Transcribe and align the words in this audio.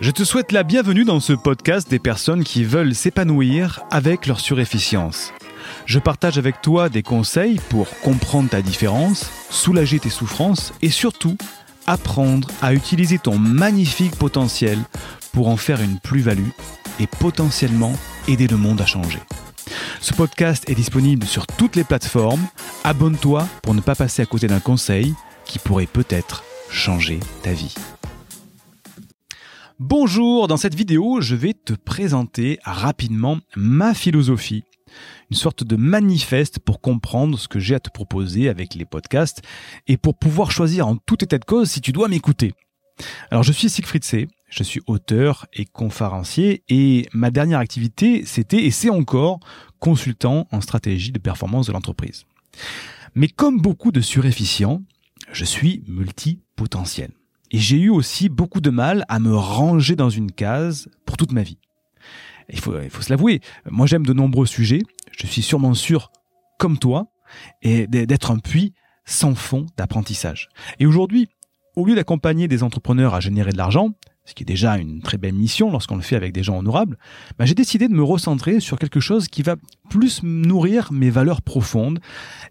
Je 0.00 0.10
te 0.10 0.24
souhaite 0.24 0.50
la 0.50 0.62
bienvenue 0.62 1.04
dans 1.04 1.20
ce 1.20 1.34
podcast 1.34 1.90
des 1.90 1.98
personnes 1.98 2.42
qui 2.42 2.64
veulent 2.64 2.94
s'épanouir 2.94 3.80
avec 3.90 4.26
leur 4.26 4.40
surefficience. 4.40 5.34
Je 5.84 5.98
partage 5.98 6.38
avec 6.38 6.62
toi 6.62 6.88
des 6.88 7.02
conseils 7.02 7.60
pour 7.68 7.86
comprendre 8.00 8.48
ta 8.48 8.62
différence, 8.62 9.30
soulager 9.50 9.98
tes 9.98 10.08
souffrances 10.08 10.72
et 10.80 10.88
surtout 10.88 11.36
apprendre 11.86 12.48
à 12.62 12.72
utiliser 12.72 13.18
ton 13.18 13.36
magnifique 13.36 14.16
potentiel 14.16 14.78
pour 15.34 15.48
en 15.48 15.58
faire 15.58 15.82
une 15.82 15.98
plus-value 15.98 16.48
et 16.98 17.06
potentiellement 17.06 17.92
aider 18.26 18.46
le 18.46 18.56
monde 18.56 18.80
à 18.80 18.86
changer. 18.86 19.20
Ce 20.00 20.14
podcast 20.14 20.64
est 20.70 20.74
disponible 20.74 21.26
sur 21.26 21.46
toutes 21.46 21.76
les 21.76 21.84
plateformes. 21.84 22.46
Abonne-toi 22.84 23.46
pour 23.62 23.74
ne 23.74 23.82
pas 23.82 23.94
passer 23.94 24.22
à 24.22 24.26
côté 24.26 24.46
d'un 24.46 24.60
conseil 24.60 25.14
qui 25.44 25.58
pourrait 25.58 25.84
peut-être 25.84 26.42
changer 26.70 27.20
ta 27.42 27.52
vie. 27.52 27.74
Bonjour, 29.82 30.46
dans 30.46 30.58
cette 30.58 30.74
vidéo, 30.74 31.22
je 31.22 31.34
vais 31.34 31.54
te 31.54 31.72
présenter 31.72 32.58
rapidement 32.64 33.38
ma 33.56 33.94
philosophie, 33.94 34.62
une 35.30 35.36
sorte 35.38 35.64
de 35.64 35.74
manifeste 35.74 36.58
pour 36.58 36.82
comprendre 36.82 37.38
ce 37.38 37.48
que 37.48 37.58
j'ai 37.58 37.76
à 37.76 37.80
te 37.80 37.88
proposer 37.88 38.50
avec 38.50 38.74
les 38.74 38.84
podcasts 38.84 39.40
et 39.86 39.96
pour 39.96 40.18
pouvoir 40.18 40.50
choisir 40.50 40.86
en 40.86 40.98
tout 40.98 41.24
état 41.24 41.38
de 41.38 41.46
cause 41.46 41.70
si 41.70 41.80
tu 41.80 41.92
dois 41.92 42.08
m'écouter. 42.08 42.52
Alors 43.30 43.42
je 43.42 43.52
suis 43.52 43.70
Siegfried 43.70 44.04
C, 44.04 44.28
je 44.50 44.62
suis 44.62 44.82
auteur 44.86 45.46
et 45.54 45.64
conférencier 45.64 46.62
et 46.68 47.08
ma 47.14 47.30
dernière 47.30 47.60
activité 47.60 48.26
c'était 48.26 48.62
et 48.62 48.70
c'est 48.70 48.90
encore 48.90 49.40
consultant 49.78 50.46
en 50.52 50.60
stratégie 50.60 51.10
de 51.10 51.18
performance 51.18 51.68
de 51.68 51.72
l'entreprise. 51.72 52.26
Mais 53.14 53.28
comme 53.28 53.62
beaucoup 53.62 53.92
de 53.92 54.02
surefficients, 54.02 54.82
je 55.32 55.46
suis 55.46 55.84
multipotentiel. 55.88 57.12
Et 57.50 57.58
j'ai 57.58 57.78
eu 57.78 57.90
aussi 57.90 58.28
beaucoup 58.28 58.60
de 58.60 58.70
mal 58.70 59.04
à 59.08 59.18
me 59.18 59.34
ranger 59.34 59.96
dans 59.96 60.10
une 60.10 60.30
case 60.30 60.88
pour 61.04 61.16
toute 61.16 61.32
ma 61.32 61.42
vie. 61.42 61.58
Il 62.52 62.58
faut, 62.58 62.80
il 62.80 62.90
faut 62.90 63.02
se 63.02 63.10
l'avouer, 63.10 63.40
moi 63.70 63.86
j'aime 63.86 64.04
de 64.04 64.12
nombreux 64.12 64.46
sujets, 64.46 64.82
je 65.16 65.26
suis 65.26 65.42
sûrement 65.42 65.74
sûr, 65.74 66.10
comme 66.58 66.78
toi, 66.78 67.06
et 67.62 67.86
d'être 67.86 68.30
un 68.30 68.38
puits 68.38 68.72
sans 69.04 69.34
fond 69.34 69.66
d'apprentissage. 69.76 70.48
Et 70.78 70.86
aujourd'hui, 70.86 71.28
au 71.76 71.86
lieu 71.86 71.94
d'accompagner 71.94 72.48
des 72.48 72.62
entrepreneurs 72.62 73.14
à 73.14 73.20
générer 73.20 73.52
de 73.52 73.56
l'argent, 73.56 73.90
ce 74.24 74.34
qui 74.34 74.42
est 74.42 74.46
déjà 74.46 74.76
une 74.76 75.00
très 75.00 75.18
belle 75.18 75.34
mission 75.34 75.70
lorsqu'on 75.70 75.96
le 75.96 76.02
fait 76.02 76.16
avec 76.16 76.32
des 76.32 76.42
gens 76.42 76.58
honorables, 76.58 76.98
bah 77.38 77.46
j'ai 77.46 77.54
décidé 77.54 77.88
de 77.88 77.94
me 77.94 78.02
recentrer 78.02 78.60
sur 78.60 78.78
quelque 78.78 79.00
chose 79.00 79.28
qui 79.28 79.42
va 79.42 79.56
plus 79.88 80.22
nourrir 80.22 80.92
mes 80.92 81.10
valeurs 81.10 81.42
profondes 81.42 82.00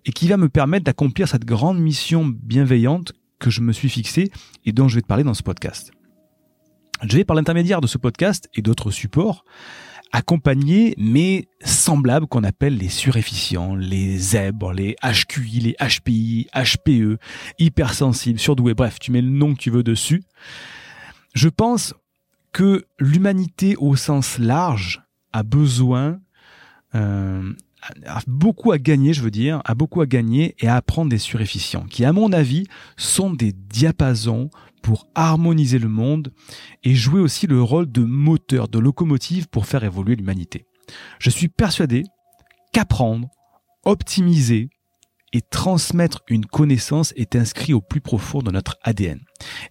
et 0.06 0.12
qui 0.12 0.28
va 0.28 0.38
me 0.38 0.50
permettre 0.50 0.86
d'accomplir 0.86 1.28
cette 1.28 1.46
grande 1.46 1.80
mission 1.80 2.26
bienveillante 2.26 3.14
que 3.40 3.50
je 3.50 3.62
me 3.62 3.74
suis 3.74 3.90
fixé 3.90 4.32
et 4.66 4.72
dont 4.72 4.88
je 4.88 4.96
vais 4.96 5.02
te 5.02 5.08
parler 5.08 5.24
dans 5.24 5.34
ce 5.34 5.44
podcast. 5.44 5.92
Je 7.04 7.16
vais 7.16 7.24
par 7.24 7.36
l'intermédiaire 7.36 7.82
de 7.82 7.88
ce 7.88 7.98
podcast 7.98 8.50
et 8.54 8.62
d'autres 8.62 8.92
supports 8.92 9.46
accompagner 10.12 10.96
mes 10.98 11.48
semblables 11.64 12.28
qu'on 12.28 12.44
appelle 12.44 12.78
les 12.78 12.90
surefficients, 12.90 13.76
les 13.76 14.18
zèbres, 14.18 14.74
les 14.74 14.96
HQI, 15.04 15.60
les 15.60 15.76
HPI, 15.80 16.48
HPE, 16.54 17.18
hypersensibles, 17.60 18.40
surdoués, 18.40 18.74
bref, 18.74 19.00
tu 19.00 19.12
mets 19.12 19.22
le 19.22 19.30
nom 19.30 19.54
que 19.54 19.60
tu 19.60 19.70
veux 19.70 19.84
dessus. 19.84 20.24
Je 21.34 21.48
pense 21.48 21.94
que 22.52 22.86
l'humanité 23.00 23.76
au 23.78 23.96
sens 23.96 24.40
large 24.40 25.04
a 25.32 25.44
besoin 25.44 26.20
euh, 26.96 27.54
a 28.06 28.22
beaucoup 28.28 28.72
à 28.72 28.78
gagner, 28.78 29.14
je 29.14 29.22
veux 29.22 29.32
dire, 29.32 29.62
a 29.66 29.76
beaucoup 29.76 30.02
à 30.02 30.06
gagner 30.06 30.56
et 30.60 30.68
à 30.68 30.76
apprendre 30.76 31.10
des 31.10 31.18
surefficients, 31.18 31.84
qui, 31.84 32.06
à 32.06 32.14
mon 32.14 32.32
avis, 32.32 32.66
sont 32.98 33.32
des 33.32 33.54
diapasons 33.54 34.50
pour 34.82 35.08
harmoniser 35.16 35.80
le 35.80 35.90
monde 35.90 36.32
et 36.84 36.96
jouer 36.96 37.20
aussi 37.20 37.48
le 37.48 37.62
rôle 37.62 37.92
de 37.92 38.02
moteur, 38.02 38.68
de 38.68 38.80
locomotive 38.80 39.48
pour 39.48 39.66
faire 39.66 39.84
évoluer 39.84 40.16
l'humanité. 40.16 40.66
Je 41.20 41.30
suis 41.30 41.50
persuadé 41.50 42.04
qu'apprendre, 42.74 43.28
optimiser 43.86 44.70
et 45.32 45.42
transmettre 45.42 46.22
une 46.28 46.46
connaissance 46.46 47.14
est 47.16 47.36
inscrit 47.36 47.74
au 47.74 47.82
plus 47.82 48.02
profond 48.02 48.42
de 48.42 48.52
notre 48.52 48.78
ADN. 48.84 49.20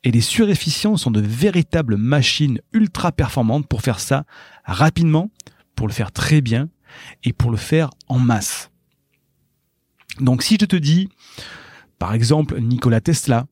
Et 0.04 0.10
les 0.10 0.20
surefficients 0.20 0.96
sont 0.96 1.10
de 1.10 1.20
véritables 1.20 1.96
machines 1.96 2.60
ultra 2.72 3.10
performantes 3.10 3.66
pour 3.66 3.82
faire 3.82 3.98
ça 3.98 4.24
rapidement, 4.64 5.30
pour 5.74 5.88
le 5.88 5.92
faire 5.92 6.12
très 6.12 6.40
bien 6.40 6.68
et 7.24 7.32
pour 7.32 7.50
le 7.50 7.56
faire 7.56 7.90
en 8.08 8.18
masse. 8.18 8.70
Donc 10.20 10.42
si 10.42 10.56
je 10.60 10.66
te 10.66 10.76
dis, 10.76 11.08
par 11.98 12.14
exemple, 12.14 12.60
Nikola 12.60 13.00
Tesla, 13.00 13.46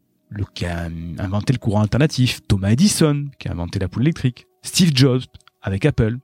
qui 0.55 0.67
a 0.67 0.89
inventé 1.19 1.53
le 1.53 1.59
courant 1.59 1.83
alternatif, 1.83 2.41
Thomas 2.49 2.71
Edison, 2.71 3.27
qui 3.39 3.49
a 3.49 3.53
inventé 3.53 3.79
la 3.79 3.89
poule 3.89 4.03
électrique, 4.03 4.47
Steve 4.63 4.91
Jobs 4.95 5.23
avec 5.63 5.85
Apple, 5.85 6.19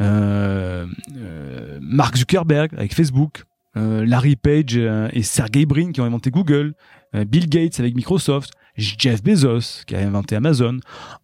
euh, 0.00 0.86
euh, 1.16 1.78
Mark 1.80 2.16
Zuckerberg 2.16 2.72
avec 2.76 2.94
Facebook, 2.94 3.44
euh, 3.76 4.04
Larry 4.04 4.36
Page 4.36 4.76
et 4.76 5.22
Sergey 5.22 5.66
Brin 5.66 5.92
qui 5.92 6.00
ont 6.00 6.04
inventé 6.04 6.30
Google, 6.30 6.74
Bill 7.14 7.48
Gates 7.48 7.80
avec 7.80 7.94
Microsoft, 7.94 8.52
Jeff 8.76 9.22
Bezos 9.22 9.84
qui 9.86 9.94
a 9.94 10.00
inventé 10.00 10.36
Amazon, 10.36 10.78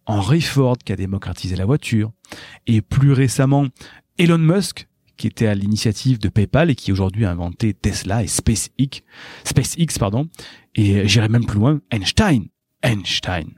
Henry 0.05 0.41
Ford 0.41 0.77
qui 0.83 0.91
a 0.91 0.95
démocratisé 0.95 1.55
la 1.55 1.65
voiture, 1.65 2.11
et 2.65 2.81
plus 2.81 3.13
récemment 3.13 3.67
Elon 4.17 4.39
Musk 4.39 4.87
qui 5.17 5.27
était 5.27 5.47
à 5.47 5.55
l'initiative 5.55 6.19
de 6.19 6.29
PayPal 6.29 6.69
et 6.69 6.75
qui 6.75 6.91
aujourd'hui 6.91 7.25
a 7.25 7.31
inventé 7.31 7.73
Tesla 7.73 8.23
et 8.23 8.27
SpaceX, 8.27 9.03
SpaceX 9.43 9.99
pardon, 9.99 10.27
et 10.75 11.07
j'irai 11.07 11.29
même 11.29 11.45
plus 11.45 11.59
loin, 11.59 11.81
Einstein, 11.91 12.47
Einstein. 12.81 13.51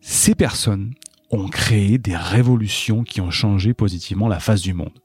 Ces 0.00 0.34
personnes 0.34 0.94
ont 1.30 1.48
créé 1.48 1.98
des 1.98 2.16
révolutions 2.16 3.04
qui 3.04 3.20
ont 3.20 3.30
changé 3.30 3.74
positivement 3.74 4.28
la 4.28 4.40
face 4.40 4.60
du 4.60 4.74
monde. 4.74 4.98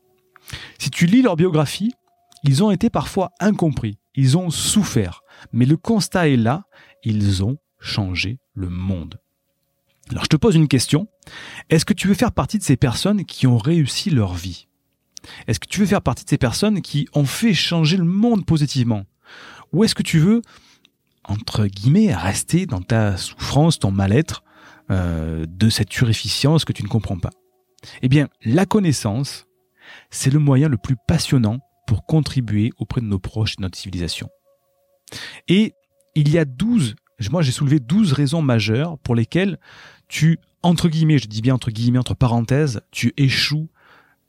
Si 0.77 0.89
tu 0.89 1.05
lis 1.05 1.21
leur 1.21 1.35
biographie, 1.35 1.93
ils 2.43 2.63
ont 2.63 2.71
été 2.71 2.89
parfois 2.89 3.31
incompris, 3.39 3.97
ils 4.15 4.37
ont 4.37 4.49
souffert, 4.49 5.23
mais 5.51 5.65
le 5.65 5.77
constat 5.77 6.29
est 6.29 6.37
là, 6.37 6.65
ils 7.03 7.43
ont 7.43 7.57
changé 7.79 8.39
le 8.53 8.69
monde. 8.69 9.19
Alors 10.09 10.23
je 10.23 10.29
te 10.29 10.35
pose 10.37 10.55
une 10.55 10.67
question, 10.67 11.07
est-ce 11.69 11.85
que 11.85 11.93
tu 11.93 12.07
veux 12.07 12.13
faire 12.13 12.31
partie 12.31 12.57
de 12.57 12.63
ces 12.63 12.77
personnes 12.77 13.25
qui 13.25 13.47
ont 13.47 13.57
réussi 13.57 14.09
leur 14.09 14.33
vie? 14.33 14.67
Est-ce 15.47 15.59
que 15.59 15.67
tu 15.67 15.79
veux 15.79 15.85
faire 15.85 16.01
partie 16.01 16.23
de 16.23 16.29
ces 16.29 16.37
personnes 16.37 16.81
qui 16.81 17.07
ont 17.13 17.25
fait 17.25 17.53
changer 17.53 17.97
le 17.97 18.03
monde 18.03 18.45
positivement 18.45 19.05
Ou 19.73 19.83
est-ce 19.83 19.95
que 19.95 20.03
tu 20.03 20.19
veux, 20.19 20.41
entre 21.23 21.65
guillemets, 21.65 22.13
rester 22.13 22.65
dans 22.65 22.81
ta 22.81 23.17
souffrance, 23.17 23.79
ton 23.79 23.91
mal-être, 23.91 24.43
euh, 24.89 25.45
de 25.47 25.69
cette 25.69 25.89
purification 25.89 26.57
que 26.57 26.73
tu 26.73 26.83
ne 26.83 26.87
comprends 26.87 27.19
pas? 27.19 27.31
Eh 28.01 28.09
bien, 28.09 28.27
la 28.43 28.65
connaissance, 28.65 29.45
c'est 30.09 30.31
le 30.31 30.39
moyen 30.39 30.69
le 30.69 30.77
plus 30.77 30.95
passionnant 31.07 31.59
pour 31.85 32.05
contribuer 32.05 32.71
auprès 32.77 33.01
de 33.01 33.05
nos 33.05 33.19
proches 33.19 33.53
et 33.53 33.57
de 33.57 33.61
notre 33.61 33.77
civilisation. 33.77 34.29
Et 35.47 35.73
il 36.15 36.29
y 36.29 36.37
a 36.37 36.45
12, 36.45 36.95
moi 37.31 37.41
j'ai 37.41 37.51
soulevé 37.51 37.79
12 37.79 38.11
raisons 38.11 38.41
majeures 38.41 38.97
pour 38.99 39.15
lesquelles 39.15 39.57
tu, 40.07 40.39
entre 40.63 40.89
guillemets, 40.89 41.19
je 41.19 41.27
dis 41.27 41.41
bien 41.41 41.55
entre 41.55 41.71
guillemets, 41.71 41.99
entre 41.99 42.13
parenthèses, 42.13 42.81
tu 42.91 43.13
échoues 43.17 43.69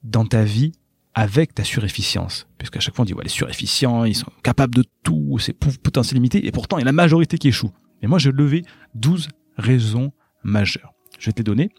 dans 0.03 0.25
ta 0.25 0.45
vie 0.45 0.73
avec 1.15 1.55
ta 1.55 1.65
surefficience. 1.65 2.47
Puisqu'à 2.59 2.81
chaque 2.81 2.95
fois 2.95 3.03
on 3.03 3.07
dit, 3.07 3.15
ouais, 3.15 3.25
les 3.25 3.29
surefficients, 3.29 4.05
ils 4.05 4.15
sont 4.15 4.31
capables 4.43 4.75
de 4.75 4.85
tout, 5.03 5.39
c'est 5.39 5.53
potentiel 5.53 6.15
limité, 6.15 6.47
et 6.47 6.53
pourtant 6.53 6.79
il 6.79 6.81
y 6.81 6.85
a 6.85 6.87
la 6.87 6.93
majorité 6.93 7.39
qui 7.39 7.49
échoue. 7.49 7.71
Et 8.03 8.07
moi 8.07 8.19
j'ai 8.19 8.33
levé 8.33 8.65
12 8.95 9.29
raisons 9.57 10.13
majeures. 10.45 10.93
Je 11.19 11.27
vais 11.27 11.33
te 11.33 11.39
les 11.39 11.45
donner. 11.45 11.71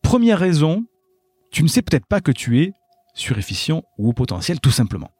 Première 0.00 0.38
raison, 0.38 0.84
tu 1.50 1.62
ne 1.62 1.68
sais 1.68 1.82
peut-être 1.82 2.06
pas 2.06 2.20
que 2.20 2.32
tu 2.32 2.62
es 2.62 2.72
surefficient 3.14 3.82
ou 3.98 4.08
au 4.08 4.12
potentiel, 4.12 4.58
tout 4.60 4.70
simplement. 4.70 5.10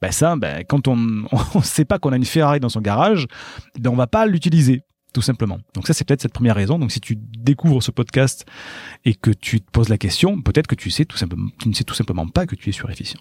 Ben 0.00 0.10
ça, 0.10 0.36
ben, 0.36 0.64
quand 0.66 0.88
on 0.88 0.96
ne 1.54 1.62
sait 1.62 1.84
pas 1.84 1.98
qu'on 1.98 2.12
a 2.12 2.16
une 2.16 2.24
Ferrari 2.24 2.60
dans 2.60 2.68
son 2.68 2.80
garage, 2.80 3.26
ben 3.78 3.90
on 3.90 3.96
va 3.96 4.06
pas 4.06 4.26
l'utiliser 4.26 4.82
tout 5.14 5.22
simplement. 5.22 5.58
Donc 5.72 5.86
ça, 5.86 5.94
c'est 5.94 6.04
peut-être 6.06 6.20
cette 6.20 6.34
première 6.34 6.56
raison. 6.56 6.78
Donc 6.78 6.92
si 6.92 7.00
tu 7.00 7.16
découvres 7.16 7.82
ce 7.82 7.90
podcast 7.90 8.44
et 9.04 9.14
que 9.14 9.30
tu 9.30 9.60
te 9.60 9.70
poses 9.70 9.88
la 9.88 9.96
question, 9.96 10.42
peut-être 10.42 10.66
que 10.66 10.74
tu 10.74 10.90
sais 10.90 11.06
tout 11.06 11.16
simplement, 11.16 11.48
tu 11.58 11.68
ne 11.68 11.74
sais 11.74 11.84
tout 11.84 11.94
simplement 11.94 12.26
pas 12.26 12.46
que 12.46 12.56
tu 12.56 12.68
es 12.68 12.72
surefficient. 12.72 13.20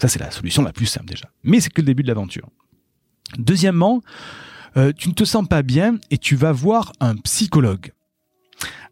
Ça, 0.00 0.06
c'est 0.06 0.20
la 0.20 0.30
solution 0.30 0.62
la 0.62 0.72
plus 0.72 0.86
simple 0.86 1.06
déjà. 1.06 1.28
Mais 1.42 1.60
c'est 1.60 1.70
que 1.70 1.80
le 1.80 1.86
début 1.86 2.02
de 2.02 2.08
l'aventure. 2.08 2.48
Deuxièmement, 3.38 4.02
euh, 4.76 4.92
tu 4.96 5.08
ne 5.08 5.14
te 5.14 5.24
sens 5.24 5.48
pas 5.48 5.62
bien 5.62 5.98
et 6.10 6.18
tu 6.18 6.36
vas 6.36 6.52
voir 6.52 6.92
un 7.00 7.16
psychologue. 7.16 7.92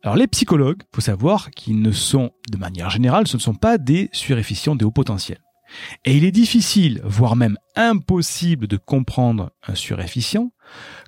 Alors 0.02 0.16
les 0.16 0.26
psychologues, 0.26 0.82
faut 0.94 1.00
savoir 1.00 1.50
qu'ils 1.50 1.82
ne 1.82 1.92
sont, 1.92 2.30
de 2.50 2.56
manière 2.56 2.88
générale, 2.88 3.26
ce 3.26 3.36
ne 3.36 3.42
sont 3.42 3.54
pas 3.54 3.78
des 3.78 4.08
surefficients 4.12 4.74
des 4.74 4.84
hauts 4.84 4.90
potentiels. 4.90 5.40
Et 6.04 6.16
il 6.16 6.24
est 6.24 6.32
difficile, 6.32 7.00
voire 7.04 7.36
même 7.36 7.56
impossible 7.76 8.66
de 8.66 8.76
comprendre 8.76 9.52
un 9.66 9.74
surefficient 9.74 10.52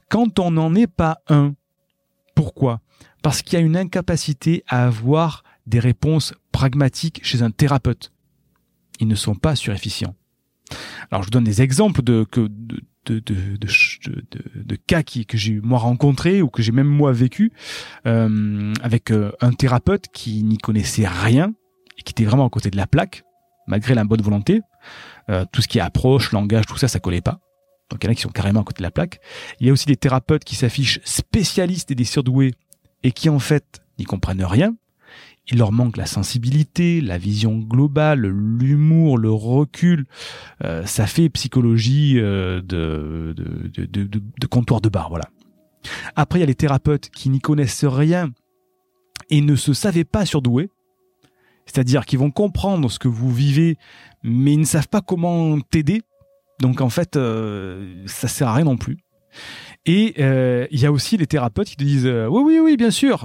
quand 0.09 0.39
on 0.39 0.51
n'en 0.51 0.75
est 0.75 0.87
pas 0.87 1.21
un. 1.29 1.55
Pourquoi? 2.35 2.81
Parce 3.23 3.43
qu'il 3.43 3.59
y 3.59 3.63
a 3.63 3.65
une 3.65 3.77
incapacité 3.77 4.65
à 4.67 4.87
avoir 4.87 5.45
des 5.67 5.81
réponses 5.81 6.35
pragmatiques 6.53 7.21
chez 7.23 7.43
un 7.43 7.51
thérapeute. 7.51 8.13
Ils 8.99 9.09
ne 9.09 9.15
sont 9.15 9.35
pas 9.35 9.57
surefficients. 9.57 10.15
Alors 11.11 11.23
je 11.23 11.27
vous 11.27 11.31
donne 11.31 11.45
des 11.45 11.63
exemples 11.63 12.03
de, 12.03 12.25
cas 14.87 15.03
que 15.03 15.37
j'ai 15.37 15.61
moi 15.61 15.79
rencontré 15.79 16.43
ou 16.43 16.49
que 16.49 16.63
j'ai 16.63 16.73
même 16.73 16.87
moi 16.87 17.13
vécu 17.13 17.53
euh, 18.07 18.73
avec 18.83 19.11
euh, 19.11 19.33
un 19.41 19.53
thérapeute 19.53 20.07
qui 20.13 20.43
n'y 20.45 20.59
connaissait 20.59 21.07
rien 21.07 21.55
et 21.99 22.03
qui 22.03 22.13
était 22.13 22.25
vraiment 22.25 22.47
à 22.47 22.51
côté 22.51 22.71
de 22.71 22.77
la 22.77 22.87
plaque, 22.87 23.25
malgré 23.71 23.95
la 23.95 24.05
bonne 24.05 24.21
volonté. 24.21 24.61
Euh, 25.31 25.45
tout 25.51 25.63
ce 25.63 25.69
qui 25.69 25.79
est 25.79 25.81
approche, 25.81 26.33
langage, 26.33 26.67
tout 26.67 26.77
ça, 26.77 26.89
ça 26.89 27.01
collait 27.01 27.21
pas. 27.21 27.41
Donc 27.89 28.05
il 28.05 28.07
y 28.07 28.09
en 28.09 28.13
a 28.13 28.15
qui 28.15 28.23
sont 28.23 28.29
carrément 28.29 28.61
à 28.61 28.65
côté 28.65 28.79
de 28.79 28.83
la 28.83 28.91
plaque. 28.91 29.21
Il 29.61 29.67
y 29.67 29.71
a 29.71 29.73
aussi 29.73 29.87
des 29.87 29.97
thérapeutes 29.97 30.45
qui 30.45 30.57
s'affichent 30.57 31.01
spécialistes 31.05 31.91
et 31.91 31.95
des 31.95 32.05
surdoués 32.05 32.55
et 33.03 33.13
qui 33.13 33.29
en 33.29 33.39
fait 33.39 33.81
n'y 33.99 34.05
comprennent 34.05 34.45
rien. 34.45 34.75
Il 35.49 35.59
leur 35.59 35.73
manque 35.73 35.97
la 35.97 36.07
sensibilité, 36.07 37.01
la 37.01 37.19
vision 37.19 37.59
globale, 37.59 38.27
l'humour, 38.27 39.19
le 39.19 39.31
recul. 39.31 40.07
Euh, 40.65 40.85
ça 40.87 41.07
fait 41.07 41.29
psychologie 41.31 42.19
euh, 42.19 42.61
de, 42.61 43.35
de, 43.35 44.47
comptoir 44.47 44.81
de 44.81 44.89
bar, 44.89 45.09
voilà. 45.09 45.29
Après, 46.15 46.39
il 46.39 46.43
y 46.43 46.45
a 46.45 46.47
les 46.47 46.55
thérapeutes 46.55 47.11
qui 47.11 47.31
n'y 47.31 47.41
connaissent 47.41 47.85
rien 47.85 48.31
et 49.31 49.41
ne 49.41 49.57
se 49.57 49.73
savaient 49.73 50.05
pas 50.05 50.25
surdoués. 50.25 50.71
C'est-à-dire 51.73 52.05
qu'ils 52.05 52.19
vont 52.19 52.33
comprendre 52.33 52.91
ce 52.91 52.99
que 52.99 53.07
vous 53.07 53.33
vivez, 53.33 53.79
mais 54.25 54.55
ils 54.55 54.61
ne 54.61 54.65
savent 54.65 54.89
pas 54.89 55.01
comment 55.01 55.61
t'aider. 55.61 56.03
Donc 56.59 56.81
en 56.81 56.91
fait, 56.91 57.17
euh, 57.17 58.03
ça 58.07 58.27
sert 58.27 58.49
à 58.49 58.55
rien 58.55 58.65
non 58.65 58.77
plus. 58.77 58.99
Et 59.87 60.15
euh, 60.19 60.67
il 60.73 60.81
y 60.81 60.87
a 60.87 60.91
aussi 60.91 61.17
les 61.17 61.29
thérapeutes 61.29 61.69
qui 61.69 61.77
te 61.77 61.85
disent 61.85 62.07
euh, 62.07 62.27
oui 62.27 62.43
oui 62.45 62.59
oui 62.59 62.77
bien 62.77 62.91
sûr, 62.91 63.21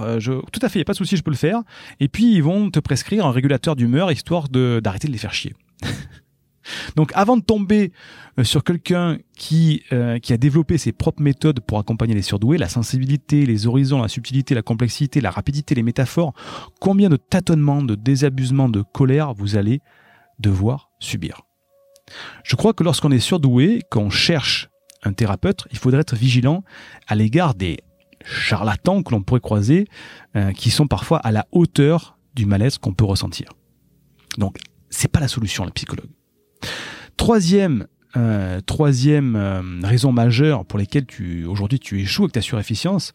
tout 0.52 0.60
à 0.62 0.68
fait, 0.68 0.78
il 0.78 0.82
y 0.82 0.82
a 0.82 0.84
pas 0.84 0.92
de 0.92 0.98
souci, 0.98 1.16
je 1.16 1.24
peux 1.24 1.32
le 1.32 1.36
faire. 1.36 1.62
Et 1.98 2.06
puis 2.06 2.32
ils 2.32 2.42
vont 2.42 2.70
te 2.70 2.78
prescrire 2.78 3.26
un 3.26 3.32
régulateur 3.32 3.74
d'humeur 3.74 4.12
histoire 4.12 4.48
d'arrêter 4.48 5.08
de 5.08 5.12
les 5.12 5.18
faire 5.18 5.34
chier. 5.34 5.54
Donc 6.96 7.12
avant 7.14 7.36
de 7.36 7.42
tomber 7.42 7.92
sur 8.42 8.64
quelqu'un 8.64 9.18
qui, 9.36 9.82
qui 10.22 10.32
a 10.32 10.36
développé 10.36 10.78
ses 10.78 10.92
propres 10.92 11.22
méthodes 11.22 11.60
pour 11.60 11.78
accompagner 11.78 12.14
les 12.14 12.22
surdoués, 12.22 12.58
la 12.58 12.68
sensibilité, 12.68 13.46
les 13.46 13.66
horizons, 13.66 14.02
la 14.02 14.08
subtilité, 14.08 14.54
la 14.54 14.62
complexité, 14.62 15.20
la 15.20 15.30
rapidité, 15.30 15.74
les 15.74 15.82
métaphores, 15.82 16.34
combien 16.80 17.08
de 17.08 17.16
tâtonnements, 17.16 17.82
de 17.82 17.94
désabusements, 17.94 18.68
de 18.68 18.82
colère 18.82 19.32
vous 19.34 19.56
allez 19.56 19.80
devoir 20.38 20.90
subir? 20.98 21.42
Je 22.44 22.56
crois 22.56 22.72
que 22.72 22.84
lorsqu'on 22.84 23.10
est 23.10 23.18
surdoué, 23.18 23.82
qu'on 23.90 24.10
cherche 24.10 24.68
un 25.02 25.12
thérapeute, 25.12 25.66
il 25.70 25.78
faudrait 25.78 26.00
être 26.00 26.16
vigilant 26.16 26.62
à 27.06 27.14
l'égard 27.14 27.54
des 27.54 27.78
charlatans 28.24 29.02
que 29.02 29.12
l'on 29.12 29.22
pourrait 29.22 29.40
croiser, 29.40 29.86
euh, 30.34 30.52
qui 30.52 30.70
sont 30.70 30.86
parfois 30.86 31.18
à 31.18 31.32
la 31.32 31.46
hauteur 31.52 32.18
du 32.34 32.46
malaise 32.46 32.78
qu'on 32.78 32.92
peut 32.92 33.04
ressentir. 33.04 33.52
Donc, 34.38 34.58
c'est 34.90 35.08
pas 35.08 35.20
la 35.20 35.28
solution, 35.28 35.64
le 35.64 35.70
psychologue. 35.70 36.10
Troisième, 37.16 37.86
euh, 38.16 38.60
troisième 38.60 39.36
euh, 39.36 39.62
raison 39.82 40.12
majeure 40.12 40.64
pour 40.64 40.78
laquelle 40.78 41.06
tu 41.06 41.44
aujourd'hui 41.44 41.78
tu 41.78 42.00
échoues 42.00 42.24
avec 42.24 42.32
ta 42.32 42.42
surefficience, 42.42 43.12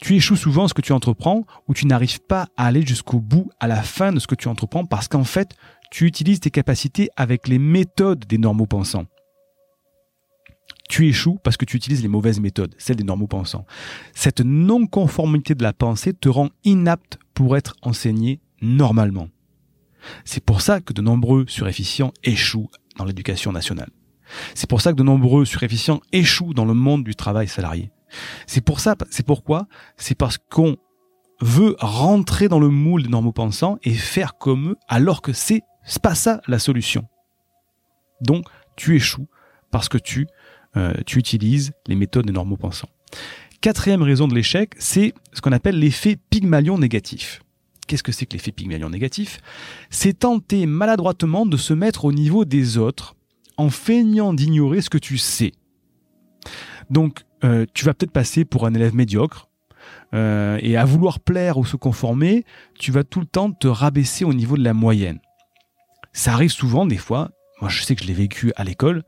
tu 0.00 0.14
échoues 0.14 0.36
souvent 0.36 0.68
ce 0.68 0.74
que 0.74 0.82
tu 0.82 0.92
entreprends 0.92 1.44
ou 1.68 1.74
tu 1.74 1.86
n'arrives 1.86 2.20
pas 2.20 2.48
à 2.56 2.66
aller 2.66 2.84
jusqu'au 2.84 3.20
bout, 3.20 3.50
à 3.60 3.66
la 3.66 3.82
fin 3.82 4.12
de 4.12 4.18
ce 4.18 4.26
que 4.26 4.34
tu 4.34 4.48
entreprends, 4.48 4.84
parce 4.84 5.08
qu'en 5.08 5.24
fait, 5.24 5.54
tu 5.90 6.06
utilises 6.06 6.40
tes 6.40 6.50
capacités 6.50 7.10
avec 7.16 7.48
les 7.48 7.58
méthodes 7.58 8.24
des 8.26 8.38
normaux 8.38 8.66
pensants 8.66 9.06
tu 10.90 11.06
échoues 11.06 11.38
parce 11.42 11.56
que 11.56 11.64
tu 11.64 11.76
utilises 11.76 12.02
les 12.02 12.08
mauvaises 12.08 12.40
méthodes, 12.40 12.74
celles 12.76 12.96
des 12.96 13.04
normaux 13.04 13.28
pensants. 13.28 13.64
Cette 14.12 14.40
non-conformité 14.40 15.54
de 15.54 15.62
la 15.62 15.72
pensée 15.72 16.12
te 16.12 16.28
rend 16.28 16.50
inapte 16.64 17.18
pour 17.32 17.56
être 17.56 17.76
enseigné 17.82 18.40
normalement. 18.60 19.28
C'est 20.24 20.44
pour 20.44 20.60
ça 20.60 20.80
que 20.80 20.92
de 20.92 21.02
nombreux 21.02 21.44
surefficients 21.48 22.12
échouent 22.22 22.70
dans 22.96 23.04
l'éducation 23.04 23.52
nationale. 23.52 23.90
C'est 24.54 24.68
pour 24.68 24.80
ça 24.80 24.92
que 24.92 24.96
de 24.96 25.02
nombreux 25.02 25.44
surefficients 25.44 26.00
échouent 26.12 26.54
dans 26.54 26.64
le 26.64 26.74
monde 26.74 27.04
du 27.04 27.14
travail 27.14 27.48
salarié. 27.48 27.90
C'est 28.46 28.60
pour 28.60 28.80
ça, 28.80 28.96
c'est 29.10 29.26
pourquoi, 29.26 29.66
c'est 29.96 30.14
parce 30.14 30.38
qu'on 30.38 30.76
veut 31.40 31.76
rentrer 31.78 32.48
dans 32.48 32.60
le 32.60 32.68
moule 32.68 33.02
des 33.02 33.08
normaux 33.08 33.32
pensants 33.32 33.78
et 33.82 33.94
faire 33.94 34.36
comme 34.36 34.70
eux, 34.70 34.76
alors 34.88 35.22
que 35.22 35.32
c'est 35.32 35.62
pas 36.02 36.14
ça 36.14 36.40
la 36.46 36.58
solution. 36.58 37.06
Donc, 38.20 38.44
tu 38.76 38.96
échoues 38.96 39.28
parce 39.70 39.88
que 39.88 39.98
tu 39.98 40.26
euh, 40.76 40.92
tu 41.04 41.18
utilises 41.18 41.72
les 41.88 41.96
méthodes 41.96 42.26
des 42.26 42.32
normaux 42.32 42.56
pensants. 42.56 42.88
Quatrième 43.60 44.02
raison 44.02 44.28
de 44.28 44.34
l'échec, 44.34 44.74
c'est 44.78 45.12
ce 45.32 45.40
qu'on 45.40 45.52
appelle 45.52 45.78
l'effet 45.78 46.16
Pygmalion 46.30 46.78
négatif. 46.78 47.42
Qu'est-ce 47.90 48.04
que 48.04 48.12
c'est 48.12 48.24
que 48.24 48.34
l'effet 48.34 48.52
Pygmalion 48.52 48.88
négatif? 48.88 49.40
C'est 49.90 50.20
tenter 50.20 50.66
maladroitement 50.66 51.44
de 51.44 51.56
se 51.56 51.74
mettre 51.74 52.04
au 52.04 52.12
niveau 52.12 52.44
des 52.44 52.78
autres 52.78 53.16
en 53.56 53.68
feignant 53.68 54.32
d'ignorer 54.32 54.80
ce 54.80 54.88
que 54.88 54.96
tu 54.96 55.18
sais. 55.18 55.50
Donc, 56.88 57.24
euh, 57.42 57.66
tu 57.74 57.84
vas 57.84 57.92
peut-être 57.92 58.12
passer 58.12 58.44
pour 58.44 58.64
un 58.64 58.74
élève 58.74 58.94
médiocre, 58.94 59.48
euh, 60.14 60.56
et 60.62 60.76
à 60.76 60.84
vouloir 60.84 61.18
plaire 61.18 61.58
ou 61.58 61.64
se 61.64 61.74
conformer, 61.74 62.44
tu 62.78 62.92
vas 62.92 63.02
tout 63.02 63.18
le 63.18 63.26
temps 63.26 63.50
te 63.50 63.66
rabaisser 63.66 64.24
au 64.24 64.34
niveau 64.34 64.56
de 64.56 64.62
la 64.62 64.72
moyenne. 64.72 65.18
Ça 66.12 66.34
arrive 66.34 66.52
souvent, 66.52 66.86
des 66.86 66.96
fois, 66.96 67.32
moi 67.60 67.68
je 67.68 67.82
sais 67.82 67.96
que 67.96 68.04
je 68.04 68.06
l'ai 68.06 68.14
vécu 68.14 68.52
à 68.54 68.62
l'école, 68.62 69.02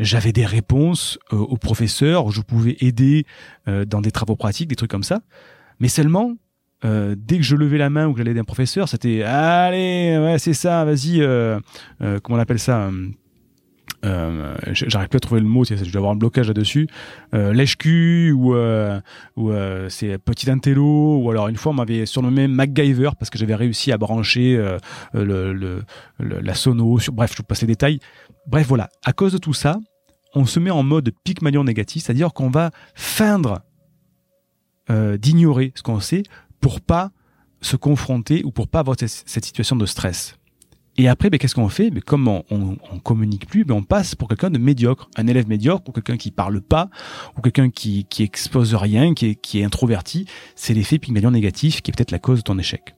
j'avais 0.00 0.32
des 0.32 0.44
réponses 0.44 1.20
euh, 1.32 1.36
aux 1.36 1.56
professeurs, 1.56 2.32
je 2.32 2.40
pouvais 2.40 2.78
aider 2.80 3.26
dans 3.86 4.00
des 4.00 4.10
travaux 4.10 4.34
pratiques, 4.34 4.66
des 4.66 4.74
trucs 4.74 4.90
comme 4.90 5.04
ça. 5.04 5.20
Mais 5.78 5.88
seulement, 5.88 6.34
euh, 6.84 7.14
dès 7.16 7.38
que 7.38 7.42
je 7.42 7.56
levais 7.56 7.78
la 7.78 7.90
main 7.90 8.06
ou 8.06 8.12
que 8.12 8.18
j'allais 8.18 8.30
aider 8.32 8.40
un 8.40 8.44
professeur, 8.44 8.88
c'était 8.88 9.22
allez, 9.22 10.18
ouais, 10.18 10.38
c'est 10.38 10.54
ça, 10.54 10.84
vas-y, 10.84 11.20
comment 12.22 12.38
on 12.38 12.40
appelle 12.40 12.58
ça 12.58 12.90
euh, 14.04 14.56
j'arrive 14.70 15.08
plus 15.08 15.16
à 15.16 15.20
trouver 15.20 15.40
le 15.40 15.48
mot, 15.48 15.64
je 15.64 15.74
dois 15.74 15.96
avoir 15.96 16.12
un 16.12 16.16
blocage 16.16 16.46
là-dessus. 16.46 16.86
Euh, 17.34 17.52
Lèche-cul 17.52 18.30
ou, 18.30 18.54
ou 19.36 19.52
c'est 19.88 20.18
petit 20.18 20.48
intello 20.48 21.18
ou 21.18 21.30
alors 21.30 21.48
une 21.48 21.56
fois 21.56 21.72
on 21.72 21.74
m'avait 21.74 22.06
surnommé 22.06 22.46
MacGyver 22.46 23.10
parce 23.18 23.28
que 23.28 23.38
j'avais 23.38 23.56
réussi 23.56 23.90
à 23.90 23.98
brancher 23.98 24.56
le, 25.14 25.52
le, 25.52 25.82
la 26.18 26.54
sono. 26.54 27.00
Sur, 27.00 27.12
bref, 27.12 27.32
je 27.32 27.38
vous 27.38 27.42
passe 27.42 27.62
les 27.62 27.66
détails. 27.66 27.98
Bref, 28.46 28.68
voilà. 28.68 28.88
À 29.04 29.12
cause 29.12 29.32
de 29.32 29.38
tout 29.38 29.52
ça, 29.52 29.78
on 30.34 30.44
se 30.44 30.60
met 30.60 30.70
en 30.70 30.82
mode 30.82 31.10
Pygmalion 31.24 31.64
négatif, 31.64 32.04
c'est-à-dire 32.04 32.32
qu'on 32.32 32.50
va 32.50 32.70
feindre 32.94 33.62
euh, 34.90 35.18
d'ignorer 35.18 35.72
ce 35.74 35.82
qu'on 35.82 36.00
sait 36.00 36.22
pour 36.60 36.80
pas 36.80 37.10
se 37.60 37.76
confronter 37.76 38.42
ou 38.44 38.50
pour 38.50 38.68
pas 38.68 38.80
avoir 38.80 38.96
cette 38.98 39.44
situation 39.44 39.76
de 39.76 39.86
stress. 39.86 40.36
Et 40.96 41.06
après, 41.06 41.30
ben, 41.30 41.38
qu'est-ce 41.38 41.54
qu'on 41.54 41.68
fait? 41.68 41.90
Ben, 41.90 42.02
Comme 42.02 42.26
on, 42.26 42.44
on, 42.50 42.98
communique 42.98 43.46
plus, 43.46 43.64
ben, 43.64 43.74
on 43.74 43.84
passe 43.84 44.16
pour 44.16 44.28
quelqu'un 44.28 44.50
de 44.50 44.58
médiocre, 44.58 45.08
un 45.16 45.28
élève 45.28 45.48
médiocre, 45.48 45.88
ou 45.88 45.92
quelqu'un 45.92 46.16
qui 46.16 46.32
parle 46.32 46.60
pas, 46.60 46.90
ou 47.36 47.40
quelqu'un 47.40 47.70
qui, 47.70 48.04
qui 48.06 48.24
expose 48.24 48.74
rien, 48.74 49.14
qui 49.14 49.26
est, 49.26 49.34
qui 49.36 49.60
est 49.60 49.64
introverti. 49.64 50.26
C'est 50.56 50.74
l'effet 50.74 50.98
Pygmalion 50.98 51.30
négatif 51.30 51.82
qui 51.82 51.92
est 51.92 51.94
peut-être 51.94 52.10
la 52.10 52.18
cause 52.18 52.38
de 52.38 52.42
ton 52.42 52.58
échec. 52.58 52.96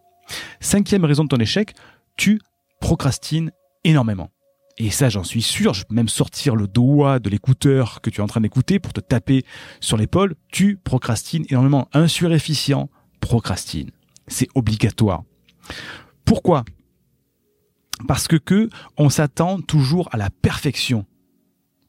Cinquième 0.61 1.05
raison 1.05 1.25
de 1.25 1.29
ton 1.29 1.37
échec, 1.37 1.75
tu 2.17 2.41
procrastines 2.81 3.53
énormément. 3.85 4.31
Et 4.79 4.91
ça, 4.91 5.11
j'en 5.11 5.25
suis 5.25 5.43
sûr, 5.43 5.75
je 5.75 5.85
peux 5.85 5.95
même 5.95 6.09
sortir 6.09 6.57
le 6.57 6.67
doigt 6.67 7.19
de 7.19 7.29
l'écouteur 7.29 8.01
que 8.01 8.09
tu 8.09 8.21
es 8.21 8.25
en 8.25 8.27
train 8.27 8.41
d'écouter 8.41 8.79
pour 8.79 8.95
te 8.95 9.01
taper 9.01 9.45
sur 9.81 9.99
l'épaule. 9.99 10.37
Tu 10.51 10.79
procrastines 10.83 11.45
énormément. 11.51 11.89
Un 11.93 12.09
surefficient 12.09 12.89
procrastine. 13.21 13.91
C'est 14.29 14.49
obligatoire. 14.55 15.25
Pourquoi? 16.25 16.65
Parce 18.09 18.29
que, 18.29 18.37
que 18.37 18.69
on 18.97 19.11
s'attend 19.11 19.61
toujours 19.61 20.09
à 20.13 20.17
la 20.17 20.31
perfection. 20.31 21.07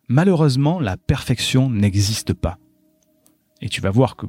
Malheureusement, 0.08 0.80
la 0.80 0.98
perfection 0.98 1.70
n'existe 1.70 2.34
pas. 2.34 2.58
Et 3.62 3.70
tu 3.70 3.82
vas 3.82 3.92
voir 3.92 4.16
que 4.16 4.26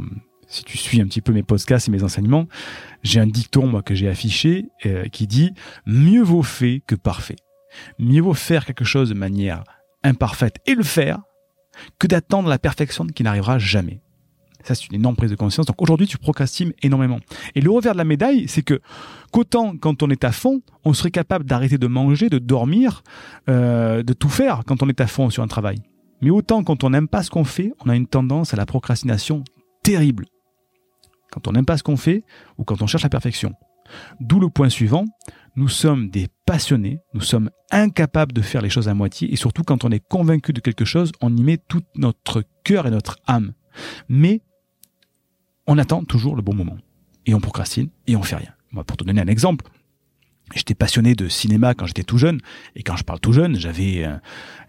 si 0.47 0.65
tu 0.65 0.77
suis 0.77 1.01
un 1.01 1.07
petit 1.07 1.23
peu 1.23 1.33
mes 1.33 1.43
podcasts 1.43 1.89
et 1.89 1.91
mes 1.91 2.03
enseignements, 2.03 2.47
j'ai 3.03 3.21
un 3.21 3.27
dicton 3.27 3.67
moi 3.67 3.83
que 3.83 3.95
j'ai 3.95 4.09
affiché 4.09 4.67
euh, 4.85 5.09
qui 5.09 5.27
dit 5.27 5.53
mieux 5.87 6.23
vaut 6.23 6.43
fait 6.43 6.83
que 6.87 6.95
parfait. 6.95 7.37
Mieux 7.99 8.21
vaut 8.21 8.35
faire 8.35 8.67
quelque 8.67 8.85
chose 8.85 9.09
de 9.09 9.15
manière 9.15 9.65
imparfaite 10.05 10.57
et 10.67 10.75
le 10.75 10.83
faire 10.83 11.21
que 11.99 12.07
d'attendre 12.07 12.49
la 12.49 12.59
perfection 12.59 13.07
qui 13.07 13.23
n'arrivera 13.23 13.59
jamais. 13.59 14.03
Ça, 14.65 14.75
c'est 14.75 14.87
une 14.87 14.95
énorme 14.95 15.17
prise 15.17 15.31
de 15.31 15.37
conscience. 15.37 15.67
Donc 15.67 15.81
aujourd'hui, 15.83 16.07
tu 16.07 16.19
procrastines 16.19 16.73
énormément. 16.83 17.19
Et 17.55 17.61
le 17.61 17.71
revers 17.71 17.93
de 17.93 17.99
la 17.99 18.05
médaille, 18.05 18.47
c'est 18.49 18.63
que 18.63 18.81
qu'autant 19.33 19.77
quand 19.77 20.03
on 20.03 20.11
est 20.11 20.25
à 20.25 20.33
fond, 20.33 20.63
on 20.85 20.93
serait 20.93 21.11
capable 21.11 21.45
d'arrêter 21.45 21.79
de 21.79 21.87
manger, 21.87 22.29
de 22.29 22.39
dormir, 22.39 23.03
euh, 23.49 24.03
de 24.03 24.13
tout 24.13 24.29
faire 24.29 24.63
quand 24.67 24.83
on 24.83 24.89
est 24.89 25.01
à 25.01 25.07
fond 25.07 25.31
sur 25.31 25.43
un 25.43 25.49
travail. 25.49 25.79
Mais 26.21 26.31
autant 26.31 26.63
quand 26.63 26.85
on 26.85 26.91
n'aime 26.91 27.09
pas 27.09 27.23
ce 27.23 27.31
qu'on 27.31 27.45
fait, 27.45 27.73
on 27.85 27.91
a 27.91 27.97
une 27.97 28.07
tendance 28.07 28.55
à 28.55 28.57
la 28.57 28.67
procrastination 28.67 29.43
terrible. 29.83 30.27
Quand 31.31 31.49
on 31.49 31.53
n'aime 31.53 31.65
pas 31.65 31.77
ce 31.77 31.83
qu'on 31.83 31.97
fait 31.97 32.25
ou 32.59 32.65
quand 32.65 32.83
on 32.83 32.87
cherche 32.87 33.03
la 33.03 33.09
perfection. 33.09 33.55
D'où 34.21 34.39
le 34.39 34.49
point 34.49 34.69
suivant, 34.69 35.05
nous 35.57 35.69
sommes 35.69 36.09
des 36.11 36.29
passionnés, 36.47 37.01
nous 37.15 37.21
sommes 37.21 37.51
incapables 37.71 38.33
de 38.33 38.43
faire 38.43 38.63
les 38.63 38.71
choses 38.71 38.89
à 38.89 38.95
moitié, 38.95 39.33
et 39.33 39.37
surtout 39.37 39.63
quand 39.63 39.85
on 39.85 39.91
est 39.91 40.07
convaincu 40.07 40.53
de 40.53 40.61
quelque 40.61 40.85
chose, 40.85 41.13
on 41.21 41.37
y 41.37 41.43
met 41.43 41.59
tout 41.59 41.83
notre 41.97 42.43
cœur 42.65 42.87
et 42.87 42.91
notre 42.91 43.19
âme. 43.27 43.53
Mais 44.09 44.41
on 45.67 45.79
attend 45.79 46.05
toujours 46.05 46.37
le 46.37 46.43
bon 46.43 46.55
moment. 46.55 46.77
Et 47.27 47.35
on 47.35 47.41
procrastine 47.41 47.89
et 48.07 48.17
on 48.17 48.23
fait 48.23 48.37
rien. 48.37 48.53
pour 48.85 48.97
te 48.97 49.05
donner 49.05 49.21
un 49.21 49.29
exemple, 49.29 49.67
J'étais 50.55 50.75
passionné 50.75 51.15
de 51.15 51.29
cinéma 51.29 51.75
quand 51.75 51.87
j'étais 51.87 52.03
tout 52.03 52.19
jeune. 52.19 52.41
Et 52.77 52.83
quand 52.83 52.97
je 52.97 53.05
parle 53.05 53.21
tout 53.21 53.33
jeune, 53.33 53.59
j'avais 53.59 54.05
euh, 54.05 54.17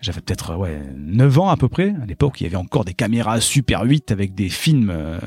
j'avais 0.02 0.22
peut-être 0.22 0.56
ouais, 0.56 0.82
9 0.96 1.40
ans 1.40 1.50
à 1.50 1.58
peu 1.58 1.68
près. 1.68 1.94
À 2.02 2.06
l'époque, 2.06 2.40
il 2.42 2.46
y 2.46 2.48
avait 2.48 2.56
encore 2.56 2.86
des 2.86 2.94
caméras 2.94 3.42
Super 3.42 3.84
8 3.84 4.12
avec 4.12 4.34
des 4.34 4.50
films 4.50 4.92
euh, 4.92 5.20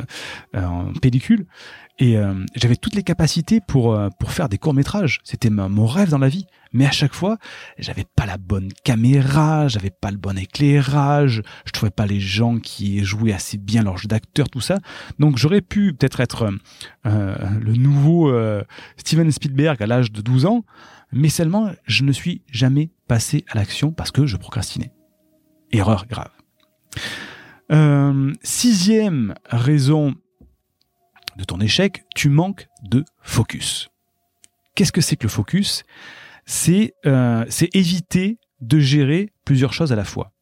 en 0.54 0.92
pellicule. 0.94 1.46
Et 1.98 2.18
euh, 2.18 2.34
j'avais 2.54 2.76
toutes 2.76 2.94
les 2.94 3.02
capacités 3.02 3.60
pour 3.60 3.94
euh, 3.94 4.10
pour 4.20 4.30
faire 4.30 4.50
des 4.50 4.58
courts 4.58 4.74
métrages. 4.74 5.20
C'était 5.24 5.48
mon 5.48 5.86
rêve 5.86 6.10
dans 6.10 6.18
la 6.18 6.28
vie. 6.28 6.46
Mais 6.72 6.84
à 6.84 6.90
chaque 6.90 7.14
fois, 7.14 7.38
j'avais 7.78 8.04
pas 8.04 8.26
la 8.26 8.36
bonne 8.36 8.70
caméra, 8.84 9.66
j'avais 9.66 9.90
pas 9.90 10.10
le 10.10 10.18
bon 10.18 10.36
éclairage, 10.36 11.42
je 11.64 11.72
trouvais 11.72 11.90
pas 11.90 12.04
les 12.04 12.20
gens 12.20 12.58
qui 12.58 13.02
jouaient 13.02 13.32
assez 13.32 13.56
bien 13.56 13.82
leur 13.82 13.96
jeu 13.96 14.08
d'acteur, 14.08 14.50
tout 14.50 14.60
ça. 14.60 14.78
Donc 15.18 15.38
j'aurais 15.38 15.62
pu 15.62 15.94
peut-être 15.94 16.20
être, 16.20 16.50
euh, 17.06 17.36
le 17.60 17.72
nouveau 17.74 18.30
Steven 18.98 19.30
Spielberg 19.30 19.82
à 19.82 19.86
l'âge 19.86 20.12
de 20.12 20.20
12 20.20 20.44
ans, 20.44 20.64
mais 21.12 21.30
seulement 21.30 21.70
je 21.86 22.04
ne 22.04 22.12
suis 22.12 22.42
jamais 22.50 22.90
passé 23.08 23.46
à 23.48 23.54
l'action 23.54 23.90
parce 23.92 24.10
que 24.10 24.26
je 24.26 24.36
procrastinais. 24.36 24.92
Erreur 25.72 26.04
grave. 26.06 26.30
sixième 28.42 29.34
raison 29.46 30.14
de 31.36 31.44
ton 31.44 31.60
échec, 31.60 32.04
tu 32.14 32.28
manques 32.28 32.68
de 32.82 33.04
focus. 33.20 33.88
Qu'est-ce 34.74 34.92
que 34.92 35.00
c'est 35.00 35.16
que 35.16 35.24
le 35.24 35.30
focus? 35.30 35.84
C'est 36.44 36.94
euh, 37.06 37.44
éviter 37.72 38.38
de 38.60 38.78
gérer 38.78 39.30
plusieurs 39.44 39.72
choses 39.72 39.92
à 39.92 39.96
la 39.96 40.04
fois. 40.04 40.32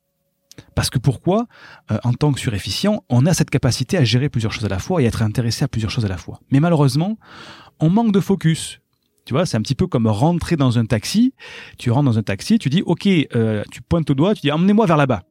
Parce 0.74 0.90
que 0.90 0.98
pourquoi? 0.98 1.46
Euh, 1.90 1.98
En 2.04 2.12
tant 2.12 2.32
que 2.32 2.40
surefficient, 2.40 3.02
on 3.08 3.26
a 3.26 3.34
cette 3.34 3.50
capacité 3.50 3.96
à 3.96 4.04
gérer 4.04 4.28
plusieurs 4.28 4.52
choses 4.52 4.64
à 4.64 4.68
la 4.68 4.78
fois 4.78 5.02
et 5.02 5.04
à 5.04 5.08
être 5.08 5.22
intéressé 5.22 5.64
à 5.64 5.68
plusieurs 5.68 5.90
choses 5.90 6.04
à 6.04 6.08
la 6.08 6.16
fois. 6.16 6.40
Mais 6.50 6.60
malheureusement, 6.60 7.18
on 7.80 7.90
manque 7.90 8.12
de 8.12 8.20
focus. 8.20 8.80
Tu 9.24 9.32
vois, 9.32 9.46
c'est 9.46 9.56
un 9.56 9.62
petit 9.62 9.74
peu 9.74 9.86
comme 9.86 10.06
rentrer 10.06 10.56
dans 10.56 10.78
un 10.78 10.84
taxi. 10.84 11.32
Tu 11.78 11.90
rentres 11.90 12.04
dans 12.04 12.18
un 12.18 12.22
taxi, 12.22 12.58
tu 12.58 12.68
dis, 12.68 12.82
OK, 12.82 13.06
euh, 13.06 13.62
tu 13.70 13.80
pointes 13.80 14.10
au 14.10 14.14
doigt, 14.14 14.34
tu 14.34 14.42
dis, 14.42 14.52
emmenez-moi 14.52 14.86
vers 14.86 14.98
là-bas 14.98 15.22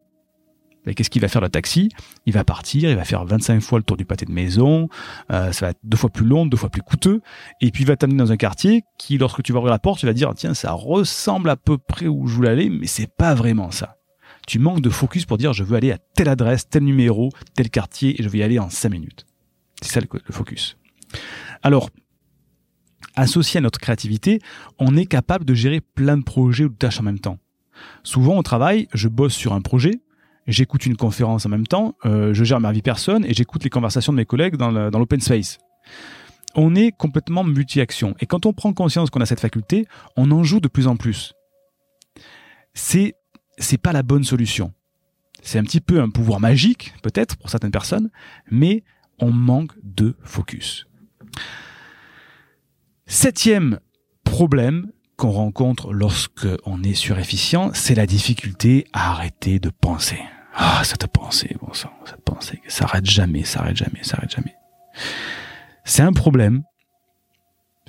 qu'est-ce 0.92 1.10
qu'il 1.10 1.22
va 1.22 1.28
faire 1.28 1.42
le 1.42 1.50
taxi? 1.50 1.90
Il 2.26 2.34
va 2.34 2.44
partir, 2.44 2.90
il 2.90 2.96
va 2.96 3.06
faire 3.06 3.26
25 3.26 3.62
fois 3.62 3.80
le 3.80 3.84
tour 3.84 3.98
du 3.98 4.06
pâté 4.06 4.26
de 4.26 4.32
maison, 4.32 4.90
euh, 5.32 5.52
ça 5.52 5.66
va 5.66 5.70
être 5.72 5.80
deux 5.84 5.98
fois 5.98 6.10
plus 6.10 6.26
long, 6.26 6.46
deux 6.46 6.58
fois 6.58 6.70
plus 6.70 6.82
coûteux, 6.82 7.22
et 7.62 7.72
puis 7.72 7.84
il 7.84 7.88
va 7.88 7.96
t'amener 7.96 8.18
dans 8.18 8.32
un 8.32 8.38
quartier 8.38 8.84
qui, 8.98 9.18
lorsque 9.18 9.44
tu 9.44 9.54
vas 9.54 9.60
ouvrir 9.60 9.72
la 9.72 9.80
porte, 9.80 10.00
tu 10.00 10.06
vas 10.06 10.14
dire 10.14 10.32
tiens, 10.36 10.54
ça 10.54 10.72
ressemble 10.74 11.50
à 11.50 11.56
peu 11.56 11.78
près 11.78 12.08
où 12.08 12.28
je 12.28 12.36
voulais 12.36 12.50
aller, 12.50 12.70
mais 12.70 12.88
c'est 12.88 13.10
pas 13.16 13.34
vraiment 13.34 13.72
ça. 13.72 13.98
Tu 14.46 14.60
manques 14.60 14.82
de 14.82 14.90
focus 14.90 15.26
pour 15.26 15.38
dire 15.38 15.54
je 15.54 15.64
veux 15.64 15.78
aller 15.78 15.92
à 15.92 15.98
telle 15.98 16.28
adresse, 16.28 16.68
tel 16.68 16.84
numéro, 16.84 17.30
tel 17.56 17.70
quartier, 17.70 18.20
et 18.20 18.24
je 18.24 18.30
vais 18.30 18.40
y 18.40 18.44
aller 18.44 18.60
en 18.60 18.70
5 18.70 18.90
minutes. 18.90 19.26
C'est 19.82 19.94
ça 19.94 20.02
le, 20.02 20.08
le 20.12 20.34
focus. 20.34 20.78
Alors, 21.62 21.90
associé 23.16 23.60
à 23.60 23.62
notre 23.62 23.80
créativité, 23.80 24.40
on 24.80 24.96
est 24.98 25.06
capable 25.06 25.46
de 25.46 25.54
gérer 25.54 25.82
plein 25.82 26.18
de 26.18 26.24
projets 26.24 26.66
ou 26.66 26.70
de 26.70 26.76
tâches 26.76 27.00
en 27.00 27.04
même 27.04 27.20
temps. 27.20 27.38
Souvent 28.04 28.38
au 28.38 28.44
travail, 28.44 28.88
je 28.94 29.08
bosse 29.08 29.34
sur 29.34 29.54
un 29.54 29.62
projet, 29.62 30.02
j'écoute 30.48 30.86
une 30.86 30.98
conférence 30.98 31.46
en 31.46 31.50
même 31.50 31.68
temps, 31.68 31.96
euh, 32.06 32.34
je 32.34 32.44
gère 32.44 32.60
ma 32.60 32.72
vie 32.72 32.82
personne 32.82 33.26
et 33.26 33.34
j'écoute 33.34 33.64
les 33.64 33.70
conversations 33.70 34.14
de 34.14 34.18
mes 34.18 34.26
collègues 34.26 34.56
dans 34.56 34.72
l'open 34.72 35.20
space. 35.20 35.58
On 36.56 36.76
est 36.76 36.92
complètement 36.92 37.44
multi-action. 37.44 38.16
Et 38.20 38.26
quand 38.26 38.46
on 38.46 38.54
prend 38.54 38.74
conscience 38.74 39.10
qu'on 39.10 39.22
a 39.22 39.26
cette 39.26 39.40
faculté, 39.40 39.88
on 40.16 40.30
en 40.32 40.44
joue 40.44 40.60
de 40.60 40.68
plus 40.68 40.88
en 40.88 40.96
plus. 40.96 41.34
C'est, 42.74 43.16
c'est 43.58 43.78
pas 43.78 43.92
la 43.92 44.04
bonne 44.04 44.24
solution. 44.24 44.74
C'est 45.42 45.60
un 45.60 45.64
petit 45.64 45.82
peu 45.82 46.00
un 46.00 46.10
pouvoir 46.10 46.40
magique, 46.40 46.94
peut-être, 47.02 47.38
pour 47.38 47.50
certaines 47.50 47.72
personnes, 47.72 48.10
mais 48.50 48.84
on 49.20 49.32
manque 49.32 49.74
de 49.84 50.16
focus. 50.22 50.88
Septième 53.06 53.80
problème, 54.24 54.92
qu'on 55.24 55.32
rencontre 55.32 55.94
lorsque 55.94 56.50
on 56.66 56.84
est 56.84 56.96
surefficient, 56.96 57.72
c'est 57.74 57.96
la 57.96 58.06
difficulté 58.06 58.86
à 58.92 59.12
arrêter 59.12 59.58
de 59.58 59.70
penser. 59.70 60.20
Ah, 60.54 60.82
cette 60.84 61.08
pensée, 61.08 61.56
bon 61.62 61.72
sang, 61.72 61.94
cette 62.04 62.26
pensée, 62.26 62.62
ça 62.68 62.84
arrête 62.84 63.06
jamais, 63.06 63.46
ça 63.46 63.62
arrête 63.62 63.78
jamais, 63.78 64.04
ça 64.04 64.18
arrête 64.18 64.32
jamais. 64.32 64.54
C'est 65.86 66.02
un 66.02 66.12
problème. 66.12 66.64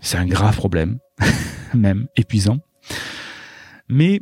C'est 0.00 0.16
un 0.16 0.26
grave 0.26 0.54
problème, 0.54 1.00
même 1.74 2.06
épuisant. 2.14 2.58
Mais 3.88 4.20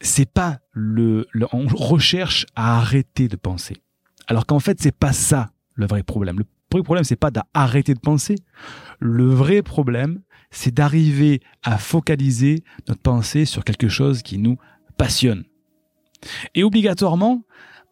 c'est 0.00 0.28
pas 0.28 0.58
le, 0.72 1.28
on 1.52 1.68
recherche 1.68 2.44
à 2.56 2.78
arrêter 2.78 3.28
de 3.28 3.36
penser. 3.36 3.76
Alors 4.26 4.46
qu'en 4.46 4.58
fait, 4.58 4.82
c'est 4.82 4.90
pas 4.90 5.12
ça 5.12 5.50
le 5.74 5.86
vrai 5.86 6.02
problème. 6.02 6.40
Le 6.40 6.44
vrai 6.72 6.82
problème, 6.82 7.04
c'est 7.04 7.14
pas 7.14 7.30
d'arrêter 7.30 7.94
de 7.94 8.00
penser. 8.00 8.34
Le 8.98 9.28
vrai 9.28 9.62
problème, 9.62 10.22
c'est 10.50 10.74
d'arriver 10.74 11.40
à 11.62 11.78
focaliser 11.78 12.64
notre 12.88 13.02
pensée 13.02 13.44
sur 13.44 13.64
quelque 13.64 13.88
chose 13.88 14.22
qui 14.22 14.38
nous 14.38 14.56
passionne. 14.96 15.44
Et 16.54 16.64
obligatoirement, 16.64 17.44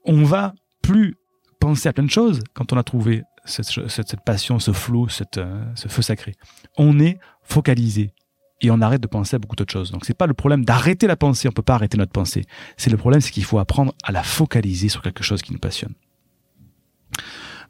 on 0.04 0.24
va 0.24 0.54
plus 0.82 1.16
penser 1.60 1.88
à 1.88 1.92
plein 1.92 2.04
de 2.04 2.10
choses 2.10 2.42
quand 2.54 2.72
on 2.72 2.76
a 2.76 2.82
trouvé 2.82 3.22
cette, 3.44 4.20
passion, 4.24 4.58
ce 4.58 4.72
flot, 4.72 5.06
euh, 5.36 5.64
ce 5.74 5.88
feu 5.88 6.02
sacré. 6.02 6.34
On 6.76 6.98
est 6.98 7.18
focalisé 7.42 8.12
et 8.60 8.70
on 8.70 8.80
arrête 8.80 9.02
de 9.02 9.06
penser 9.06 9.36
à 9.36 9.38
beaucoup 9.38 9.56
d'autres 9.56 9.72
choses. 9.72 9.90
Donc 9.90 10.04
c'est 10.04 10.16
pas 10.16 10.26
le 10.26 10.34
problème 10.34 10.64
d'arrêter 10.64 11.06
la 11.06 11.16
pensée, 11.16 11.48
on 11.48 11.52
peut 11.52 11.62
pas 11.62 11.74
arrêter 11.74 11.96
notre 11.96 12.12
pensée. 12.12 12.44
C'est 12.76 12.90
le 12.90 12.96
problème, 12.96 13.20
c'est 13.20 13.30
qu'il 13.30 13.44
faut 13.44 13.58
apprendre 13.58 13.94
à 14.02 14.12
la 14.12 14.22
focaliser 14.22 14.88
sur 14.88 15.02
quelque 15.02 15.22
chose 15.22 15.42
qui 15.42 15.52
nous 15.52 15.58
passionne. 15.58 15.94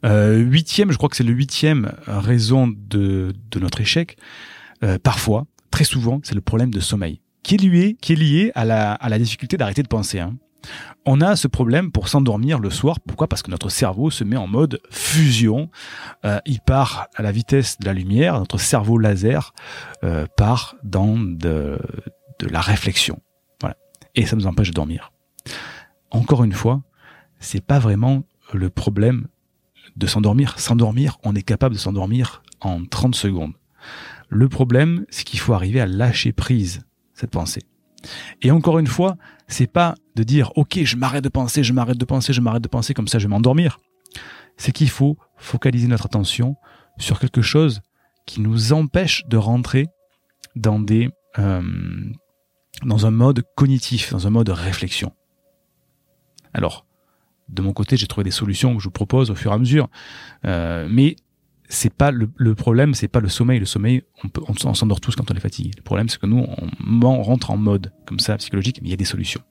Euh, 0.05 0.37
huitième, 0.37 0.91
je 0.91 0.97
crois 0.97 1.09
que 1.09 1.15
c'est 1.15 1.23
le 1.23 1.33
huitième 1.33 1.93
raison 2.05 2.67
de, 2.67 3.33
de 3.51 3.59
notre 3.59 3.81
échec, 3.81 4.17
euh, 4.83 4.97
parfois, 5.01 5.45
très 5.71 5.83
souvent, 5.83 6.19
c'est 6.23 6.35
le 6.35 6.41
problème 6.41 6.71
de 6.71 6.79
sommeil, 6.79 7.21
qui 7.43 7.55
est 7.55 7.57
lié, 7.57 7.97
qui 8.01 8.13
est 8.13 8.15
lié 8.15 8.51
à, 8.55 8.65
la, 8.65 8.93
à 8.93 9.09
la 9.09 9.19
difficulté 9.19 9.57
d'arrêter 9.57 9.83
de 9.83 9.87
penser. 9.87 10.19
Hein. 10.19 10.37
On 11.05 11.21
a 11.21 11.35
ce 11.35 11.47
problème 11.47 11.91
pour 11.91 12.09
s'endormir 12.09 12.59
le 12.59 12.69
soir. 12.69 12.99
Pourquoi? 12.99 13.27
Parce 13.27 13.41
que 13.41 13.51
notre 13.51 13.69
cerveau 13.69 14.09
se 14.11 14.23
met 14.23 14.35
en 14.35 14.47
mode 14.47 14.81
fusion. 14.89 15.69
Euh, 16.25 16.39
il 16.45 16.59
part 16.59 17.07
à 17.15 17.21
la 17.21 17.31
vitesse 17.31 17.79
de 17.79 17.85
la 17.85 17.93
lumière. 17.93 18.37
Notre 18.37 18.59
cerveau 18.59 18.97
laser 18.97 19.53
euh, 20.03 20.25
part 20.35 20.75
dans 20.83 21.17
de, 21.17 21.79
de 22.39 22.47
la 22.47 22.59
réflexion. 22.59 23.21
Voilà. 23.61 23.77
Et 24.15 24.25
ça 24.25 24.35
nous 24.35 24.47
empêche 24.47 24.69
de 24.69 24.73
dormir. 24.73 25.13
Encore 26.11 26.43
une 26.43 26.53
fois, 26.53 26.81
c'est 27.39 27.65
pas 27.65 27.79
vraiment 27.79 28.23
le 28.53 28.69
problème 28.69 29.27
de 29.95 30.07
s'endormir. 30.07 30.59
S'endormir, 30.59 31.17
on 31.23 31.35
est 31.35 31.43
capable 31.43 31.75
de 31.75 31.79
s'endormir 31.79 32.43
en 32.61 32.83
30 32.85 33.15
secondes. 33.15 33.53
Le 34.29 34.49
problème, 34.49 35.05
c'est 35.09 35.23
qu'il 35.23 35.39
faut 35.39 35.53
arriver 35.53 35.79
à 35.79 35.85
lâcher 35.85 36.33
prise 36.33 36.81
cette 37.13 37.31
pensée. 37.31 37.63
Et 38.41 38.51
encore 38.51 38.79
une 38.79 38.87
fois, 38.87 39.17
c'est 39.47 39.71
pas 39.71 39.95
de 40.15 40.23
dire 40.23 40.51
OK, 40.55 40.79
je 40.83 40.95
m'arrête 40.95 41.23
de 41.23 41.29
penser, 41.29 41.63
je 41.63 41.73
m'arrête 41.73 41.97
de 41.97 42.05
penser, 42.05 42.33
je 42.33 42.41
m'arrête 42.41 42.63
de 42.63 42.67
penser 42.67 42.93
comme 42.93 43.07
ça 43.07 43.19
je 43.19 43.25
vais 43.25 43.29
m'endormir. 43.29 43.79
C'est 44.57 44.71
qu'il 44.71 44.89
faut 44.89 45.17
focaliser 45.37 45.87
notre 45.87 46.05
attention 46.05 46.55
sur 46.97 47.19
quelque 47.19 47.41
chose 47.41 47.81
qui 48.25 48.41
nous 48.41 48.73
empêche 48.73 49.23
de 49.27 49.37
rentrer 49.37 49.87
dans 50.55 50.79
des 50.79 51.09
euh, 51.37 51.61
dans 52.83 53.05
un 53.05 53.11
mode 53.11 53.43
cognitif, 53.55 54.11
dans 54.11 54.27
un 54.27 54.29
mode 54.29 54.49
réflexion. 54.49 55.11
Alors, 56.53 56.85
de 57.49 57.61
mon 57.61 57.73
côté, 57.73 57.97
j'ai 57.97 58.07
trouvé 58.07 58.23
des 58.23 58.31
solutions 58.31 58.75
que 58.75 58.79
je 58.81 58.87
vous 58.87 58.91
propose 58.91 59.31
au 59.31 59.35
fur 59.35 59.51
et 59.51 59.55
à 59.55 59.57
mesure, 59.57 59.89
euh, 60.45 60.87
mais 60.89 61.15
c'est 61.69 61.93
pas 61.93 62.11
le, 62.11 62.29
le 62.37 62.55
problème, 62.55 62.93
c'est 62.93 63.07
pas 63.07 63.19
le 63.19 63.29
sommeil. 63.29 63.59
Le 63.59 63.65
sommeil, 63.65 64.03
on, 64.23 64.29
peut, 64.29 64.41
on, 64.47 64.73
s'endort 64.73 65.01
tous 65.01 65.15
quand 65.15 65.29
on 65.31 65.35
est 65.35 65.39
fatigué. 65.39 65.71
Le 65.75 65.83
problème, 65.83 66.09
c'est 66.09 66.19
que 66.19 66.25
nous, 66.25 66.45
on, 67.03 67.21
rentre 67.23 67.51
en 67.51 67.57
mode 67.57 67.91
comme 68.05 68.19
ça 68.19 68.37
psychologique, 68.37 68.79
mais 68.81 68.87
il 68.87 68.91
y 68.91 68.93
a 68.93 68.97
des 68.97 69.05
solutions. 69.05 69.41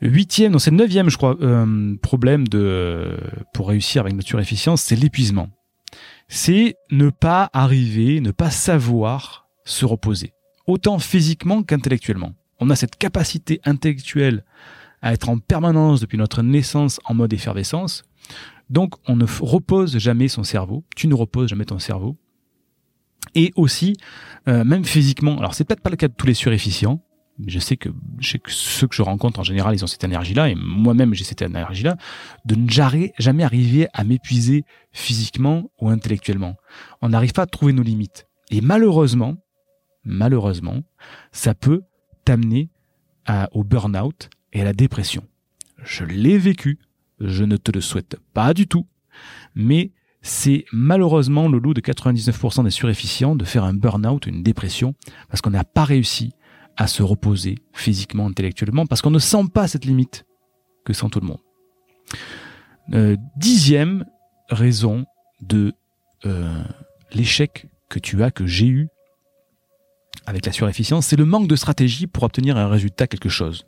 Huitième, 0.00 0.52
non, 0.52 0.58
c'est 0.58 0.70
neuvième, 0.72 1.08
je 1.10 1.16
crois, 1.16 1.36
euh, 1.40 1.96
problème 2.02 2.48
de 2.48 3.16
pour 3.54 3.68
réussir 3.68 4.02
avec 4.02 4.14
notre 4.14 4.38
efficience, 4.40 4.82
c'est 4.82 4.96
l'épuisement. 4.96 5.50
C'est 6.28 6.76
ne 6.90 7.10
pas 7.10 7.50
arriver, 7.52 8.20
ne 8.20 8.30
pas 8.30 8.50
savoir 8.50 9.46
se 9.64 9.84
reposer, 9.84 10.32
autant 10.66 10.98
physiquement 10.98 11.62
qu'intellectuellement. 11.62 12.34
On 12.58 12.70
a 12.70 12.76
cette 12.76 12.96
capacité 12.96 13.60
intellectuelle 13.64 14.44
à 15.02 15.12
être 15.12 15.28
en 15.28 15.38
permanence 15.38 16.00
depuis 16.00 16.18
notre 16.18 16.42
naissance 16.42 17.00
en 17.04 17.14
mode 17.14 17.32
effervescence, 17.32 18.04
donc 18.70 18.94
on 19.08 19.16
ne 19.16 19.26
repose 19.40 19.98
jamais 19.98 20.28
son 20.28 20.44
cerveau, 20.44 20.84
tu 20.96 21.06
ne 21.06 21.14
reposes 21.14 21.48
jamais 21.48 21.64
ton 21.64 21.78
cerveau. 21.78 22.16
Et 23.34 23.52
aussi, 23.54 23.96
euh, 24.48 24.64
même 24.64 24.84
physiquement, 24.84 25.38
alors 25.38 25.54
c'est 25.54 25.64
peut-être 25.64 25.82
pas 25.82 25.90
le 25.90 25.96
cas 25.96 26.08
de 26.08 26.14
tous 26.14 26.26
les 26.26 26.34
surefficients, 26.34 27.02
mais 27.38 27.50
je 27.50 27.58
sais 27.58 27.76
que, 27.76 27.88
ceux 28.20 28.86
que 28.86 28.94
je 28.94 29.02
rencontre 29.02 29.40
en 29.40 29.42
général, 29.42 29.74
ils 29.74 29.84
ont 29.84 29.86
cette 29.86 30.04
énergie-là, 30.04 30.50
et 30.50 30.54
moi-même 30.54 31.14
j'ai 31.14 31.24
cette 31.24 31.42
énergie-là, 31.42 31.96
de 32.44 32.54
ne 32.54 32.68
jamais 33.18 33.44
arriver 33.44 33.88
à 33.94 34.04
m'épuiser 34.04 34.64
physiquement 34.92 35.70
ou 35.80 35.88
intellectuellement. 35.88 36.56
On 37.00 37.08
n'arrive 37.08 37.32
pas 37.32 37.42
à 37.42 37.46
trouver 37.46 37.72
nos 37.72 37.82
limites. 37.82 38.26
Et 38.50 38.60
malheureusement, 38.60 39.36
malheureusement, 40.04 40.82
ça 41.30 41.54
peut 41.54 41.82
t'amener 42.24 42.68
au 43.52 43.64
burn-out 43.64 44.28
et 44.52 44.60
à 44.60 44.64
la 44.64 44.72
dépression. 44.72 45.24
Je 45.82 46.04
l'ai 46.04 46.38
vécu, 46.38 46.78
je 47.22 47.44
ne 47.44 47.56
te 47.56 47.70
le 47.70 47.80
souhaite 47.80 48.16
pas 48.34 48.54
du 48.54 48.66
tout, 48.66 48.86
mais 49.54 49.92
c'est 50.22 50.64
malheureusement 50.72 51.48
le 51.48 51.58
lot 51.58 51.74
de 51.74 51.80
99% 51.80 52.64
des 52.64 52.70
surefficients 52.70 53.34
de 53.34 53.44
faire 53.44 53.64
un 53.64 53.74
burn-out, 53.74 54.26
une 54.26 54.42
dépression, 54.42 54.94
parce 55.28 55.40
qu'on 55.40 55.50
n'a 55.50 55.64
pas 55.64 55.84
réussi 55.84 56.32
à 56.76 56.86
se 56.86 57.02
reposer 57.02 57.56
physiquement, 57.72 58.26
intellectuellement, 58.26 58.86
parce 58.86 59.02
qu'on 59.02 59.10
ne 59.10 59.18
sent 59.18 59.44
pas 59.52 59.68
cette 59.68 59.84
limite 59.84 60.24
que 60.84 60.92
sent 60.92 61.08
tout 61.10 61.20
le 61.20 61.26
monde. 61.26 61.40
Euh, 62.92 63.16
dixième 63.36 64.04
raison 64.48 65.06
de 65.40 65.72
euh, 66.24 66.62
l'échec 67.12 67.66
que 67.88 67.98
tu 67.98 68.22
as, 68.22 68.30
que 68.30 68.46
j'ai 68.46 68.66
eu 68.66 68.88
avec 70.26 70.46
la 70.46 70.52
surefficience, 70.52 71.06
c'est 71.06 71.16
le 71.16 71.24
manque 71.24 71.48
de 71.48 71.56
stratégie 71.56 72.06
pour 72.06 72.22
obtenir 72.22 72.56
un 72.56 72.68
résultat, 72.68 73.06
quelque 73.06 73.28
chose. 73.28 73.66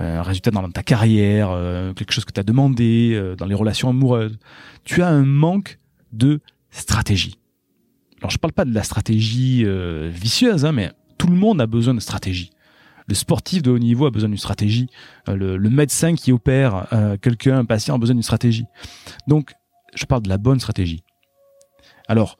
Euh, 0.00 0.18
un 0.18 0.22
résultat 0.22 0.50
dans 0.50 0.68
ta 0.70 0.82
carrière, 0.82 1.50
euh, 1.50 1.94
quelque 1.94 2.12
chose 2.12 2.24
que 2.26 2.32
tu 2.32 2.40
as 2.40 2.42
demandé, 2.42 3.12
euh, 3.14 3.34
dans 3.34 3.46
les 3.46 3.54
relations 3.54 3.88
amoureuses. 3.88 4.38
Tu 4.84 5.02
as 5.02 5.08
un 5.08 5.24
manque 5.24 5.78
de 6.12 6.40
stratégie. 6.70 7.38
Alors 8.20 8.30
je 8.30 8.38
parle 8.38 8.52
pas 8.52 8.64
de 8.64 8.74
la 8.74 8.82
stratégie 8.82 9.64
vicieuse, 10.08 10.64
hein, 10.64 10.72
mais 10.72 10.90
tout 11.18 11.26
le 11.26 11.36
monde 11.36 11.60
a 11.60 11.66
besoin 11.66 11.94
de 11.94 12.00
stratégie. 12.00 12.50
Le 13.08 13.14
sportif 13.14 13.62
de 13.62 13.70
haut 13.70 13.78
niveau 13.78 14.06
a 14.06 14.10
besoin 14.10 14.28
d'une 14.28 14.38
stratégie. 14.38 14.88
Le, 15.28 15.56
le, 15.56 15.70
médecin 15.70 16.14
qui 16.14 16.32
opère 16.32 16.86
quelqu'un, 17.20 17.58
un 17.58 17.64
patient, 17.64 17.94
a 17.94 17.98
besoin 17.98 18.14
d'une 18.14 18.22
stratégie. 18.22 18.64
Donc, 19.28 19.52
je 19.94 20.06
parle 20.06 20.22
de 20.22 20.28
la 20.30 20.38
bonne 20.38 20.58
stratégie. 20.58 21.02
Alors, 22.08 22.38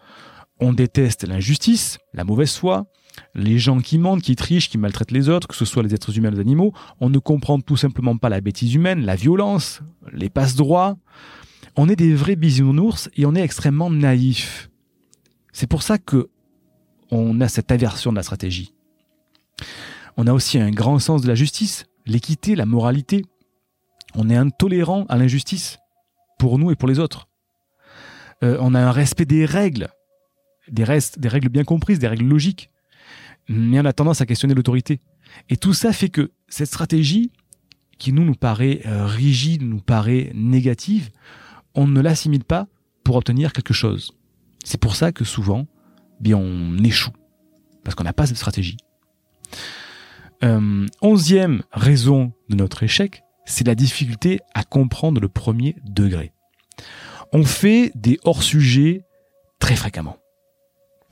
on 0.60 0.72
déteste 0.72 1.26
l'injustice, 1.26 1.98
la 2.14 2.25
mauvaise 2.25 2.56
foi, 2.56 2.86
les 3.34 3.58
gens 3.58 3.80
qui 3.80 3.98
mentent, 3.98 4.22
qui 4.22 4.36
trichent, 4.36 4.68
qui 4.68 4.78
maltraitent 4.78 5.10
les 5.10 5.28
autres, 5.28 5.48
que 5.48 5.54
ce 5.54 5.64
soit 5.64 5.82
les 5.82 5.94
êtres 5.94 6.16
humains 6.16 6.30
ou 6.30 6.34
les 6.34 6.40
animaux, 6.40 6.72
on 7.00 7.10
ne 7.10 7.18
comprend 7.18 7.60
tout 7.60 7.76
simplement 7.76 8.16
pas 8.16 8.28
la 8.28 8.40
bêtise 8.40 8.75
humaine, 8.75 9.04
la 9.04 9.16
violence, 9.16 9.80
les 10.12 10.30
passe-droits. 10.30 10.96
On 11.76 11.88
est 11.88 11.96
des 11.96 12.14
vrais 12.14 12.36
bisounours 12.36 13.10
et 13.16 13.26
on 13.26 13.34
est 13.34 13.42
extrêmement 13.42 13.90
naïfs. 13.90 14.70
C'est 15.52 15.66
pour 15.66 15.82
ça 15.82 15.98
que 15.98 16.28
on 17.10 17.40
a 17.40 17.48
cette 17.48 17.70
aversion 17.70 18.10
de 18.10 18.16
la 18.16 18.22
stratégie. 18.22 18.75
On 20.16 20.26
a 20.26 20.32
aussi 20.32 20.58
un 20.58 20.70
grand 20.70 20.98
sens 20.98 21.22
de 21.22 21.28
la 21.28 21.34
justice, 21.34 21.84
l'équité, 22.06 22.56
la 22.56 22.66
moralité. 22.66 23.25
On 24.14 24.30
est 24.30 24.36
intolérant 24.36 25.04
à 25.08 25.16
l'injustice, 25.16 25.78
pour 26.38 26.58
nous 26.58 26.70
et 26.70 26.76
pour 26.76 26.88
les 26.88 26.98
autres. 26.98 27.28
Euh, 28.42 28.56
on 28.60 28.75
a 28.75 28.80
un 28.80 28.90
respect 28.90 29.25
des 29.25 29.44
règles, 29.44 29.88
des, 30.70 30.85
restes, 30.85 31.18
des 31.18 31.28
règles 31.28 31.49
bien 31.49 31.64
comprises, 31.64 31.99
des 31.99 32.08
règles 32.08 32.26
logiques 32.26 32.70
mais 33.49 33.80
on 33.80 33.85
a 33.85 33.92
tendance 33.92 34.20
à 34.20 34.26
questionner 34.26 34.54
l'autorité. 34.54 35.00
Et 35.49 35.56
tout 35.56 35.73
ça 35.73 35.92
fait 35.92 36.08
que 36.08 36.30
cette 36.49 36.68
stratégie, 36.68 37.30
qui 37.99 38.12
nous 38.12 38.25
nous 38.25 38.35
paraît 38.35 38.80
euh, 38.87 39.06
rigide, 39.06 39.62
nous 39.62 39.80
paraît 39.80 40.30
négative, 40.35 41.11
on 41.75 41.87
ne 41.87 42.00
l'assimile 42.00 42.44
pas 42.44 42.66
pour 43.04 43.16
obtenir 43.16 43.52
quelque 43.52 43.75
chose. 43.75 44.12
C'est 44.64 44.80
pour 44.80 44.96
ça 44.96 45.12
que 45.12 45.25
souvent, 45.25 45.66
bien 46.20 46.37
on 46.37 46.76
échoue, 46.78 47.12
parce 47.85 47.94
qu'on 47.94 48.04
n'a 48.04 48.12
pas 48.12 48.26
cette 48.26 48.37
stratégie. 48.37 48.76
Euh, 50.44 50.87
onzième 51.00 51.62
raison 51.73 52.32
de 52.50 52.56
notre 52.56 52.82
échec, 52.82 53.23
c'est 53.46 53.66
la 53.66 53.75
difficulté 53.75 54.40
à 54.54 54.64
comprendre 54.64 55.20
le 55.20 55.28
premier 55.28 55.76
degré. 55.85 56.32
On 57.32 57.44
fait 57.44 57.92
des 57.94 58.18
hors-sujets 58.25 59.02
très 59.58 59.76
fréquemment 59.76 60.18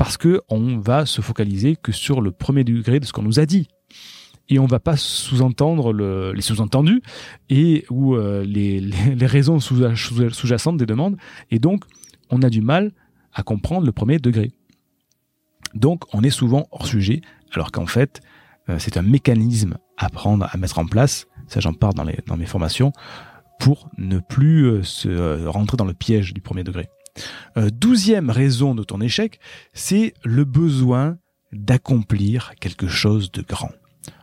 parce 0.04 0.18
que 0.18 0.42
on 0.50 0.76
va 0.76 1.06
se 1.06 1.22
focaliser 1.22 1.76
que 1.76 1.90
sur 1.90 2.20
le 2.20 2.30
premier 2.30 2.62
degré 2.62 3.00
de 3.00 3.06
ce 3.06 3.12
qu'on 3.14 3.22
nous 3.22 3.40
a 3.40 3.46
dit 3.46 3.68
et 4.50 4.58
on 4.58 4.66
va 4.66 4.78
pas 4.78 4.98
sous-entendre 4.98 5.94
les 5.94 6.42
sous-entendus 6.42 7.00
et 7.48 7.86
ou 7.88 8.14
euh, 8.14 8.44
les, 8.44 8.80
les, 8.80 9.26
raisons 9.26 9.60
sous-jacentes 9.60 10.76
des 10.76 10.84
demandes 10.84 11.16
et 11.50 11.58
donc 11.58 11.84
on 12.28 12.42
a 12.42 12.50
du 12.50 12.60
mal 12.60 12.92
à 13.32 13.42
comprendre 13.42 13.86
le 13.86 13.92
premier 13.92 14.18
degré. 14.18 14.52
Donc 15.74 16.04
on 16.12 16.22
est 16.22 16.28
souvent 16.28 16.66
hors 16.70 16.86
sujet 16.86 17.22
alors 17.54 17.72
qu'en 17.72 17.86
fait 17.86 18.20
euh, 18.68 18.76
c'est 18.78 18.98
un 18.98 19.02
mécanisme 19.02 19.78
à 19.96 20.10
prendre 20.10 20.46
à 20.52 20.54
mettre 20.58 20.80
en 20.80 20.84
place, 20.84 21.28
ça 21.48 21.60
j'en 21.60 21.72
parle 21.72 21.94
dans, 21.94 22.04
les, 22.04 22.18
dans 22.26 22.36
mes 22.36 22.44
formations 22.44 22.92
pour 23.58 23.88
ne 23.96 24.18
plus 24.18 24.66
euh, 24.66 24.82
se 24.82 25.46
rentrer 25.46 25.78
dans 25.78 25.86
le 25.86 25.94
piège 25.94 26.34
du 26.34 26.42
premier 26.42 26.62
degré. 26.62 26.90
Euh, 27.56 27.70
douzième 27.70 28.30
raison 28.30 28.74
de 28.74 28.82
ton 28.82 29.00
échec, 29.00 29.38
c'est 29.72 30.14
le 30.24 30.44
besoin 30.44 31.18
d'accomplir 31.52 32.52
quelque 32.60 32.88
chose 32.88 33.30
de 33.30 33.42
grand. 33.42 33.70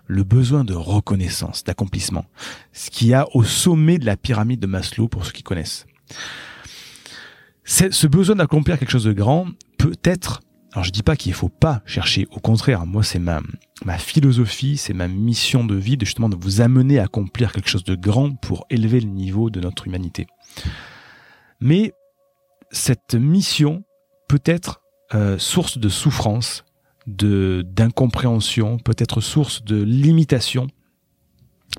Le 0.07 0.23
besoin 0.23 0.63
de 0.63 0.73
reconnaissance, 0.73 1.63
d'accomplissement. 1.63 2.25
Ce 2.73 2.89
qu'il 2.89 3.07
y 3.07 3.13
a 3.13 3.27
au 3.33 3.43
sommet 3.43 3.97
de 3.97 4.05
la 4.05 4.17
pyramide 4.17 4.59
de 4.59 4.67
Maslow 4.67 5.07
pour 5.07 5.25
ceux 5.25 5.31
qui 5.31 5.43
connaissent. 5.43 5.85
Ce 7.63 8.07
besoin 8.07 8.35
d'accomplir 8.35 8.77
quelque 8.77 8.91
chose 8.91 9.05
de 9.05 9.13
grand 9.13 9.47
peut 9.77 9.95
être 10.03 10.41
alors 10.73 10.85
je 10.85 10.91
dis 10.91 11.03
pas 11.03 11.17
qu'il 11.17 11.33
faut 11.33 11.49
pas 11.49 11.81
chercher, 11.85 12.27
au 12.31 12.39
contraire, 12.39 12.85
moi 12.85 13.03
c'est 13.03 13.19
ma, 13.19 13.41
ma 13.83 13.97
philosophie, 13.97 14.77
c'est 14.77 14.93
ma 14.93 15.09
mission 15.09 15.65
de 15.65 15.75
vie 15.75 15.97
de 15.97 16.05
justement 16.05 16.29
de 16.29 16.37
vous 16.37 16.61
amener 16.61 16.97
à 16.97 17.03
accomplir 17.03 17.51
quelque 17.51 17.67
chose 17.67 17.83
de 17.83 17.95
grand 17.95 18.35
pour 18.35 18.65
élever 18.69 19.01
le 19.01 19.09
niveau 19.09 19.49
de 19.49 19.59
notre 19.59 19.87
humanité. 19.87 20.27
Mais 21.59 21.93
cette 22.71 23.15
mission 23.15 23.83
peut 24.27 24.41
être 24.45 24.81
euh, 25.13 25.37
source 25.37 25.77
de 25.77 25.89
souffrance, 25.89 26.65
de 27.07 27.63
d'incompréhension, 27.67 28.77
peut 28.77 28.95
être 28.97 29.21
source 29.21 29.63
de 29.63 29.81
limitation, 29.81 30.67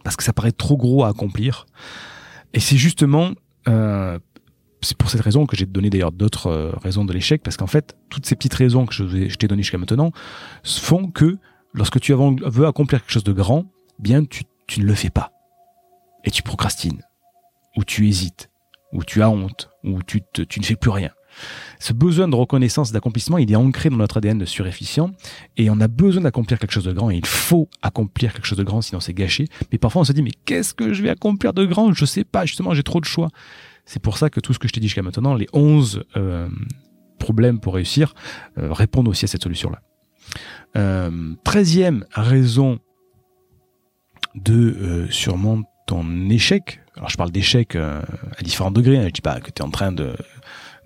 parce 0.05 0.17
que 0.17 0.23
ça 0.23 0.33
paraît 0.33 0.53
trop 0.53 0.77
gros 0.77 1.05
à 1.05 1.09
accomplir. 1.09 1.67
Et 2.53 2.61
c'est 2.61 2.77
justement 2.77 3.31
euh, 3.69 4.19
c'est 4.83 4.97
pour 4.97 5.11
cette 5.11 5.21
raison 5.21 5.47
que 5.47 5.57
j'ai 5.57 5.65
donné 5.65 5.91
d'ailleurs 5.91 6.13
d'autres 6.13 6.49
euh, 6.49 6.73
raisons 6.83 7.05
de 7.05 7.13
l'échec, 7.13 7.43
parce 7.43 7.57
qu'en 7.57 7.67
fait, 7.67 7.97
toutes 8.11 8.27
ces 8.27 8.35
petites 8.35 8.55
raisons 8.55 8.85
que 8.85 8.93
je, 8.93 9.29
je 9.29 9.37
t'ai 9.37 9.47
données 9.47 9.63
jusqu'à 9.63 9.79
maintenant 9.79 10.11
font 10.65 11.11
que 11.11 11.39
lorsque 11.73 12.01
tu 12.01 12.13
veux 12.13 12.67
accomplir 12.67 13.01
quelque 13.01 13.13
chose 13.13 13.25
de 13.25 13.33
grand, 13.33 13.65
bien 13.99 14.25
tu, 14.25 14.43
tu 14.67 14.81
ne 14.81 14.87
le 14.87 14.95
fais 14.95 15.11
pas. 15.11 15.33
Et 16.25 16.31
tu 16.31 16.43
procrastines. 16.43 17.03
Ou 17.77 17.85
tu 17.85 18.07
hésites 18.07 18.51
où 18.93 19.03
tu 19.05 19.23
as 19.23 19.31
honte, 19.31 19.71
où 19.85 20.03
tu, 20.03 20.21
tu 20.49 20.61
ne 20.61 20.65
fais 20.65 20.77
plus 20.77 20.91
rien. 20.91 21.11
Ce 21.79 21.93
besoin 21.93 22.29
de 22.29 22.37
reconnaissance, 22.37 22.93
d'accomplissement, 22.93 23.39
il 23.39 23.51
est 23.51 23.57
ancré 23.57 23.89
dans 23.89 23.97
notre 23.97 24.19
ADN 24.19 24.39
de 24.39 24.45
surefficient 24.45 25.11
et 25.57 25.71
on 25.71 25.81
a 25.81 25.89
besoin 25.89 26.23
d'accomplir 26.23 26.59
quelque 26.59 26.73
chose 26.73 26.85
de 26.85 26.93
grand 26.93 27.11
et 27.11 27.17
il 27.17 27.27
faut 27.27 27.69
accomplir 27.81 28.33
quelque 28.33 28.45
chose 28.45 28.59
de 28.59 28.65
grand 28.65 28.83
sinon 28.83 29.01
c'est 29.01 29.15
gâché. 29.15 29.47
Mais 29.71 29.79
parfois 29.79 30.03
on 30.03 30.05
se 30.05 30.13
dit 30.13 30.23
mais 30.23 30.33
qu'est-ce 30.45 30.75
que 30.75 30.93
je 30.93 31.03
vais 31.03 31.09
accomplir 31.09 31.53
de 31.53 31.65
grand? 31.65 31.93
Je 31.93 32.05
sais 32.05 32.25
pas, 32.25 32.45
justement 32.45 32.75
j'ai 32.75 32.83
trop 32.83 33.01
de 33.01 33.07
choix. 33.07 33.29
C'est 33.85 34.01
pour 34.01 34.19
ça 34.19 34.31
que 34.31 34.41
tout 34.41 34.53
ce 34.53 34.59
que 34.59 34.69
je 34.69 34.73
t'ai 34.73 34.81
dit 34.81 34.89
jusqu'à 34.89 35.03
maintenant, 35.03 35.35
les 35.35 35.49
11 35.53 36.05
euh, 36.17 36.49
problèmes 37.19 37.59
pour 37.61 37.75
réussir, 37.75 38.15
euh, 38.59 38.73
répondent 38.73 39.09
aussi 39.09 39.25
à 39.25 39.29
cette 39.29 39.43
solution-là. 39.43 39.81
Euh, 40.77 41.35
treizième 41.45 42.05
raison 42.13 42.79
de 44.35 44.55
euh, 44.55 45.11
surmonter 45.11 45.69
ton 45.93 46.31
échec, 46.31 46.81
alors 46.97 47.11
je 47.11 47.19
parle 47.19 47.31
d'échec 47.31 47.77
euh, 47.77 48.01
à 48.39 48.43
différents 48.43 48.71
degrés, 48.71 48.97
hein, 48.97 49.05
je 49.09 49.11
dis 49.11 49.21
pas 49.21 49.41
que 49.41 49.51
tu 49.51 49.61
es 49.61 49.63
en 49.63 49.71
train 49.71 49.93
de 49.93 50.17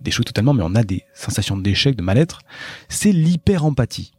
d'échouer 0.01 0.25
totalement, 0.25 0.53
mais 0.53 0.65
on 0.65 0.75
a 0.75 0.83
des 0.83 1.05
sensations 1.15 1.57
d'échec, 1.57 1.95
de 1.97 2.03
mal-être, 2.03 2.41
c'est 2.89 3.13
l'hyper-empathie. 3.13 4.13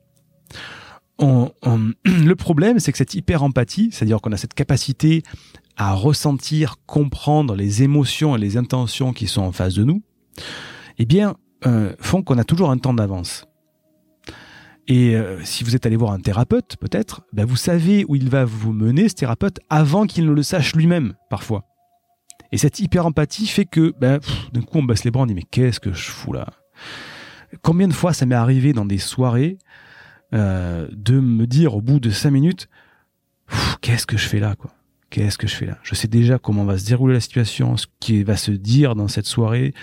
le 2.05 2.33
problème, 2.35 2.79
c'est 2.79 2.91
que 2.91 2.97
cette 2.97 3.13
hyper-empathie, 3.15 3.89
c'est-à-dire 3.91 4.21
qu'on 4.21 4.31
a 4.31 4.37
cette 4.37 4.53
capacité 4.53 5.23
à 5.75 5.93
ressentir, 5.93 6.75
comprendre 6.85 7.55
les 7.55 7.83
émotions 7.83 8.35
et 8.35 8.39
les 8.39 8.55
intentions 8.55 9.13
qui 9.13 9.27
sont 9.27 9.41
en 9.41 9.51
face 9.51 9.73
de 9.73 9.83
nous, 9.83 10.01
eh 10.99 11.05
bien, 11.05 11.35
euh, 11.65 11.93
font 11.99 12.23
qu'on 12.23 12.37
a 12.37 12.43
toujours 12.43 12.71
un 12.71 12.77
temps 12.77 12.93
d'avance. 12.93 13.46
Et 14.87 15.15
euh, 15.15 15.43
si 15.43 15.63
vous 15.63 15.75
êtes 15.75 15.85
allé 15.85 15.97
voir 15.97 16.13
un 16.13 16.19
thérapeute, 16.19 16.77
peut-être, 16.77 17.21
ben 17.33 17.45
vous 17.45 17.57
savez 17.57 18.05
où 18.07 18.15
il 18.15 18.29
va 18.29 18.45
vous 18.45 18.71
mener, 18.71 19.09
ce 19.09 19.15
thérapeute, 19.15 19.59
avant 19.69 20.05
qu'il 20.05 20.25
ne 20.25 20.31
le 20.31 20.43
sache 20.43 20.75
lui-même, 20.75 21.13
parfois. 21.29 21.65
Et 22.53 22.57
cette 22.57 22.79
hyper-empathie 22.79 23.47
fait 23.47 23.65
que, 23.65 23.93
ben, 23.99 24.19
d'un 24.53 24.61
coup, 24.61 24.77
on 24.77 24.83
baisse 24.83 25.03
les 25.03 25.11
bras, 25.11 25.23
on 25.23 25.25
dit, 25.25 25.33
mais 25.33 25.43
qu'est-ce 25.43 25.81
que 25.81 25.91
je 25.91 26.09
fous 26.09 26.31
là? 26.31 26.47
Combien 27.61 27.87
de 27.87 27.93
fois 27.93 28.13
ça 28.13 28.25
m'est 28.25 28.35
arrivé 28.35 28.71
dans 28.71 28.85
des 28.85 28.97
soirées 28.97 29.57
euh, 30.33 30.87
de 30.91 31.19
me 31.19 31.45
dire 31.47 31.75
au 31.75 31.81
bout 31.81 31.99
de 31.99 32.09
cinq 32.09 32.31
minutes, 32.31 32.69
qu'est-ce 33.81 34.05
que 34.05 34.17
je 34.17 34.27
fais 34.27 34.39
là, 34.39 34.55
quoi? 34.55 34.71
Qu'est-ce 35.09 35.37
que 35.37 35.47
je 35.47 35.55
fais 35.55 35.65
là? 35.65 35.77
Je 35.83 35.95
sais 35.95 36.09
déjà 36.09 36.37
comment 36.37 36.65
va 36.65 36.77
se 36.77 36.85
dérouler 36.85 37.13
la 37.13 37.21
situation, 37.21 37.77
ce 37.77 37.87
qui 38.01 38.23
va 38.23 38.35
se 38.35 38.51
dire 38.51 38.95
dans 38.95 39.07
cette 39.07 39.25
soirée, 39.25 39.73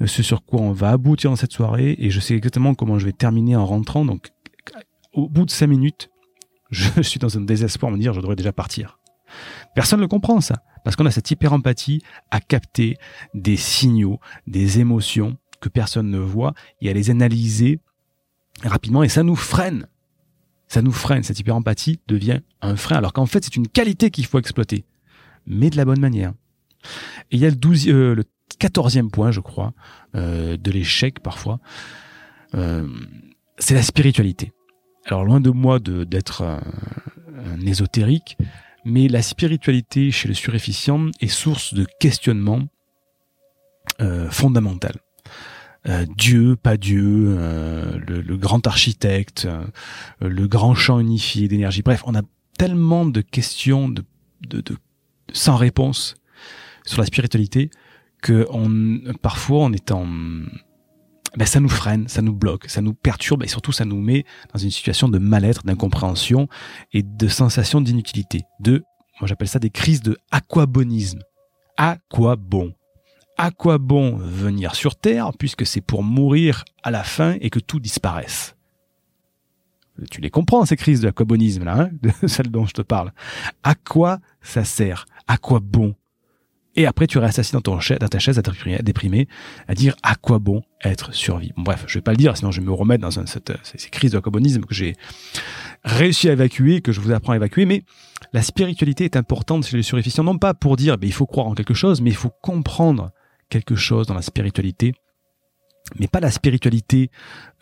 euh, 0.00 0.06
ce 0.06 0.22
sur 0.22 0.42
quoi 0.42 0.60
on 0.60 0.72
va 0.72 0.90
aboutir 0.90 1.30
dans 1.30 1.36
cette 1.36 1.52
soirée, 1.52 1.96
et 1.98 2.10
je 2.10 2.20
sais 2.20 2.34
exactement 2.34 2.74
comment 2.74 2.98
je 2.98 3.06
vais 3.06 3.12
terminer 3.12 3.56
en 3.56 3.66
rentrant. 3.66 4.04
Donc 4.06 4.30
au 5.12 5.28
bout 5.28 5.44
de 5.44 5.50
cinq 5.50 5.68
minutes, 5.68 6.10
je 6.70 7.02
suis 7.02 7.18
dans 7.18 7.36
un 7.36 7.42
désespoir, 7.42 7.90
me 7.90 7.98
dire 7.98 8.12
je 8.12 8.20
devrais 8.20 8.36
déjà 8.36 8.52
partir. 8.52 8.98
Personne 9.74 10.00
ne 10.00 10.06
comprend 10.06 10.40
ça, 10.40 10.62
parce 10.84 10.96
qu'on 10.96 11.06
a 11.06 11.10
cette 11.10 11.30
hyper 11.30 11.52
empathie 11.52 12.02
à 12.30 12.40
capter 12.40 12.96
des 13.34 13.56
signaux, 13.56 14.18
des 14.46 14.80
émotions 14.80 15.36
que 15.60 15.68
personne 15.68 16.10
ne 16.10 16.18
voit 16.18 16.54
et 16.80 16.90
à 16.90 16.92
les 16.92 17.10
analyser 17.10 17.80
rapidement 18.62 19.02
et 19.02 19.08
ça 19.08 19.22
nous 19.22 19.36
freine. 19.36 19.86
Ça 20.68 20.82
nous 20.82 20.92
freine, 20.92 21.22
cette 21.22 21.38
hyper 21.38 21.56
empathie 21.56 22.00
devient 22.06 22.40
un 22.62 22.76
frein, 22.76 22.96
alors 22.96 23.12
qu'en 23.12 23.26
fait 23.26 23.44
c'est 23.44 23.56
une 23.56 23.68
qualité 23.68 24.10
qu'il 24.10 24.26
faut 24.26 24.38
exploiter, 24.38 24.84
mais 25.46 25.70
de 25.70 25.76
la 25.76 25.84
bonne 25.84 26.00
manière. 26.00 26.32
Et 27.30 27.36
il 27.36 27.40
y 27.40 27.46
a 27.46 27.50
le, 27.50 27.56
12, 27.56 27.88
euh, 27.88 28.14
le 28.14 28.24
quatorzième 28.58 29.10
point, 29.10 29.32
je 29.32 29.40
crois, 29.40 29.72
euh, 30.14 30.56
de 30.56 30.70
l'échec 30.70 31.20
parfois, 31.20 31.60
euh, 32.54 32.88
c'est 33.58 33.74
la 33.74 33.82
spiritualité. 33.82 34.52
Alors 35.06 35.24
loin 35.24 35.40
de 35.40 35.50
moi 35.50 35.78
d'être 35.80 36.42
un, 36.42 36.62
un, 37.44 37.66
ésotérique, 37.66 38.36
mais 38.84 39.08
la 39.08 39.22
spiritualité 39.22 40.10
chez 40.10 40.28
le 40.28 40.34
surefficient 40.34 41.06
est 41.20 41.28
source 41.28 41.74
de 41.74 41.86
questionnement 41.98 42.68
euh, 44.00 44.30
fondamental. 44.30 44.94
Euh, 45.88 46.04
Dieu, 46.16 46.56
pas 46.56 46.76
Dieu, 46.76 47.36
euh, 47.38 47.98
le, 48.06 48.36
grand 48.36 48.66
architecte, 48.66 49.46
euh, 49.46 49.64
le 50.20 50.46
grand 50.46 50.74
champ 50.74 51.00
unifié 51.00 51.48
d'énergie. 51.48 51.82
Bref, 51.82 52.02
on 52.06 52.14
a 52.14 52.22
tellement 52.58 53.06
de 53.06 53.22
questions 53.22 53.88
de, 53.88 54.04
sans 55.32 55.56
réponse 55.56 56.16
sur 56.84 57.00
la 57.00 57.06
spiritualité 57.06 57.70
que 58.20 58.46
on, 58.50 59.14
parfois 59.22 59.60
on 59.60 59.72
est 59.72 59.90
en 59.90 60.06
ben, 61.36 61.46
ça 61.46 61.60
nous 61.60 61.68
freine, 61.68 62.08
ça 62.08 62.22
nous 62.22 62.34
bloque, 62.34 62.68
ça 62.68 62.80
nous 62.80 62.94
perturbe 62.94 63.42
et 63.44 63.48
surtout 63.48 63.72
ça 63.72 63.84
nous 63.84 64.00
met 64.00 64.24
dans 64.52 64.58
une 64.58 64.70
situation 64.70 65.08
de 65.08 65.18
mal-être, 65.18 65.64
d'incompréhension 65.64 66.48
et 66.92 67.02
de 67.02 67.28
sensation 67.28 67.80
d'inutilité. 67.80 68.42
De, 68.58 68.84
moi 69.20 69.28
j'appelle 69.28 69.48
ça 69.48 69.58
des 69.58 69.70
crises 69.70 70.02
de 70.02 70.16
aquabonisme. 70.30 71.20
À 71.76 71.98
quoi 72.10 72.36
bon 72.36 72.74
À 73.38 73.50
quoi 73.50 73.78
bon 73.78 74.16
venir 74.16 74.74
sur 74.74 74.96
Terre 74.96 75.30
puisque 75.38 75.66
c'est 75.66 75.80
pour 75.80 76.02
mourir 76.02 76.64
à 76.82 76.90
la 76.90 77.04
fin 77.04 77.36
et 77.40 77.50
que 77.50 77.60
tout 77.60 77.78
disparaisse 77.78 78.56
Tu 80.10 80.20
les 80.20 80.30
comprends 80.30 80.64
ces 80.64 80.76
crises 80.76 81.00
de 81.00 81.08
aquabonisme 81.08 81.64
là, 81.64 81.80
hein 81.80 81.90
celles 82.26 82.50
dont 82.50 82.66
je 82.66 82.74
te 82.74 82.82
parle. 82.82 83.12
À 83.62 83.76
quoi 83.76 84.18
ça 84.42 84.64
sert? 84.64 85.06
À 85.28 85.36
quoi 85.36 85.60
bon 85.60 85.94
et 86.76 86.86
après, 86.86 87.06
tu 87.06 87.18
restes 87.18 87.38
assis 87.38 87.52
dans, 87.52 87.60
ton 87.60 87.76
dans 87.76 88.08
ta 88.08 88.18
chaise 88.18 88.38
à 88.38 88.42
déprimé, 88.82 89.28
à 89.66 89.74
dire 89.74 89.96
à 90.02 90.14
quoi 90.14 90.38
bon 90.38 90.62
être 90.84 91.12
survie? 91.12 91.52
Bon, 91.56 91.62
bref, 91.62 91.84
je 91.88 91.98
vais 91.98 92.02
pas 92.02 92.12
le 92.12 92.16
dire, 92.16 92.36
sinon 92.36 92.52
je 92.52 92.60
vais 92.60 92.66
me 92.66 92.72
remettre 92.72 93.02
dans 93.02 93.10
cette, 93.10 93.52
ces 93.64 93.90
crises 93.90 94.12
de 94.12 94.18
communisme 94.20 94.62
que 94.62 94.74
j'ai 94.74 94.94
réussi 95.84 96.28
à 96.28 96.32
évacuer, 96.32 96.80
que 96.80 96.92
je 96.92 97.00
vous 97.00 97.10
apprends 97.10 97.32
à 97.32 97.36
évacuer. 97.36 97.64
Mais 97.64 97.82
la 98.32 98.42
spiritualité 98.42 99.04
est 99.04 99.16
importante 99.16 99.66
chez 99.66 99.76
les 99.76 99.82
suréficients, 99.82 100.24
non 100.24 100.38
pas 100.38 100.54
pour 100.54 100.76
dire, 100.76 100.96
ben, 100.96 101.08
il 101.08 101.12
faut 101.12 101.26
croire 101.26 101.48
en 101.48 101.54
quelque 101.54 101.74
chose, 101.74 102.00
mais 102.00 102.10
il 102.10 102.16
faut 102.16 102.32
comprendre 102.40 103.10
quelque 103.48 103.74
chose 103.74 104.06
dans 104.06 104.14
la 104.14 104.22
spiritualité 104.22 104.94
mais 105.98 106.08
pas 106.08 106.20
la 106.20 106.30
spiritualité 106.30 107.10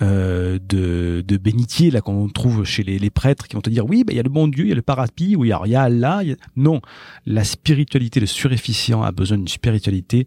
euh, 0.03 0.59
de, 0.59 1.25
de 1.27 1.37
bénitier 1.37 1.91
là 1.91 2.01
qu'on 2.01 2.29
trouve 2.29 2.65
chez 2.65 2.83
les, 2.83 2.99
les, 2.99 3.11
prêtres 3.11 3.49
qui 3.49 3.57
vont 3.57 3.63
te 3.63 3.71
dire 3.71 3.87
oui, 3.87 4.05
il 4.09 4.15
y 4.15 4.21
a 4.21 4.23
le 4.23 4.29
bon 4.29 4.49
Dieu, 4.49 4.65
il 4.65 4.69
y 4.69 4.73
a 4.73 4.77
le 4.77 4.83
paradis, 4.83 5.37
ou 5.37 5.45
il 5.45 5.49
y 5.49 5.53
a, 5.53 5.83
Allah. 5.83 6.23
Non, 6.57 6.81
la 7.27 7.45
spiritualité, 7.45 8.21
le 8.21 8.27
suréficient 8.27 9.03
a 9.03 9.13
besoin 9.13 9.39
d'une 9.39 9.49
spiritualité 9.49 10.27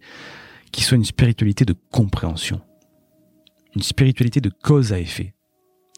qui 0.71 0.83
soit 0.83 0.97
une 0.97 1.05
spiritualité 1.05 1.65
de 1.65 1.75
compréhension, 1.91 2.61
une 3.75 3.83
spiritualité 3.83 4.41
de 4.41 4.49
cause 4.49 4.93
à 4.93 4.99
effet. 4.99 5.33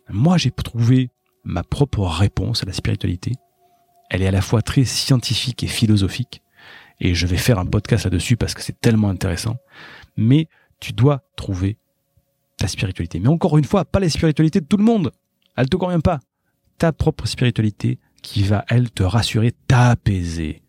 Moi, 0.10 0.38
j'ai 0.38 0.52
trouvé 0.52 1.10
ma 1.44 1.64
propre 1.64 2.02
réponse 2.02 2.64
à 2.64 2.66
la 2.66 2.74
spiritualité. 2.74 3.34
Elle 4.10 4.22
est 4.22 4.28
à 4.28 4.32
la 4.32 4.42
fois 4.42 4.62
très 4.62 4.86
scientifique 4.86 5.64
et 5.64 5.68
philosophique, 5.68 6.42
et 7.00 7.16
je 7.16 7.28
vais 7.28 7.38
faire 7.38 7.60
un 7.60 7.66
podcast 7.66 8.06
là-dessus 8.06 8.38
parce 8.38 8.54
que 8.54 8.62
c'est 8.62 8.80
tellement 8.80 9.10
intéressant. 9.10 9.58
Mais 10.16 10.48
tu 10.80 10.94
dois 10.94 11.24
trouver 11.36 11.78
spiritualité. 12.68 13.20
Mais 13.20 13.30
encore 13.30 13.58
une 13.58 13.66
fois, 13.66 13.86
pas 13.86 14.00
la 14.00 14.10
spiritualité 14.10 14.62
de 14.62 14.66
tout 14.66 14.78
le 14.78 14.84
monde. 14.84 15.12
Elle 15.56 15.70
te 15.70 15.78
convient 15.78 16.00
pas. 16.00 16.20
Ta 16.78 16.92
propre 16.92 17.28
spiritualité 17.28 18.00
qui 18.22 18.44
va, 18.44 18.66
elle, 18.70 18.90
te 18.92 19.04
rassurer, 19.04 19.52
t'apaiser. 19.68 20.64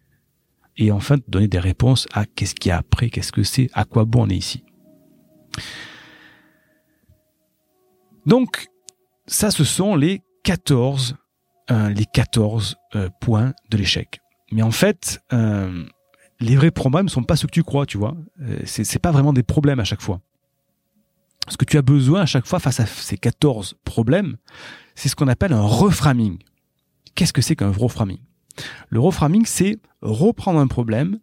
Et 0.77 0.91
enfin, 0.91 1.19
te 1.19 1.31
donner 1.31 1.49
des 1.49 1.61
réponses 1.61 2.07
à 2.13 2.27
qu'est-ce 2.27 2.55
qu'il 2.55 2.71
y 2.71 2.73
a 2.73 2.79
après, 2.79 3.11
qu'est-ce 3.11 3.33
que 3.33 3.43
c'est, 3.43 3.71
à 3.73 3.85
quoi 3.85 4.05
bon 4.05 4.25
on 4.25 4.29
est 4.29 4.37
ici. 4.37 4.65
Donc, 8.27 8.67
ça, 9.27 9.51
ce 9.51 9.65
sont 9.65 9.95
les 9.95 10.23
14, 10.43 11.17
euh, 11.71 11.89
les 11.91 12.05
14 12.07 12.77
euh, 12.97 13.09
points 13.21 13.53
de 13.71 13.77
l'échec. 13.77 14.21
Mais 14.53 14.63
en 14.63 14.71
fait, 14.71 15.21
euh, 15.33 15.85
les 16.41 16.57
vrais 16.57 16.71
problèmes 16.71 17.05
ne 17.05 17.11
sont 17.11 17.23
pas 17.23 17.37
ceux 17.37 17.47
que 17.47 17.53
tu 17.53 17.63
crois, 17.63 17.87
tu 17.87 17.99
vois. 17.99 18.17
C'est 18.65 18.99
pas 18.99 19.13
vraiment 19.13 19.33
des 19.33 19.43
problèmes 19.43 19.81
à 19.81 19.85
chaque 19.85 20.03
fois. 20.03 20.21
Ce 21.49 21.57
que 21.57 21.65
tu 21.65 21.77
as 21.77 21.83
besoin 21.83 22.23
à 22.23 22.27
chaque 22.27 22.47
fois 22.47 22.59
face 22.59 22.81
à 22.81 22.87
ces 22.87 23.19
14 23.19 23.77
problèmes, 23.85 24.37
c'est 24.95 25.09
ce 25.09 25.17
qu'on 25.17 25.29
appelle 25.29 25.53
un 25.53 25.63
reframing. 25.63 26.39
Qu'est-ce 27.15 27.33
que 27.33 27.43
c'est 27.43 27.57
qu'un 27.57 27.71
reframing? 27.71 28.21
Le 28.89 29.01
reframing, 29.01 29.45
c'est 29.47 29.79
reprendre 30.01 30.61
un 30.61 30.67
problème 30.67 31.19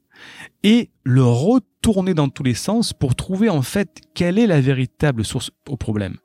et 0.64 0.92
le 1.04 1.24
retourner 1.24 2.14
dans 2.14 2.30
tous 2.30 2.44
les 2.44 2.54
sens 2.54 2.94
pour 2.94 3.16
trouver 3.16 3.50
en 3.50 3.62
fait 3.62 4.02
quelle 4.14 4.38
est 4.38 4.48
la 4.48 4.62
véritable 4.62 5.26
source 5.26 5.52
au 5.68 5.78
problème. 5.78 6.18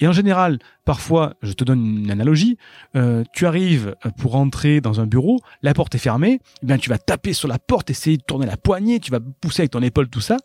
Et 0.00 0.06
en 0.06 0.12
général, 0.12 0.58
parfois, 0.84 1.34
je 1.42 1.52
te 1.52 1.64
donne 1.64 2.04
une 2.04 2.10
analogie, 2.10 2.56
euh, 2.96 3.24
tu 3.34 3.46
arrives 3.46 3.94
pour 4.16 4.36
entrer 4.36 4.80
dans 4.80 5.00
un 5.00 5.06
bureau, 5.06 5.40
la 5.62 5.74
porte 5.74 5.94
est 5.94 5.98
fermée, 5.98 6.40
eh 6.62 6.66
bien 6.66 6.78
tu 6.78 6.88
vas 6.88 6.98
taper 6.98 7.32
sur 7.32 7.48
la 7.48 7.58
porte, 7.58 7.90
essayer 7.90 8.16
de 8.16 8.22
tourner 8.22 8.46
la 8.46 8.56
poignée, 8.56 9.00
tu 9.00 9.10
vas 9.10 9.20
pousser 9.20 9.62
avec 9.62 9.72
ton 9.72 9.82
épaule 9.82 10.08
tout 10.08 10.20
ça, 10.20 10.36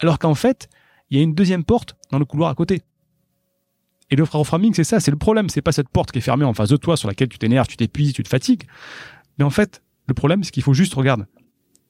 alors 0.00 0.18
qu'en 0.18 0.34
fait, 0.34 0.68
il 1.12 1.18
y 1.18 1.20
a 1.20 1.24
une 1.24 1.34
deuxième 1.34 1.62
porte 1.62 1.94
dans 2.10 2.18
le 2.18 2.24
couloir 2.24 2.48
à 2.48 2.54
côté. 2.54 2.80
Et 4.10 4.16
le 4.16 4.24
framing, 4.24 4.72
c'est 4.72 4.82
ça, 4.82 4.98
c'est 4.98 5.10
le 5.10 5.18
problème. 5.18 5.50
C'est 5.50 5.60
pas 5.60 5.72
cette 5.72 5.90
porte 5.90 6.10
qui 6.10 6.18
est 6.18 6.22
fermée 6.22 6.46
en 6.46 6.54
face 6.54 6.70
de 6.70 6.76
toi, 6.76 6.96
sur 6.96 7.06
laquelle 7.06 7.28
tu 7.28 7.38
t'énerves, 7.38 7.66
tu 7.66 7.76
t'épuises, 7.76 8.14
tu 8.14 8.22
te 8.22 8.30
fatigues. 8.30 8.64
Mais 9.38 9.44
en 9.44 9.50
fait, 9.50 9.82
le 10.06 10.14
problème, 10.14 10.42
c'est 10.42 10.50
qu'il 10.50 10.62
faut 10.62 10.72
juste, 10.72 10.94
regarde, 10.94 11.26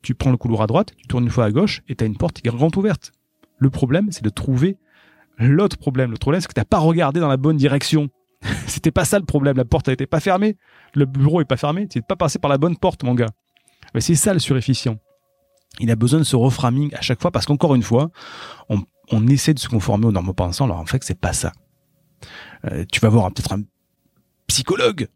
tu 0.03 0.17
prends 0.17 0.33
le 0.33 0.37
couloir 0.37 0.63
à 0.63 0.67
droite, 0.67 0.93
tu 0.97 1.07
tournes 1.07 1.23
une 1.23 1.31
fois 1.31 1.45
à 1.45 1.53
gauche, 1.53 1.83
et 1.89 1.95
tu 1.95 2.03
as 2.03 2.07
une 2.09 2.17
porte 2.17 2.41
qui 2.41 2.49
est 2.49 2.51
grande 2.51 2.77
ouverte. 2.77 3.13
Le 3.59 3.71
problème, 3.71 4.11
c'est 4.11 4.25
de 4.25 4.29
trouver 4.29 4.77
l'autre 5.39 5.79
problème. 5.79 6.11
Le 6.11 6.17
problème, 6.17 6.41
c'est 6.41 6.49
que 6.49 6.55
t'as 6.55 6.65
pas 6.65 6.81
regardé 6.81 7.21
dans 7.21 7.29
la 7.29 7.37
bonne 7.37 7.57
direction. 7.57 8.09
C'était 8.67 8.91
pas 8.91 9.05
ça 9.05 9.21
le 9.21 9.25
problème. 9.25 9.57
La 9.57 9.65
porte, 9.65 9.87
elle 9.87 9.95
était 9.95 10.07
pas 10.07 10.19
fermée. 10.19 10.57
Le 10.95 11.07
bureau 11.07 11.41
est 11.41 11.45
pas 11.45 11.57
fermé. 11.57 11.87
Tu 11.87 11.99
n'es 11.99 12.03
pas 12.03 12.17
passé 12.17 12.41
par 12.41 12.51
la 12.51 12.59
bonne 12.59 12.77
porte, 12.77 13.05
mon 13.05 13.15
gars. 13.15 13.31
Mais 13.95 14.01
c'est 14.01 14.17
ça 14.17 14.33
le 14.33 14.41
surefficient. 14.41 14.99
Il 15.79 15.93
a 15.93 15.97
besoin 15.97 16.19
de 16.19 16.25
ce 16.25 16.35
reframing 16.35 16.93
à 16.95 17.01
chaque 17.01 17.23
fois 17.23 17.31
parce 17.31 17.47
qu'encore 17.47 17.75
une 17.75 17.83
fois, 17.83 18.11
on, 18.69 18.83
on 19.11 19.27
essaie 19.27 19.55
de 19.55 19.59
se 19.59 19.69
conformer 19.69 20.07
aux 20.07 20.13
normes 20.13 20.35
pensants, 20.35 20.65
alors 20.65 20.79
en 20.79 20.87
fait, 20.87 21.03
c'est 21.05 21.19
pas 21.19 21.33
ça. 21.33 21.53
Euh, 22.67 22.85
tu 22.91 23.01
vas 23.01 23.09
voir 23.09 23.33
peut-être 23.33 23.53
un 23.53 23.63
psychologue, 24.47 25.09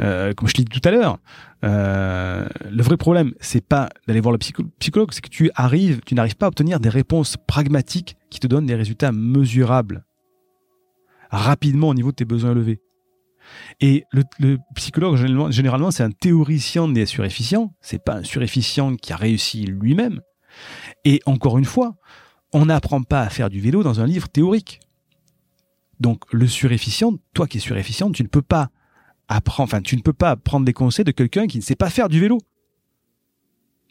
euh, 0.00 0.32
comme 0.34 0.48
je 0.48 0.54
l'ai 0.56 0.64
dit 0.64 0.80
tout 0.80 0.88
à 0.88 0.92
l'heure. 0.92 1.18
Euh, 1.64 2.46
le 2.70 2.82
vrai 2.82 2.96
problème, 2.96 3.32
c'est 3.40 3.66
pas 3.66 3.88
d'aller 4.06 4.20
voir 4.20 4.32
le 4.32 4.38
psychologue, 4.38 5.10
c'est 5.12 5.20
que 5.20 5.28
tu 5.28 5.50
arrives, 5.54 6.00
tu 6.04 6.14
n'arrives 6.14 6.36
pas 6.36 6.46
à 6.46 6.48
obtenir 6.48 6.80
des 6.80 6.88
réponses 6.88 7.36
pragmatiques 7.46 8.16
qui 8.30 8.40
te 8.40 8.46
donnent 8.46 8.66
des 8.66 8.74
résultats 8.74 9.12
mesurables 9.12 10.04
rapidement 11.30 11.88
au 11.88 11.94
niveau 11.94 12.10
de 12.10 12.16
tes 12.16 12.24
besoins 12.24 12.52
élevés. 12.52 12.80
Et 13.80 14.04
le, 14.10 14.58
psychologue, 14.74 15.16
généralement, 15.16 15.50
généralement 15.50 15.90
c'est 15.90 16.02
un 16.02 16.10
théoricien 16.10 16.88
des 16.88 17.06
surefficients. 17.06 17.74
C'est 17.80 18.02
pas 18.02 18.16
un 18.16 18.24
surefficient 18.24 18.96
qui 18.96 19.12
a 19.12 19.16
réussi 19.16 19.66
lui-même. 19.66 20.20
Et 21.04 21.20
encore 21.26 21.58
une 21.58 21.64
fois, 21.64 21.94
on 22.52 22.66
n'apprend 22.66 23.02
pas 23.02 23.22
à 23.22 23.28
faire 23.28 23.50
du 23.50 23.60
vélo 23.60 23.82
dans 23.82 24.00
un 24.00 24.06
livre 24.06 24.28
théorique. 24.28 24.80
Donc 26.00 26.22
le 26.32 26.46
surefficient, 26.46 27.14
toi 27.34 27.46
qui 27.46 27.58
es 27.58 27.60
surefficient, 27.60 28.10
tu 28.12 28.22
ne 28.22 28.28
peux 28.28 28.42
pas 28.42 28.70
apprendre, 29.28 29.68
enfin 29.68 29.80
tu 29.80 29.96
ne 29.96 30.02
peux 30.02 30.12
pas 30.12 30.36
prendre 30.36 30.64
des 30.64 30.72
conseils 30.72 31.04
de 31.04 31.10
quelqu'un 31.10 31.46
qui 31.46 31.58
ne 31.58 31.62
sait 31.62 31.76
pas 31.76 31.90
faire 31.90 32.08
du 32.08 32.20
vélo. 32.20 32.38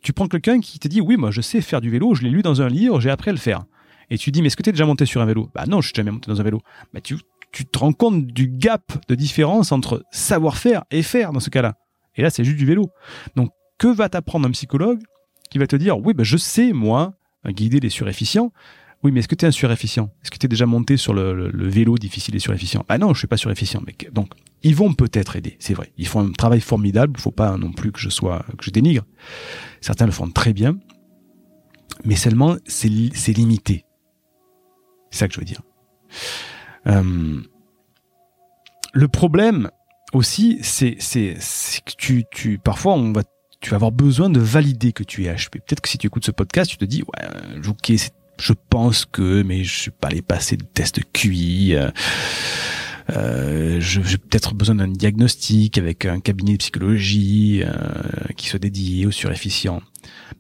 Tu 0.02 0.14
prends 0.14 0.28
quelqu'un 0.28 0.60
qui 0.60 0.80
te 0.80 0.88
dit 0.88 1.02
oui 1.02 1.18
moi 1.18 1.32
je 1.32 1.42
sais 1.42 1.62
faire 1.62 1.82
du 1.82 1.90
vélo, 1.90 2.14
je 2.14 2.24
l'ai 2.24 2.30
lu 2.30 2.42
dans 2.42 2.62
un 2.62 2.68
livre, 2.68 3.00
j'ai 3.02 3.10
appris 3.10 3.30
à 3.30 3.34
le 3.34 3.40
faire. 3.40 3.66
Et 4.10 4.18
tu 4.18 4.32
dis 4.32 4.42
mais 4.42 4.48
est-ce 4.48 4.58
que 4.58 4.64
tu 4.64 4.70
es 4.70 4.74
déjà 4.74 4.86
monté 4.86 5.06
sur 5.06 5.22
un 5.22 5.26
vélo? 5.26 5.50
Bah 5.56 5.66
non, 5.68 5.82
je 5.82 5.88
suis 5.88 5.96
jamais 5.96 6.12
monté 6.12 6.30
dans 6.30 6.40
un 6.40 6.44
vélo. 6.44 6.62
Bah 6.94 7.02
tu, 7.02 7.18
te 7.52 7.80
rends 7.80 7.94
compte 7.94 8.28
du 8.28 8.48
gap 8.50 8.92
de 9.08 9.16
différence 9.16 9.72
entre 9.72 10.04
savoir 10.12 10.58
faire 10.58 10.84
et 10.92 11.02
faire 11.02 11.32
dans 11.32 11.40
ce 11.40 11.50
cas-là. 11.50 11.76
Et 12.16 12.22
là 12.22 12.30
c'est 12.30 12.44
juste 12.44 12.58
du 12.58 12.66
vélo. 12.66 12.92
Donc 13.36 13.50
que 13.78 13.88
va 13.88 14.10
t'apprendre 14.10 14.48
un 14.48 14.52
psychologue 14.52 15.02
qui 15.50 15.58
va 15.58 15.68
te 15.68 15.76
dire 15.76 15.98
oui 15.98 16.14
bah 16.14 16.24
je 16.24 16.38
sais 16.38 16.72
moi 16.72 17.16
guider 17.52 17.80
les 17.80 17.90
surefficients. 17.90 18.52
Oui, 19.04 19.12
mais 19.12 19.20
est-ce 19.20 19.28
que 19.28 19.36
tu 19.36 19.46
es 19.46 19.48
un 19.48 19.52
surefficient? 19.52 20.10
Est-ce 20.24 20.32
que 20.32 20.38
tu 20.38 20.46
es 20.46 20.50
déjà 20.50 20.66
monté 20.66 20.98
sur 20.98 21.14
le, 21.14 21.52
vélo 21.68 21.98
difficile 21.98 22.36
et 22.36 22.40
surefficient? 22.40 22.86
Ah 22.90 22.98
non, 22.98 23.14
je 23.14 23.20
suis 23.20 23.28
pas 23.28 23.38
surefficient. 23.38 23.82
Mais 23.86 23.96
donc, 24.12 24.32
ils 24.64 24.76
vont 24.76 24.94
peut-être 24.94 25.36
aider, 25.36 25.58
c'est 25.60 25.74
vrai. 25.74 25.92
Ils 25.98 26.08
font 26.08 26.22
un 26.22 26.32
travail 26.32 26.60
formidable. 26.60 27.14
Il 27.18 27.22
faut 27.22 27.32
pas 27.32 27.56
non 27.58 27.72
plus 27.72 27.92
que 27.92 28.00
je 28.00 28.10
sois 28.10 28.46
que 28.58 28.66
je 28.66 28.72
dénigre. 28.72 29.04
Certains 29.82 30.06
le 30.06 30.12
font 30.12 30.30
très 30.30 30.54
bien, 30.54 30.78
mais 32.04 32.16
seulement 32.16 32.58
c'est 32.66 32.90
limité. 32.90 33.86
C'est 35.12 35.20
ça 35.20 35.28
que 35.28 35.36
je 35.36 35.40
veux 35.40 35.46
dire. 35.46 35.62
Euh, 36.88 37.42
le 38.94 39.08
problème 39.08 39.70
aussi, 40.14 40.60
c'est 40.64 40.96
que 40.96 41.92
tu, 41.98 42.24
tu 42.32 42.58
parfois 42.58 42.94
on 42.94 43.12
va 43.12 43.22
tu 43.66 43.72
vas 43.72 43.78
avoir 43.78 43.92
besoin 43.92 44.30
de 44.30 44.40
valider 44.40 44.94
que 44.94 45.02
tu 45.02 45.26
es 45.26 45.34
HP. 45.34 45.54
Peut-être 45.54 45.82
que 45.82 45.90
si 45.90 45.98
tu 45.98 46.06
écoutes 46.06 46.24
ce 46.24 46.30
podcast, 46.30 46.70
tu 46.70 46.78
te 46.78 46.86
dis, 46.86 47.02
ouais, 47.02 47.68
ok, 47.68 47.94
je 48.40 48.54
pense 48.70 49.06
que, 49.06 49.42
mais 49.42 49.64
je 49.64 49.76
suis 49.76 49.90
pas 49.92 50.10
allé 50.10 50.22
passer 50.22 50.56
de 50.56 50.64
test 50.64 51.00
QI. 51.12 51.74
Euh, 51.74 51.90
euh, 53.10 53.80
j'ai 53.80 54.20
peut-être 54.20 54.54
besoin 54.54 54.76
d'un 54.76 54.88
diagnostic 54.88 55.80
avec 55.80 56.06
un 56.06 56.20
cabinet 56.20 56.52
de 56.52 56.58
psychologie 56.58 57.64
euh, 57.64 57.74
qui 58.38 58.50
soit 58.50 58.60
dédié 58.60 59.08
au 59.08 59.12
surefficient. 59.12 59.82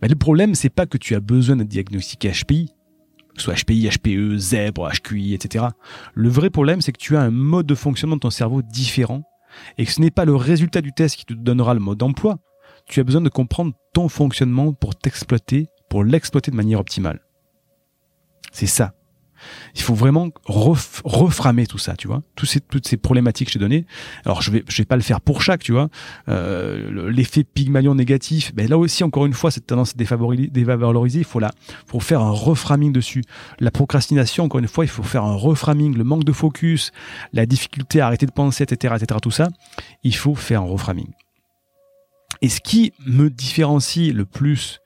Mais 0.04 0.08
le 0.08 0.16
problème, 0.16 0.54
c'est 0.54 0.70
pas 0.70 0.86
que 0.86 1.00
tu 1.00 1.16
as 1.16 1.20
besoin 1.20 1.56
d'un 1.56 1.66
diagnostic 1.66 2.28
HPI, 2.28 2.76
soit 3.38 3.56
HPI, 3.56 3.90
HPE, 3.90 4.38
zèbre, 4.38 4.88
HQI, 4.88 5.34
etc. 5.34 5.66
Le 6.14 6.30
vrai 6.30 6.52
problème, 6.52 6.80
c'est 6.82 6.92
que 6.92 7.02
tu 7.02 7.18
as 7.18 7.22
un 7.22 7.32
mode 7.32 7.66
de 7.66 7.74
fonctionnement 7.74 8.18
de 8.18 8.22
ton 8.22 8.30
cerveau 8.30 8.62
différent 8.62 9.24
et 9.80 9.86
que 9.86 9.92
ce 9.92 10.00
n'est 10.00 10.12
pas 10.12 10.26
le 10.26 10.36
résultat 10.36 10.82
du 10.82 10.94
test 10.94 11.16
qui 11.16 11.26
te 11.26 11.34
donnera 11.34 11.74
le 11.74 11.80
mode 11.80 11.98
d'emploi. 11.98 12.38
Tu 12.88 13.00
as 13.00 13.04
besoin 13.04 13.22
de 13.22 13.30
comprendre 13.30 13.74
ton 13.94 14.10
fonctionnement 14.10 14.74
pour 14.74 14.96
t'exploiter, 14.96 15.68
pour 15.90 16.04
l'exploiter 16.04 16.52
de 16.52 16.56
manière 16.56 16.80
optimale. 16.80 17.22
C'est 18.52 18.68
ça 18.68 18.94
il 19.74 19.82
faut 19.82 19.94
vraiment 19.94 20.30
reframer 20.46 21.68
tout 21.68 21.78
ça, 21.78 21.96
tu 21.96 22.08
vois. 22.08 22.22
Toutes 22.36 22.86
ces, 22.86 22.98
problématiques 22.98 23.48
que 23.48 23.54
je 23.54 23.58
t'ai 23.58 23.64
données. 23.64 23.86
Alors 24.26 24.42
je 24.42 24.52
vais, 24.52 24.64
je 24.68 24.78
vais 24.78 24.86
pas 24.86 24.96
le 24.96 25.02
faire 25.02 25.22
pour 25.22 25.42
chaque, 25.42 25.64
tu 25.64 25.72
vois. 25.72 25.90
Euh, 26.30 27.10
L'effet 27.10 27.44
Pygmalion 27.44 27.96
négatif, 27.96 28.54
ben 28.56 28.68
là 28.68 28.78
aussi 28.78 29.04
encore 29.04 29.26
une 29.26 29.34
fois 29.34 29.52
cette 29.52 29.68
tendance 29.68 29.92
à 29.92 29.98
dévaloriser, 29.98 31.20
il 31.20 31.26
faut 31.26 31.40
là, 31.40 31.52
faut 31.88 32.00
faire 32.00 32.22
un 32.22 32.32
reframing 32.32 32.92
dessus. 32.92 33.24
La 33.60 33.72
procrastination, 33.72 34.46
encore 34.46 34.60
une 34.60 34.68
fois, 34.68 34.86
il 34.86 34.90
faut 34.90 35.04
faire 35.04 35.24
un 35.24 35.36
reframing. 35.36 35.96
Le 35.96 36.04
manque 36.04 36.24
de 36.24 36.32
focus, 36.32 36.92
la 37.34 37.46
difficulté 37.46 38.02
à 38.02 38.08
arrêter 38.08 38.26
de 38.26 38.32
penser, 38.32 38.64
etc., 38.64 38.96
etc. 38.98 39.20
Tout 39.22 39.32
ça, 39.32 39.50
il 40.04 40.16
faut 40.16 40.36
faire 40.36 40.62
un 40.62 40.66
reframing. 40.66 41.12
Et 42.42 42.50
ce 42.50 42.62
qui 42.62 42.94
me 43.06 43.30
différencie 43.30 44.14
le 44.14 44.26
plus 44.26 44.82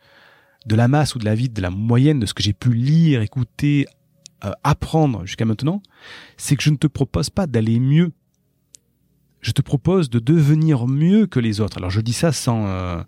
de 0.65 0.75
la 0.75 0.87
masse 0.87 1.15
ou 1.15 1.19
de 1.19 1.25
la 1.25 1.35
vie, 1.35 1.49
de 1.49 1.61
la 1.61 1.69
moyenne 1.71 2.19
de 2.19 2.25
ce 2.25 2.33
que 2.33 2.43
j'ai 2.43 2.53
pu 2.53 2.73
lire, 2.73 3.21
écouter, 3.21 3.87
euh, 4.45 4.51
apprendre 4.63 5.25
jusqu'à 5.25 5.45
maintenant, 5.45 5.81
c'est 6.37 6.55
que 6.55 6.63
je 6.63 6.69
ne 6.69 6.77
te 6.77 6.87
propose 6.87 7.29
pas 7.29 7.47
d'aller 7.47 7.79
mieux. 7.79 8.11
Je 9.41 9.51
te 9.51 9.61
propose 9.61 10.09
de 10.09 10.19
devenir 10.19 10.85
mieux 10.87 11.25
que 11.25 11.39
les 11.39 11.61
autres. 11.61 11.77
Alors 11.77 11.89
je 11.89 12.01
dis 12.01 12.13
ça 12.13 12.31
sans 12.31 12.65
euh, 12.67 13.01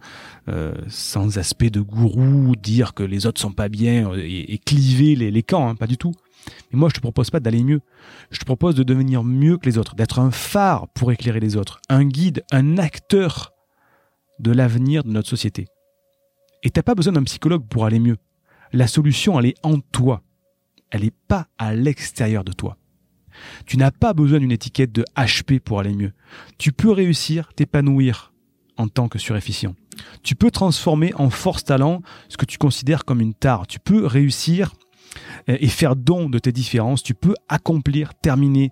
euh, 0.48 0.74
sans 0.88 1.38
aspect 1.38 1.70
de 1.70 1.82
gourou, 1.82 2.56
dire 2.56 2.94
que 2.94 3.04
les 3.04 3.26
autres 3.26 3.40
sont 3.40 3.52
pas 3.52 3.70
bien 3.70 4.12
et, 4.16 4.58
cliver 4.58 5.16
les, 5.16 5.30
les 5.30 5.44
camps, 5.44 5.70
hein, 5.70 5.76
pas 5.76 5.88
du 5.88 5.98
tout. 5.98 6.14
Mais 6.72 6.80
moi 6.80 6.90
je 6.90 6.96
te 6.96 7.02
propose 7.02 7.30
pas 7.30 7.40
d'aller 7.40 7.64
mieux. 7.64 7.82
Je 8.32 8.40
te 8.40 8.46
propose 8.46 8.76
de 8.76 8.84
devenir 8.84 9.24
mieux 9.24 9.58
que 9.58 9.66
les 9.66 9.78
autres, 9.78 9.96
d'être 9.96 10.20
un 10.20 10.32
phare 10.32 10.88
pour 10.90 11.12
éclairer 11.12 11.42
les 11.42 11.58
autres, 11.58 11.82
un 11.90 12.06
guide, 12.06 12.44
un 12.52 12.78
acteur 12.78 13.51
de 14.42 14.52
l'avenir 14.52 15.04
de 15.04 15.12
notre 15.12 15.30
société. 15.30 15.68
Et 16.64 16.70
t'as 16.70 16.84
pas 16.84 16.96
besoin 16.96 17.14
d'un 17.14 17.24
psychologue 17.24 17.66
pour 17.68 17.86
aller 17.86 18.00
mieux. 18.00 18.18
La 18.74 18.88
solution, 18.88 19.40
elle 19.40 19.48
est 19.48 19.66
en 19.66 19.80
toi 19.80 20.22
elle 20.92 21.04
n'est 21.04 21.14
pas 21.28 21.48
à 21.58 21.74
l'extérieur 21.74 22.44
de 22.44 22.52
toi. 22.52 22.78
Tu 23.66 23.78
n'as 23.78 23.92
pas 23.92 24.14
besoin 24.14 24.40
d'une 24.40 24.52
étiquette 24.52 24.92
de 24.92 25.06
HP 25.16 25.60
pour 25.60 25.80
aller 25.80 25.96
mieux. 25.96 26.12
Tu 26.58 26.74
peux 26.74 26.92
réussir, 26.92 27.54
t'épanouir 27.56 28.34
en 28.78 28.88
tant 28.90 29.08
que 29.08 29.18
surefficient. 29.18 29.74
Tu 30.22 30.36
peux 30.36 30.52
transformer 30.52 31.14
en 31.16 31.30
force 31.30 31.64
talent 31.64 32.02
ce 32.28 32.38
que 32.38 32.46
tu 32.46 32.58
considères 32.58 33.06
comme 33.06 33.22
une 33.22 33.34
tare. 33.34 33.68
Tu 33.68 33.80
peux 33.80 34.06
réussir 34.06 34.74
et 35.48 35.68
faire 35.68 35.96
don 35.96 36.30
de 36.30 36.40
tes 36.40 36.52
différences. 36.52 37.04
Tu 37.04 37.14
peux 37.14 37.36
accomplir, 37.50 38.14
terminer, 38.16 38.70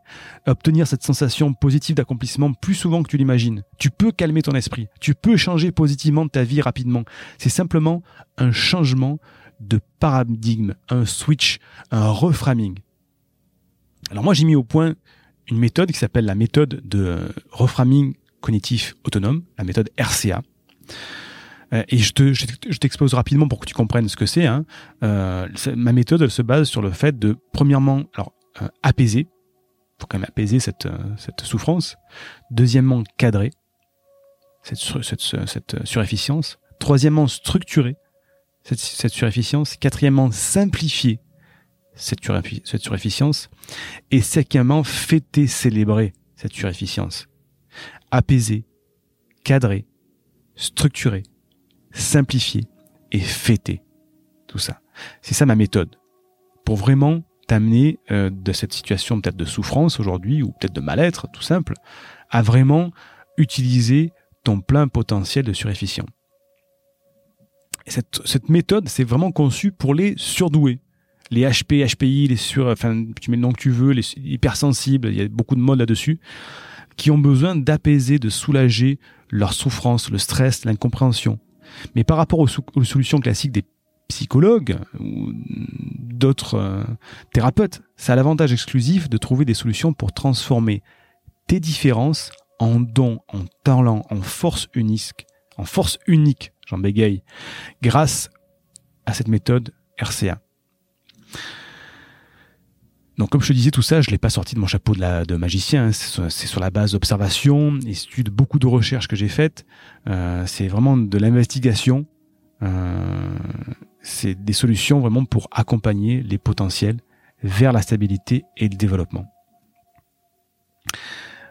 obtenir 0.47 0.87
cette 0.87 1.03
sensation 1.03 1.53
positive 1.53 1.95
d'accomplissement 1.95 2.53
plus 2.53 2.75
souvent 2.75 3.03
que 3.03 3.09
tu 3.09 3.17
l'imagines. 3.17 3.63
Tu 3.77 3.89
peux 3.89 4.11
calmer 4.11 4.41
ton 4.41 4.53
esprit. 4.53 4.87
Tu 4.99 5.15
peux 5.15 5.37
changer 5.37 5.71
positivement 5.71 6.27
ta 6.27 6.43
vie 6.43 6.61
rapidement. 6.61 7.03
C'est 7.37 7.49
simplement 7.49 8.03
un 8.37 8.51
changement 8.51 9.19
de 9.59 9.79
paradigme, 9.99 10.75
un 10.89 11.05
switch, 11.05 11.59
un 11.91 12.09
reframing. 12.09 12.79
Alors 14.11 14.23
moi 14.23 14.33
j'ai 14.33 14.45
mis 14.45 14.55
au 14.55 14.63
point 14.63 14.95
une 15.49 15.57
méthode 15.57 15.91
qui 15.91 15.97
s'appelle 15.97 16.25
la 16.25 16.35
méthode 16.35 16.81
de 16.85 17.33
reframing 17.51 18.15
cognitif 18.41 18.95
autonome, 19.03 19.43
la 19.57 19.63
méthode 19.63 19.89
RCA. 19.97 20.41
Euh, 21.73 21.83
et 21.87 21.97
je, 21.97 22.13
te, 22.13 22.33
je 22.33 22.77
t'expose 22.77 23.13
rapidement 23.13 23.47
pour 23.47 23.59
que 23.59 23.65
tu 23.65 23.73
comprennes 23.73 24.09
ce 24.09 24.15
que 24.15 24.25
c'est. 24.25 24.45
Hein. 24.45 24.65
Euh, 25.03 25.47
ma 25.75 25.93
méthode 25.93 26.27
se 26.27 26.41
base 26.41 26.67
sur 26.67 26.81
le 26.81 26.91
fait 26.91 27.17
de, 27.17 27.37
premièrement, 27.53 28.03
alors 28.15 28.33
euh, 28.61 28.67
apaiser, 28.83 29.27
faut 29.99 30.07
quand 30.07 30.17
même 30.17 30.27
apaiser 30.29 30.59
cette, 30.59 30.87
cette 31.17 31.41
souffrance. 31.41 31.97
Deuxièmement, 32.51 33.03
cadrer 33.17 33.51
cette, 34.63 34.77
cette, 34.77 35.21
cette 35.21 35.85
surefficience. 35.85 36.57
Troisièmement, 36.79 37.27
structurer 37.27 37.97
cette, 38.63 38.79
cette 38.79 39.11
surefficience. 39.11 39.75
Quatrièmement, 39.75 40.31
simplifier 40.31 41.19
cette, 41.95 42.19
cette 42.63 42.81
surefficience. 42.81 43.49
Et 44.09 44.21
cinquièmement, 44.21 44.85
fêter, 44.85 45.47
célébrer 45.47 46.13
cette 46.37 46.53
surefficience. 46.53 47.27
Apaiser, 48.09 48.63
cadrer, 49.43 49.85
structurer, 50.55 51.23
simplifier 51.91 52.65
et 53.11 53.19
fêter. 53.19 53.81
Tout 54.47 54.59
ça. 54.59 54.81
C'est 55.21 55.33
ça 55.33 55.45
ma 55.45 55.55
méthode. 55.55 55.95
Pour 56.65 56.77
vraiment 56.77 57.23
t'amener 57.47 57.99
euh, 58.11 58.29
de 58.29 58.51
cette 58.51 58.73
situation 58.73 59.19
peut-être 59.21 59.37
de 59.37 59.45
souffrance 59.45 59.99
aujourd'hui 59.99 60.43
ou 60.43 60.51
peut-être 60.51 60.73
de 60.73 60.81
mal-être, 60.81 61.27
tout 61.31 61.41
simple, 61.41 61.73
à 62.29 62.41
vraiment 62.41 62.91
utiliser 63.37 64.11
ton 64.43 64.61
plein 64.61 64.87
potentiel 64.87 65.45
de 65.45 65.53
surefficient 65.53 66.05
cette, 67.89 68.21
cette 68.25 68.49
méthode, 68.49 68.87
c'est 68.87 69.03
vraiment 69.03 69.31
conçu 69.31 69.71
pour 69.71 69.93
les 69.93 70.13
surdoués. 70.17 70.79
Les 71.31 71.43
HP, 71.43 71.85
HPI, 71.85 72.27
les 72.27 72.35
sur, 72.35 72.67
enfin, 72.67 73.05
tu 73.21 73.29
mets 73.29 73.37
le 73.37 73.41
nom 73.41 73.51
que 73.51 73.61
tu 73.61 73.69
veux, 73.69 73.91
les 73.91 74.13
hypersensibles, 74.17 75.09
il 75.09 75.15
y 75.15 75.21
a 75.21 75.27
beaucoup 75.27 75.55
de 75.55 75.61
modes 75.61 75.79
là-dessus, 75.79 76.19
qui 76.97 77.11
ont 77.11 77.19
besoin 77.19 77.55
d'apaiser, 77.55 78.17
de 78.17 78.29
soulager 78.29 78.99
leur 79.29 79.53
souffrance, 79.53 80.09
le 80.09 80.17
stress, 80.17 80.65
l'incompréhension. 80.65 81.39
Mais 81.95 82.03
par 82.03 82.17
rapport 82.17 82.39
aux, 82.39 82.47
solutions 82.47 83.19
classiques 83.19 83.51
des 83.51 83.65
psychologues 84.07 84.77
ou 84.99 85.31
d'autres 85.33 86.55
euh, 86.55 86.83
thérapeutes, 87.33 87.81
ça 87.95 88.13
a 88.13 88.15
l'avantage 88.15 88.51
exclusif 88.51 89.09
de 89.09 89.17
trouver 89.17 89.45
des 89.45 89.53
solutions 89.53 89.93
pour 89.93 90.13
transformer 90.13 90.81
tes 91.47 91.59
différences 91.59 92.31
en 92.59 92.79
dons, 92.79 93.19
en 93.31 93.45
talents, 93.63 94.03
en 94.09 94.21
force 94.21 94.67
unique, 94.73 95.25
en 95.57 95.65
force 95.65 95.97
unique 96.07 96.51
j'en 96.69 96.77
bégaye, 96.77 97.23
grâce 97.81 98.29
à 99.05 99.13
cette 99.13 99.27
méthode 99.27 99.73
RCA. 99.97 100.39
Donc 103.19 103.29
comme 103.29 103.41
je 103.41 103.49
te 103.49 103.53
disais, 103.53 103.69
tout 103.69 103.81
ça, 103.81 103.99
je 103.99 104.09
l'ai 104.11 104.17
pas 104.17 104.29
sorti 104.29 104.55
de 104.55 104.61
mon 104.61 104.65
chapeau 104.65 104.95
de, 104.95 105.35
magicien, 105.35 105.87
hein. 105.87 105.91
c'est 105.91 106.47
sur, 106.47 106.61
la 106.61 106.69
base 106.69 106.93
d'observations, 106.93 107.77
études, 107.85 108.29
beaucoup 108.29 108.59
de 108.59 108.65
recherches 108.65 109.09
que 109.09 109.17
j'ai 109.17 109.27
faites, 109.27 109.65
euh, 110.07 110.45
c'est 110.45 110.69
vraiment 110.69 110.95
de 110.95 111.17
l'investigation, 111.17 112.05
euh, 112.63 113.37
c'est 114.01 114.35
des 114.35 114.53
solutions 114.53 115.01
vraiment 115.01 115.25
pour 115.25 115.49
accompagner 115.51 116.23
les 116.23 116.37
potentiels 116.37 117.01
vers 117.43 117.73
la 117.73 117.81
stabilité 117.81 118.45
et 118.55 118.69
le 118.69 118.77
développement. 118.77 119.25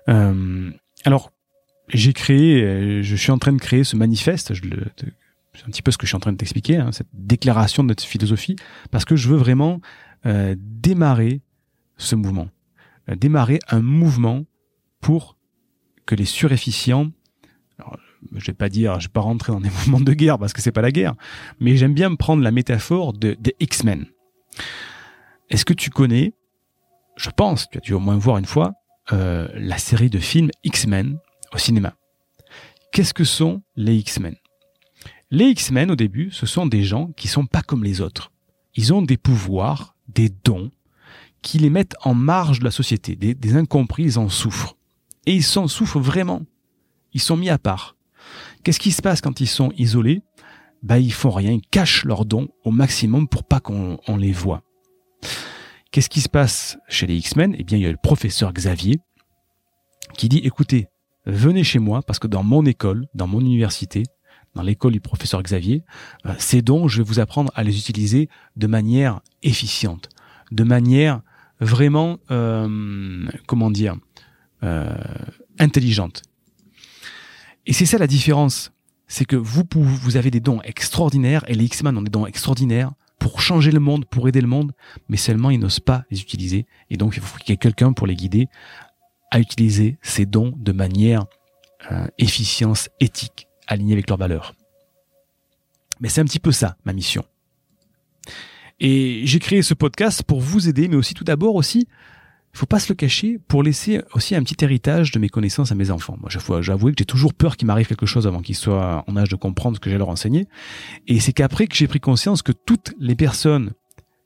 Euh, 0.09 0.71
alors, 1.05 1.33
j'ai 1.89 2.15
créé, 2.15 2.63
euh, 2.63 3.03
je 3.03 3.15
suis 3.15 3.31
en 3.31 3.39
train 3.39 3.53
de 3.53 3.61
créer 3.61 3.85
ce 3.85 3.95
manifeste. 3.95 4.55
Je 4.55 4.63
le, 4.63 4.87
c'est 5.53 5.65
un 5.65 5.71
petit 5.71 5.83
peu 5.83 5.91
ce 5.91 5.99
que 5.99 6.07
je 6.07 6.09
suis 6.09 6.17
en 6.17 6.21
train 6.21 6.33
de 6.33 6.39
t'expliquer, 6.39 6.77
hein, 6.77 6.93
cette 6.93 7.09
déclaration 7.13 7.83
de 7.83 7.89
notre 7.89 8.05
philosophie, 8.05 8.57
parce 8.91 9.05
que 9.05 9.17
je 9.17 9.29
veux 9.29 9.37
vraiment 9.37 9.83
euh, 10.27 10.55
démarrer 10.59 11.43
ce 11.99 12.17
mouvement, 12.17 12.49
euh, 13.09 13.17
démarrer 13.17 13.59
un 13.69 13.83
mouvement 13.83 14.45
pour 15.01 15.37
que 16.07 16.15
les 16.15 16.25
surefficients, 16.25 17.11
alors, 17.79 17.99
je 18.35 18.47
vais 18.47 18.55
pas 18.55 18.69
dire, 18.69 18.99
je 18.99 19.09
vais 19.09 19.13
pas 19.13 19.21
rentrer 19.21 19.53
dans 19.53 19.61
des 19.61 19.69
mouvements 19.87 20.01
de 20.01 20.13
guerre 20.13 20.39
parce 20.39 20.53
que 20.53 20.63
c'est 20.63 20.73
pas 20.73 20.81
la 20.81 20.93
guerre, 20.93 21.15
mais 21.61 21.77
j'aime 21.77 21.95
bien 21.95 22.15
prendre 22.15 22.43
la 22.43 22.51
métaphore 22.51 23.13
de, 23.13 23.37
des 23.39 23.55
X-Men. 23.61 24.07
Est-ce 25.51 25.65
que 25.65 25.75
tu 25.75 25.91
connais, 25.91 26.33
je 27.17 27.31
pense, 27.31 27.69
tu 27.71 27.79
as 27.79 27.81
dû 27.81 27.93
au 27.93 28.01
moins 28.01 28.17
voir 28.17 28.39
une 28.39 28.47
fois, 28.47 28.73
euh, 29.13 29.49
la 29.55 29.79
série 29.79 30.11
de 30.11 30.19
films 30.19 30.51
X-Men 30.65 31.19
au 31.53 31.59
cinéma? 31.59 31.95
Qu'est-ce 32.93 33.15
que 33.15 33.25
sont 33.25 33.63
les 33.77 33.97
X-Men? 33.97 34.37
Les 35.31 35.47
X-Men, 35.47 35.91
au 35.91 35.97
début, 35.97 36.31
ce 36.31 36.47
sont 36.47 36.67
des 36.67 36.83
gens 36.83 37.13
qui 37.13 37.29
sont 37.29 37.47
pas 37.47 37.63
comme 37.63 37.85
les 37.85 38.01
autres. 38.01 38.33
Ils 38.75 38.95
ont 38.95 39.03
des 39.03 39.17
pouvoirs, 39.19 39.95
des 40.09 40.31
dons, 40.31 40.71
qui 41.42 41.59
les 41.59 41.70
mettent 41.70 41.96
en 42.03 42.14
marge 42.14 42.61
de 42.61 42.64
la 42.64 42.70
société. 42.70 43.16
Des, 43.16 43.57
incompris, 43.57 44.05
ils 44.05 44.18
en 44.18 44.29
souffrent. 44.29 44.77
Et 45.27 45.35
ils 45.35 45.44
s'en 45.44 45.68
souffrent 45.68 46.01
vraiment. 46.01 46.42
Ils 47.12 47.20
sont 47.20 47.37
mis 47.37 47.51
à 47.51 47.59
part. 47.59 47.96
Qu'est-ce 48.64 48.81
qui 48.81 48.92
se 48.92 49.03
passe 49.03 49.20
quand 49.20 49.40
ils 49.40 49.48
sont 49.48 49.72
isolés? 49.77 50.22
Bah, 50.83 50.98
ils 50.98 51.12
font 51.12 51.31
rien, 51.31 51.53
ils 51.53 51.66
cachent 51.70 52.05
leurs 52.05 52.24
dons 52.24 52.48
au 52.64 52.70
maximum 52.70 53.29
pour 53.29 53.44
pas 53.44 53.61
qu'on 53.61 53.98
les 54.16 54.33
voit. 54.33 54.62
Qu'est-ce 55.90 56.11
qui 56.11 56.20
se 56.20 56.29
passe 56.29 56.79
chez 56.88 57.07
les 57.07 57.16
X-Men? 57.16 57.57
Eh 57.59 57.64
bien, 57.64 57.79
il 57.79 57.83
y 57.83 57.87
a 57.87 57.90
le 57.90 57.96
professeur 57.96 58.53
Xavier 58.53 59.01
qui 60.16 60.29
dit, 60.29 60.38
écoutez, 60.38 60.87
venez 61.27 61.64
chez 61.64 61.79
moi 61.79 62.03
parce 62.03 62.18
que 62.18 62.27
dans 62.27 62.42
mon 62.42 62.64
école, 62.66 63.07
dans 63.14 63.27
mon 63.27 63.40
université, 63.40 64.05
dans 64.55 64.62
l'école 64.62 64.92
du 64.92 65.01
professeur 65.01 65.42
Xavier, 65.42 65.85
euh, 66.27 66.35
ces 66.38 66.62
dons, 66.62 66.88
je 66.88 66.98
vais 66.98 67.09
vous 67.09 67.20
apprendre 67.20 67.53
à 67.55 67.62
les 67.62 67.79
utiliser 67.79 68.29
de 68.57 68.66
manière 68.66 69.20
efficiente, 69.42 70.09
de 70.51 70.64
manière 70.64 71.22
vraiment, 71.61 72.18
euh, 72.31 73.27
comment 73.47 73.71
dire, 73.71 73.97
euh, 74.62 74.94
intelligente. 75.59 76.23
Et 77.66 77.73
c'est 77.73 77.87
ça 77.87 77.99
la 77.99 78.07
différence. 78.07 78.73
C'est 79.07 79.25
que 79.25 79.37
vous, 79.37 79.64
vous 79.75 80.16
avez 80.16 80.31
des 80.31 80.40
dons 80.40 80.61
extraordinaires 80.62 81.44
et 81.49 81.55
les 81.55 81.64
X-Men 81.64 81.97
ont 81.97 82.03
des 82.03 82.11
dons 82.11 82.27
extraordinaires 82.27 82.92
pour 83.18 83.40
changer 83.40 83.71
le 83.71 83.81
monde, 83.81 84.05
pour 84.05 84.29
aider 84.29 84.40
le 84.40 84.47
monde, 84.47 84.73
mais 85.09 85.16
seulement 85.16 85.51
ils 85.51 85.59
n'osent 85.59 85.81
pas 85.81 86.05
les 86.11 86.21
utiliser. 86.21 86.66
Et 86.90 86.97
donc 86.97 87.16
il 87.16 87.23
faut 87.23 87.38
qu'il 87.38 87.51
y 87.51 87.55
ait 87.55 87.57
quelqu'un 87.57 87.92
pour 87.92 88.07
les 88.07 88.14
guider 88.14 88.49
à 89.31 89.40
utiliser 89.40 89.99
ces 90.03 90.27
dons 90.27 90.53
de 90.57 90.73
manière 90.73 91.27
euh, 91.90 92.07
efficience 92.18 92.88
éthique, 93.01 93.49
alignée 93.66 93.94
avec 93.94 94.09
leurs 94.09 94.18
valeurs. 94.18 94.55
Mais 96.01 96.09
c'est 96.09 96.21
un 96.21 96.25
petit 96.25 96.38
peu 96.38 96.53
ça, 96.53 96.77
ma 96.85 96.92
mission. 96.92 97.25
Et 98.81 99.23
j'ai 99.25 99.38
créé 99.38 99.62
ce 99.62 99.75
podcast 99.75 100.23
pour 100.23 100.41
vous 100.41 100.69
aider, 100.69 100.88
mais 100.88 100.97
aussi 100.97 101.14
tout 101.14 101.25
d'abord 101.25 101.55
aussi, 101.57 101.88
faut 102.53 102.67
pas 102.67 102.79
se 102.79 102.91
le 102.93 102.97
cacher, 102.97 103.38
pour 103.49 103.62
laisser 103.62 104.01
aussi 104.14 104.35
un 104.35 104.43
petit 104.43 104.62
héritage 104.64 105.12
de 105.12 105.19
mes 105.19 105.29
connaissances 105.29 105.71
à 105.73 105.75
mes 105.75 105.91
enfants. 105.91 106.17
Moi, 106.21 106.31
j'avoue 106.61 106.88
que 106.88 106.95
j'ai 106.99 107.05
toujours 107.05 107.35
peur 107.35 107.57
qu'il 107.57 107.67
m'arrive 107.67 107.87
quelque 107.87 108.07
chose 108.07 108.27
avant 108.27 108.41
qu'ils 108.41 108.57
soient 108.57 109.05
en 109.07 109.17
âge 109.17 109.29
de 109.29 109.37
comprendre 109.37 109.77
ce 109.77 109.81
que 109.81 109.91
j'ai 109.91 109.99
leur 109.99 110.09
enseigné. 110.09 110.47
Et 111.07 111.21
c'est 111.21 111.33
qu'après 111.33 111.67
que 111.67 111.77
j'ai 111.77 111.88
pris 111.88 112.01
conscience 112.01 112.43
que 112.43 112.53
toutes 112.53 112.95
les 112.99 113.14
personnes 113.14 113.73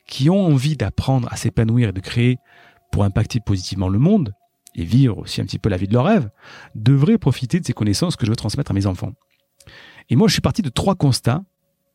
qui 0.07 0.31
ont 0.31 0.47
envie 0.47 0.77
d'apprendre 0.77 1.29
à 1.31 1.37
s'épanouir 1.37 1.91
et 1.91 1.93
de 1.93 2.01
créer 2.01 2.38
pour 2.91 3.05
impacter 3.05 3.41
positivement 3.41 3.88
le 3.88 3.99
monde, 3.99 4.35
et 4.75 4.85
vivre 4.85 5.19
aussi 5.19 5.41
un 5.41 5.45
petit 5.45 5.59
peu 5.59 5.69
la 5.69 5.77
vie 5.77 5.88
de 5.88 5.93
leur 5.93 6.05
rêve, 6.05 6.31
devraient 6.75 7.19
profiter 7.19 7.61
de 7.61 7.67
ces 7.67 7.73
connaissances 7.73 8.17
que 8.17 8.25
je 8.25 8.31
veux 8.31 8.37
transmettre 8.37 8.71
à 8.71 8.75
mes 8.75 8.87
enfants. 8.87 9.12
Et 10.09 10.17
moi, 10.17 10.29
je 10.29 10.33
suis 10.33 10.41
parti 10.41 10.62
de 10.62 10.71
trois 10.71 10.95
constats 10.95 11.43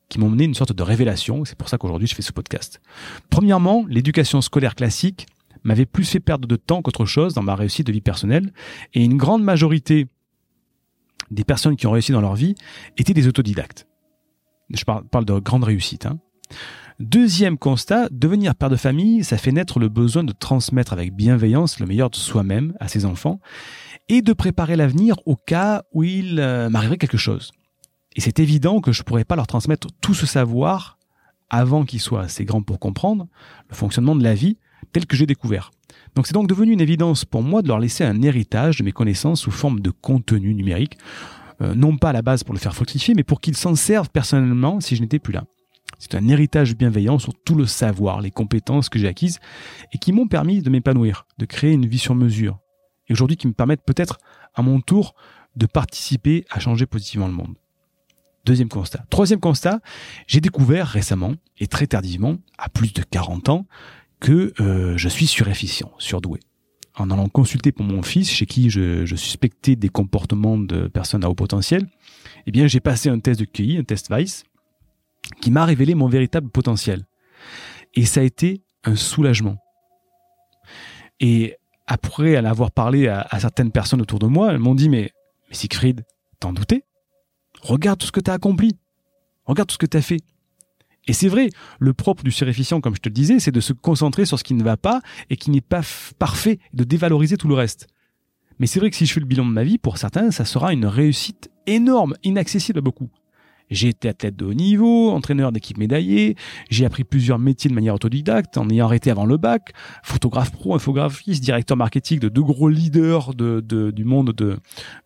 qui 0.10 0.20
m'ont 0.20 0.30
mené 0.30 0.46
une 0.46 0.54
sorte 0.54 0.74
de 0.74 0.84
révélation. 0.84 1.46
C'est 1.46 1.58
pour 1.58 1.70
ça 1.70 1.78
qu'aujourd'hui, 1.78 2.08
je 2.08 2.15
fais 2.15 2.22
ce 2.22 2.32
podcast. 2.32 2.82
Premièrement, 3.30 3.86
l'éducation 3.89 4.41
scolaire 4.41 4.76
classique 4.76 5.28
m'avait 5.63 5.86
plus 5.86 6.06
fait 6.06 6.20
perdre 6.20 6.48
de 6.48 6.56
temps 6.56 6.82
qu'autre 6.82 7.06
chose 7.06 7.34
dans 7.34 7.43
ma 7.43 7.56
réussite 7.56 7.88
de 7.88 7.91
vie 7.91 8.02
personnelle. 8.02 8.54
Et 8.93 9.04
une 9.04 9.17
grande 9.17 9.43
majorité 9.43 10.08
des 11.32 11.43
personnes 11.43 11.76
qui 11.76 11.88
ont 11.88 11.91
réussi 11.91 12.12
dans 12.12 12.22
leur 12.22 12.36
vie 12.36 12.56
étaient 12.98 13.13
des 13.13 13.28
autodidactes. 13.28 13.88
Je 14.70 14.84
parle, 14.84 15.26
de 15.26 15.39
grande 15.39 15.63
réussite. 15.63 16.06
Hein. 16.06 16.20
Deuxième 17.00 17.58
constat, 17.58 18.08
devenir 18.12 18.56
père 18.56 18.70
de 18.70 18.76
famille, 18.76 19.24
ça 19.24 19.38
fait 19.38 19.52
naître 19.52 19.80
le 19.80 19.88
besoin 19.88 20.24
de 20.24 20.34
transmettre 20.34 20.93
avec 20.93 21.13
bienveillance 21.13 21.80
le 21.80 21.86
meilleur 21.86 22.10
de 22.10 22.15
soi-même 22.15 22.74
à 22.80 22.88
ses 22.88 23.06
enfants 23.06 23.39
et 24.10 24.22
de 24.22 24.34
préparer 24.34 24.76
l'avenir 24.76 25.15
au 25.26 25.36
cas 25.36 25.84
où 25.93 26.04
il 26.04 26.39
euh, 26.39 26.70
m'arriverait 26.70 26.98
quelque 26.98 27.17
chose. 27.17 27.52
Et 28.17 28.21
c'est 28.21 28.39
évident 28.39 28.82
que 28.82 28.91
je 28.91 29.01
ne 29.01 29.03
pourrais 29.06 29.23
pas 29.23 29.36
leur 29.36 29.47
transmettre 29.47 29.88
tout 30.01 30.15
ce 30.15 30.25
savoir 30.25 30.97
avant 31.49 31.86
qu'ils 31.86 32.01
soient 32.01 32.23
assez 32.23 32.43
grands 32.43 32.63
pour 32.63 32.80
comprendre 32.80 33.27
le 33.69 33.75
fonctionnement 33.75 34.15
de 34.15 34.23
la 34.23 34.34
vie 34.34 34.58
tel 34.91 35.06
que 35.06 35.15
j'ai 35.15 35.27
découvert. 35.27 35.71
Donc 36.15 36.25
c'est 36.25 36.34
donc 36.34 36.49
devenu 36.49 36.73
une 36.73 36.82
évidence 36.82 37.25
pour 37.25 37.43
moi 37.43 37.62
de 37.62 37.67
leur 37.67 37.80
laisser 37.80 38.03
un 38.03 38.21
héritage 38.23 38.80
de 38.80 38.84
mes 38.84 38.91
connaissances 38.91 39.41
sous 39.41 39.51
forme 39.51 39.80
de 39.80 39.91
contenu 39.91 40.56
numérique, 40.56 40.97
euh, 41.62 41.75
non 41.75 41.97
pas 41.97 42.10
à 42.10 42.13
la 42.13 42.23
base 42.23 42.43
pour 42.43 42.53
le 42.53 42.60
faire 42.60 42.75
fructifier, 42.75 43.13
mais 43.13 43.23
pour 43.23 43.39
qu'ils 43.39 43.56
s'en 43.56 43.75
servent 43.75 44.10
personnellement 44.10 44.82
si 44.82 44.95
je 44.95 45.01
n'étais 45.01 45.19
plus 45.19 45.34
là. 45.34 45.45
C'est 45.99 46.15
un 46.15 46.27
héritage 46.27 46.75
bienveillant 46.75 47.19
sur 47.19 47.34
tout 47.34 47.56
le 47.56 47.65
savoir, 47.65 48.19
les 48.21 48.32
compétences 48.32 48.89
que 48.89 48.99
j'ai 48.99 49.08
acquises 49.08 49.39
et 49.93 49.99
qui 49.99 50.12
m'ont 50.12 50.27
permis 50.27 50.62
de 50.62 50.69
m'épanouir, 50.69 51.25
de 51.38 51.45
créer 51.45 51.71
une 51.71 51.86
vie 51.86 51.97
sur 51.97 52.15
mesure. 52.15 52.60
Et 53.08 53.13
aujourd'hui 53.13 53.38
qui 53.38 53.47
me 53.47 53.53
permettent 53.53 53.86
peut-être 53.86 54.17
à 54.53 54.63
mon 54.63 54.82
tour 54.82 55.15
de 55.56 55.65
participer 55.65 56.45
à 56.49 56.60
changer 56.60 56.86
positivement 56.86 57.27
le 57.27 57.34
monde. 57.34 57.56
Deuxième 58.48 58.70
constat. 58.70 59.04
Troisième 59.10 59.42
constat, 59.42 59.82
j'ai 60.26 60.40
découvert 60.40 60.88
récemment 60.88 61.34
et 61.58 61.68
très 61.68 61.86
tardivement, 61.86 62.38
à 62.58 62.70
plus 62.70 62.94
de 62.94 63.04
40 63.04 63.50
ans, 63.50 63.66
que 64.22 64.54
euh, 64.62 64.96
je 64.96 65.10
suis 65.10 65.28
surefficient, 65.28 65.92
surdoué. 65.98 66.40
En 66.96 67.12
allant 67.12 67.28
consulter 67.28 67.74
pour 67.74 67.86
mon 67.86 68.02
fils, 68.04 68.32
chez 68.32 68.46
qui 68.46 68.70
je, 68.70 69.06
suspectais 69.18 69.76
des 69.76 69.90
comportements 69.90 70.58
de 70.58 70.88
personnes 70.88 71.26
à 71.26 71.30
haut 71.30 71.36
potentiel, 71.36 71.90
eh 72.46 72.52
bien 72.52 72.68
j'ai 72.68 72.80
passé 72.80 73.10
un 73.10 73.20
test 73.20 73.38
de 73.42 73.44
QI, 73.44 73.80
un 73.80 73.84
test 73.84 74.10
Vice, 74.16 74.46
qui 75.42 75.52
m'a 75.52 75.66
révélé 75.66 75.94
mon 75.94 76.08
véritable 76.08 76.50
potentiel. 76.50 77.06
Et 77.96 78.06
ça 78.06 78.22
a 78.22 78.24
été 78.24 78.64
un 78.86 78.96
soulagement. 78.96 79.58
Et 81.20 81.58
après 81.86 82.38
à 82.38 82.42
l'avoir 82.42 82.72
parlé 82.72 83.10
à, 83.10 83.28
certaines 83.42 83.74
personnes 83.74 84.02
autour 84.02 84.20
de 84.20 84.28
moi, 84.28 84.54
elles 84.54 84.60
m'ont 84.60 84.74
dit 84.74 84.88
mais, 84.88 85.12
mais 85.50 85.56
Siegfried, 85.56 86.06
t'en 86.40 86.54
doutais? 86.54 86.87
Regarde 87.62 88.00
tout 88.00 88.08
ce 88.08 88.12
que 88.12 88.20
t'as 88.20 88.34
accompli. 88.34 88.78
Regarde 89.46 89.67
tout 89.67 89.74
ce 89.74 89.80
que 89.80 89.86
t'as 89.86 90.02
fait. 90.02 90.22
Et 91.08 91.13
c'est 91.13 91.30
vrai, 91.30 91.50
le 91.80 91.93
propre 91.93 92.24
du 92.24 92.32
suréficient, 92.32 92.82
comme 92.82 92.96
je 92.96 93.00
te 93.00 93.08
le 93.10 93.13
disais, 93.13 93.39
c'est 93.39 93.52
de 93.52 93.62
se 93.62 93.72
concentrer 93.74 94.26
sur 94.26 94.38
ce 94.38 94.43
qui 94.43 94.54
ne 94.54 94.63
va 94.63 94.76
pas 94.76 95.02
et 95.30 95.38
qui 95.38 95.52
n'est 95.52 95.62
pas 95.62 95.82
parfait, 96.20 96.60
de 96.74 96.84
dévaloriser 96.84 97.38
tout 97.38 97.48
le 97.48 97.56
reste. 97.56 97.88
Mais 98.60 98.67
c'est 98.67 98.80
vrai 98.80 98.89
que 98.89 98.96
si 98.96 99.06
je 99.06 99.13
fais 99.13 99.20
le 99.20 99.26
bilan 99.26 99.46
de 99.46 99.52
ma 99.52 99.63
vie, 99.63 99.78
pour 99.78 99.98
certains, 99.98 100.32
ça 100.32 100.43
sera 100.43 100.74
une 100.74 100.86
réussite 100.86 101.50
énorme, 101.65 102.15
inaccessible 102.24 102.80
à 102.80 102.82
beaucoup. 102.82 103.10
J'ai 103.69 103.89
été 103.89 104.10
athlète 104.10 104.36
de 104.36 104.45
haut 104.45 104.53
niveau, 104.53 105.12
entraîneur 105.12 105.51
d'équipe 105.51 105.77
médaillée, 105.77 106.36
j'ai 106.69 106.86
appris 106.86 107.03
plusieurs 107.03 107.39
métiers 107.39 107.69
de 107.69 107.75
manière 107.75 107.95
autodidacte 107.95 108.58
en 108.58 108.69
ayant 108.69 108.86
arrêté 108.86 109.12
avant 109.12 109.25
le 109.25 109.38
bac, 109.38 109.73
photographe 110.03 110.51
pro, 110.51 110.75
infographiste, 110.75 111.43
directeur 111.43 111.77
marketing 111.77 112.19
de 112.19 112.30
deux 112.30 112.43
gros 112.43 112.69
leaders 112.69 113.34
de, 113.34 113.62
du 113.91 114.03
monde 114.06 114.32
de, 114.32 114.58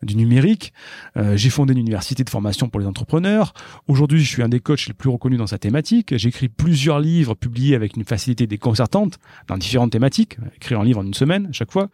du 0.02 0.16
numérique. 0.16 0.72
Euh, 1.16 1.36
j'ai 1.36 1.50
fondé 1.50 1.72
une 1.72 1.80
université 1.80 2.24
de 2.24 2.30
formation 2.30 2.68
pour 2.68 2.80
les 2.80 2.86
entrepreneurs. 2.86 3.52
Aujourd'hui, 3.88 4.22
je 4.22 4.28
suis 4.28 4.42
un 4.42 4.48
des 4.48 4.60
coachs 4.60 4.86
les 4.86 4.94
plus 4.94 5.10
reconnus 5.10 5.38
dans 5.38 5.46
sa 5.46 5.58
thématique. 5.58 6.16
J'écris 6.16 6.48
plusieurs 6.48 7.00
livres 7.00 7.34
publiés 7.34 7.74
avec 7.74 7.96
une 7.96 8.04
facilité 8.04 8.46
déconcertante 8.46 9.18
dans 9.48 9.58
différentes 9.58 9.92
thématiques, 9.92 10.36
écrire 10.56 10.80
un 10.80 10.84
livre 10.84 11.00
en 11.00 11.06
une 11.06 11.14
semaine 11.14 11.46
à 11.46 11.52
chaque 11.52 11.72
fois. 11.72 11.88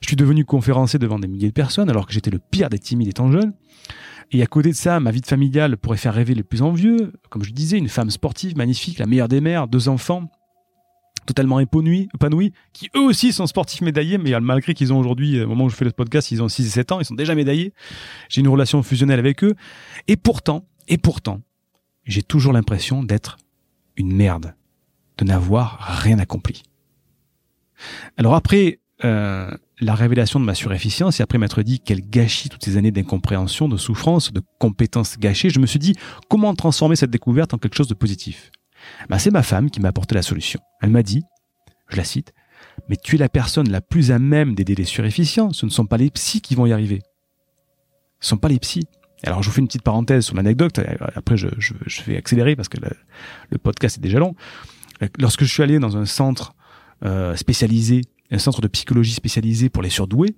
Je 0.00 0.08
suis 0.08 0.16
devenu 0.16 0.44
conférencier 0.44 0.98
devant 0.98 1.18
des 1.18 1.28
milliers 1.28 1.48
de 1.48 1.52
personnes 1.52 1.90
alors 1.90 2.06
que 2.06 2.12
j'étais 2.12 2.30
le 2.30 2.38
pire 2.38 2.70
des 2.70 2.78
timides 2.78 3.08
étant 3.08 3.30
jeune. 3.30 3.52
Et 4.32 4.42
à 4.42 4.46
côté 4.46 4.70
de 4.70 4.74
ça, 4.74 5.00
ma 5.00 5.10
vie 5.10 5.20
de 5.20 5.26
familiale 5.26 5.76
pourrait 5.76 5.98
faire 5.98 6.14
rêver 6.14 6.34
les 6.34 6.42
plus 6.42 6.62
envieux. 6.62 7.12
Comme 7.30 7.44
je 7.44 7.52
disais, 7.52 7.78
une 7.78 7.88
femme 7.88 8.10
sportive, 8.10 8.56
magnifique, 8.56 8.98
la 8.98 9.06
meilleure 9.06 9.28
des 9.28 9.40
mères, 9.40 9.68
deux 9.68 9.88
enfants, 9.88 10.30
totalement 11.26 11.60
épanouis, 11.60 12.08
épanouis 12.14 12.52
qui 12.72 12.90
eux 12.96 13.00
aussi 13.00 13.32
sont 13.32 13.46
sportifs 13.46 13.80
médaillés, 13.80 14.18
mais 14.18 14.38
malgré 14.40 14.74
qu'ils 14.74 14.92
ont 14.92 14.98
aujourd'hui, 14.98 15.40
au 15.40 15.48
moment 15.48 15.64
où 15.64 15.70
je 15.70 15.76
fais 15.76 15.84
le 15.84 15.90
podcast, 15.90 16.30
ils 16.30 16.42
ont 16.42 16.48
6 16.48 16.66
et 16.66 16.70
7 16.70 16.92
ans, 16.92 17.00
ils 17.00 17.04
sont 17.04 17.14
déjà 17.14 17.34
médaillés. 17.34 17.72
J'ai 18.28 18.40
une 18.40 18.48
relation 18.48 18.82
fusionnelle 18.82 19.18
avec 19.18 19.44
eux. 19.44 19.54
Et 20.08 20.16
pourtant, 20.16 20.66
et 20.88 20.98
pourtant, 20.98 21.40
j'ai 22.04 22.22
toujours 22.22 22.52
l'impression 22.52 23.02
d'être 23.02 23.38
une 23.96 24.12
merde, 24.12 24.54
de 25.18 25.24
n'avoir 25.24 25.78
rien 25.80 26.18
accompli. 26.18 26.62
Alors 28.16 28.34
après, 28.34 28.80
euh, 29.04 29.50
la 29.80 29.94
révélation 29.94 30.40
de 30.40 30.44
ma 30.44 30.54
surefficience 30.54 31.20
et 31.20 31.22
après 31.22 31.36
m'être 31.36 31.62
dit 31.62 31.80
quel 31.80 32.00
gâchis 32.00 32.48
toutes 32.48 32.64
ces 32.64 32.76
années 32.76 32.90
d'incompréhension, 32.90 33.68
de 33.68 33.76
souffrance, 33.76 34.32
de 34.32 34.40
compétences 34.58 35.18
gâchées, 35.18 35.50
je 35.50 35.60
me 35.60 35.66
suis 35.66 35.78
dit 35.78 35.94
comment 36.28 36.54
transformer 36.54 36.96
cette 36.96 37.10
découverte 37.10 37.52
en 37.52 37.58
quelque 37.58 37.76
chose 37.76 37.88
de 37.88 37.94
positif? 37.94 38.50
Ben, 39.08 39.18
c'est 39.18 39.30
ma 39.30 39.42
femme 39.42 39.70
qui 39.70 39.80
m'a 39.80 39.88
apporté 39.88 40.14
la 40.14 40.22
solution. 40.22 40.60
Elle 40.80 40.90
m'a 40.90 41.02
dit, 41.02 41.22
je 41.88 41.96
la 41.96 42.04
cite, 42.04 42.32
mais 42.88 42.96
tu 42.96 43.16
es 43.16 43.18
la 43.18 43.28
personne 43.28 43.70
la 43.70 43.80
plus 43.80 44.10
à 44.10 44.18
même 44.18 44.54
d'aider 44.54 44.74
les 44.74 44.84
surefficients, 44.84 45.52
ce 45.52 45.66
ne 45.66 45.70
sont 45.70 45.86
pas 45.86 45.96
les 45.96 46.10
psys 46.10 46.40
qui 46.40 46.54
vont 46.54 46.66
y 46.66 46.72
arriver. 46.72 47.00
Ce 48.20 48.26
ne 48.26 48.28
sont 48.30 48.38
pas 48.38 48.48
les 48.48 48.58
psys. 48.58 48.86
Alors 49.22 49.42
je 49.42 49.48
vous 49.48 49.54
fais 49.54 49.60
une 49.60 49.66
petite 49.66 49.82
parenthèse 49.82 50.24
sur 50.24 50.36
l'anecdote, 50.36 50.80
après 51.14 51.36
je, 51.36 51.48
vais 52.06 52.16
accélérer 52.16 52.56
parce 52.56 52.68
que 52.68 52.78
le, 53.50 53.58
podcast 53.58 53.98
est 53.98 54.00
déjà 54.00 54.18
long. 54.18 54.34
Lorsque 55.18 55.44
je 55.44 55.52
suis 55.52 55.62
allé 55.62 55.78
dans 55.78 55.96
un 55.96 56.06
centre 56.06 56.54
euh, 57.04 57.34
spécialisé 57.36 58.02
un 58.30 58.38
centre 58.38 58.60
de 58.60 58.68
psychologie 58.68 59.12
spécialisé 59.12 59.68
pour 59.68 59.82
les 59.82 59.90
surdoués. 59.90 60.36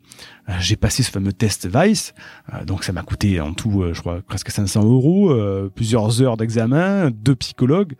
Euh, 0.49 0.53
j'ai 0.61 0.77
passé 0.77 1.03
ce 1.03 1.11
fameux 1.11 1.33
test 1.33 1.68
Vice, 1.72 2.14
euh, 2.53 2.64
donc 2.64 2.85
ça 2.85 2.92
m'a 2.92 3.03
coûté 3.03 3.40
en 3.40 3.55
tout, 3.55 3.83
euh, 3.83 3.94
je 3.94 4.01
crois, 4.01 4.20
presque 4.22 4.51
500 4.51 4.85
euros, 4.85 5.35
plusieurs 5.75 6.22
heures 6.22 6.37
d'examen, 6.37 7.11
deux 7.11 7.37
psychologues. 7.37 7.94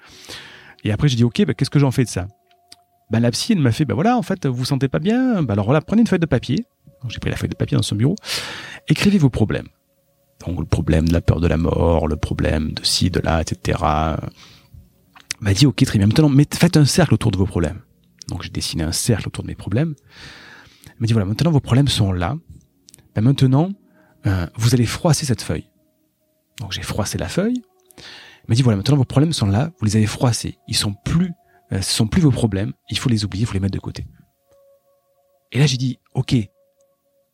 Et 0.85 0.93
après, 0.93 1.09
j'ai 1.09 1.17
dit, 1.17 1.25
ok, 1.25 1.45
bah, 1.47 1.55
qu'est-ce 1.55 1.71
que 1.71 1.79
j'en 1.79 1.91
fais 1.91 2.05
de 2.05 2.09
ça? 2.09 2.27
Bah, 3.11 3.21
La 3.21 3.31
psy, 3.31 3.53
elle 3.53 3.61
m'a 3.61 3.73
fait, 3.73 3.85
bah 3.85 3.95
voilà, 3.95 4.17
en 4.17 4.23
fait, 4.23 4.47
vous 4.47 4.55
vous 4.55 4.65
sentez 4.65 4.89
pas 4.89 4.99
bien, 4.99 5.43
bah 5.43 5.53
alors 5.53 5.67
voilà, 5.67 5.81
prenez 5.81 6.01
une 6.01 6.07
feuille 6.07 6.19
de 6.19 6.27
papier. 6.27 6.65
J'ai 7.09 7.19
pris 7.21 7.31
la 7.31 7.37
feuille 7.37 7.51
de 7.51 7.55
papier 7.55 7.77
dans 7.77 7.83
son 7.83 7.95
bureau. 7.95 8.17
Écrivez 8.89 9.19
vos 9.19 9.31
problèmes. 9.31 9.69
Donc 10.45 10.59
le 10.59 10.67
problème 10.67 11.07
de 11.07 11.13
la 11.13 11.21
peur 11.21 11.41
de 11.41 11.47
la 11.47 11.57
mort, 11.57 12.09
le 12.09 12.17
problème 12.17 12.73
de 12.73 12.85
ci, 12.85 13.11
de 13.11 13.21
là, 13.21 13.41
etc. 13.41 13.79
M'a 15.41 15.55
dit, 15.55 15.67
ok, 15.67 15.85
très 15.85 15.99
bien. 15.99 16.07
Maintenant, 16.07 16.31
faites 16.53 16.77
un 16.77 16.85
cercle 16.85 17.15
autour 17.15 17.31
de 17.31 17.37
vos 17.37 17.47
problèmes. 17.47 17.81
Donc 18.29 18.43
j'ai 18.43 18.51
dessiné 18.51 18.83
un 18.83 18.93
cercle 18.93 19.29
autour 19.29 19.45
de 19.45 19.49
mes 19.49 19.55
problèmes. 19.55 19.95
Il 20.87 21.01
m'a 21.01 21.07
dit 21.07 21.13
voilà, 21.13 21.27
maintenant 21.27 21.51
vos 21.51 21.61
problèmes 21.61 21.89
sont 21.89 22.13
là. 22.13 22.37
Ben 23.15 23.23
maintenant, 23.23 23.71
euh, 24.27 24.47
vous 24.57 24.75
allez 24.75 24.87
froisser 24.87 25.27
cette 25.27 25.43
feuille. 25.43 25.71
Donc 26.61 26.73
j'ai 26.73 26.83
froissé 26.83 27.19
la 27.19 27.29
feuille. 27.29 27.63
Il 27.99 28.49
m'a 28.49 28.55
dit 28.55 28.63
voilà, 28.63 28.77
maintenant 28.77 28.97
vos 28.97 29.05
problèmes 29.05 29.33
sont 29.33 29.47
là, 29.47 29.73
vous 29.79 29.87
les 29.87 29.97
avez 29.97 30.07
froissés. 30.07 30.59
Ils 30.69 30.77
sont 30.77 30.95
plus, 31.05 31.33
euh, 31.73 31.81
ce 31.81 31.93
sont 31.93 32.07
plus 32.07 32.21
vos 32.23 32.31
problèmes. 32.31 32.73
Il 32.91 32.99
faut 32.99 33.09
les 33.09 33.25
oublier, 33.25 33.43
il 33.43 33.47
faut 33.47 33.55
les 33.55 33.61
mettre 33.61 33.75
de 33.75 33.81
côté. 33.81 34.07
Et 35.53 35.59
là 35.59 35.67
j'ai 35.67 35.77
dit 35.77 35.99
ok. 36.15 36.35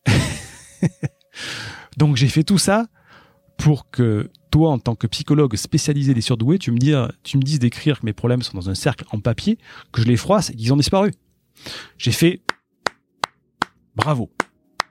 Donc 1.97 2.17
j'ai 2.17 2.29
fait 2.29 2.45
tout 2.45 2.59
ça 2.59 2.87
pour 3.57 3.91
que 3.91 4.31
toi, 4.51 4.71
en 4.71 4.79
tant 4.79 4.95
que 4.95 5.07
psychologue 5.07 5.57
spécialisé 5.57 6.15
des 6.15 6.21
surdoués, 6.21 6.59
tu 6.59 6.73
me, 6.73 6.79
dis, 6.79 6.93
tu 7.23 7.37
me 7.37 7.43
dises 7.43 7.59
d'écrire 7.59 8.01
que 8.01 8.07
mes 8.07 8.13
problèmes 8.13 8.43
sont 8.43 8.57
dans 8.57 8.69
un 8.69 8.75
cercle 8.75 9.05
en 9.11 9.21
papier, 9.21 9.59
que 9.93 10.03
je 10.03 10.07
les 10.07 10.17
froisse 10.17 10.51
et 10.51 10.55
qu'ils 10.55 10.73
ont 10.73 10.77
disparu. 10.77 11.13
J'ai 11.97 12.13
fait 12.13 12.43
bravo. 13.97 14.31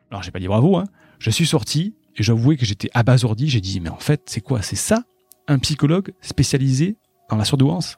Alors 0.10 0.24
j'ai 0.24 0.32
pas 0.32 0.40
dit 0.40 0.48
bravo, 0.48 0.78
hein. 0.78 0.86
Je 1.20 1.30
suis 1.30 1.46
sorti 1.46 1.96
et 2.16 2.24
j'avouais 2.24 2.58
que 2.58 2.66
j'étais 2.66 2.90
abasourdi. 2.94 3.48
J'ai 3.48 3.62
dit, 3.62 3.80
mais 3.80 3.90
en 3.90 4.00
fait, 4.00 4.24
c'est 4.26 4.42
quoi? 4.42 4.62
C'est 4.62 4.76
ça 4.76 5.04
un 5.48 5.60
psychologue 5.60 6.14
spécialisé 6.22 6.98
dans 7.30 7.36
la 7.36 7.46
surdouance? 7.46 7.98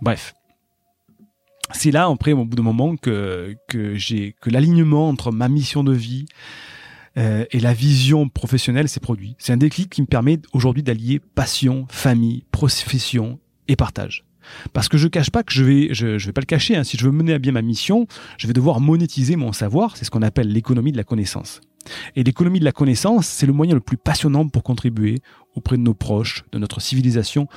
Bref. 0.00 0.34
C'est 1.72 1.90
là, 1.90 2.06
après, 2.06 2.32
au 2.32 2.44
bout 2.44 2.56
d'un 2.56 2.62
moment, 2.62 2.96
que, 2.96 3.56
que 3.68 3.94
j'ai 3.94 4.34
que 4.40 4.50
l'alignement 4.50 5.08
entre 5.08 5.30
ma 5.30 5.48
mission 5.48 5.84
de 5.84 5.92
vie 5.92 6.26
euh, 7.18 7.44
et 7.50 7.60
la 7.60 7.74
vision 7.74 8.28
professionnelle 8.28 8.88
s'est 8.88 9.00
produit. 9.00 9.36
C'est 9.38 9.52
un 9.52 9.56
déclic 9.56 9.90
qui 9.90 10.02
me 10.02 10.06
permet 10.06 10.40
aujourd'hui 10.52 10.82
d'allier 10.82 11.20
passion, 11.20 11.86
famille, 11.90 12.44
profession 12.50 13.38
et 13.68 13.76
partage. 13.76 14.24
Parce 14.72 14.88
que 14.88 14.98
je 14.98 15.08
cache 15.08 15.30
pas 15.30 15.42
que 15.42 15.52
je 15.52 15.62
vais, 15.62 15.94
je 15.94 16.16
vais 16.16 16.32
pas 16.32 16.40
le 16.40 16.46
cacher. 16.46 16.76
Hein. 16.76 16.84
Si 16.84 16.96
je 16.96 17.04
veux 17.04 17.12
mener 17.12 17.34
à 17.34 17.38
bien 17.38 17.52
ma 17.52 17.62
mission, 17.62 18.06
je 18.38 18.46
vais 18.46 18.52
devoir 18.52 18.80
monétiser 18.80 19.36
mon 19.36 19.52
savoir. 19.52 19.96
C'est 19.96 20.04
ce 20.04 20.10
qu'on 20.10 20.22
appelle 20.22 20.48
l'économie 20.48 20.92
de 20.92 20.96
la 20.96 21.04
connaissance. 21.04 21.60
Et 22.16 22.22
l'économie 22.22 22.60
de 22.60 22.64
la 22.64 22.72
connaissance, 22.72 23.26
c'est 23.26 23.46
le 23.46 23.52
moyen 23.52 23.74
le 23.74 23.80
plus 23.80 23.96
passionnant 23.96 24.48
pour 24.48 24.62
contribuer 24.62 25.20
auprès 25.54 25.76
de 25.76 25.82
nos 25.82 25.94
proches, 25.94 26.44
de 26.52 26.58
notre 26.58 26.80
civilisation, 26.80 27.48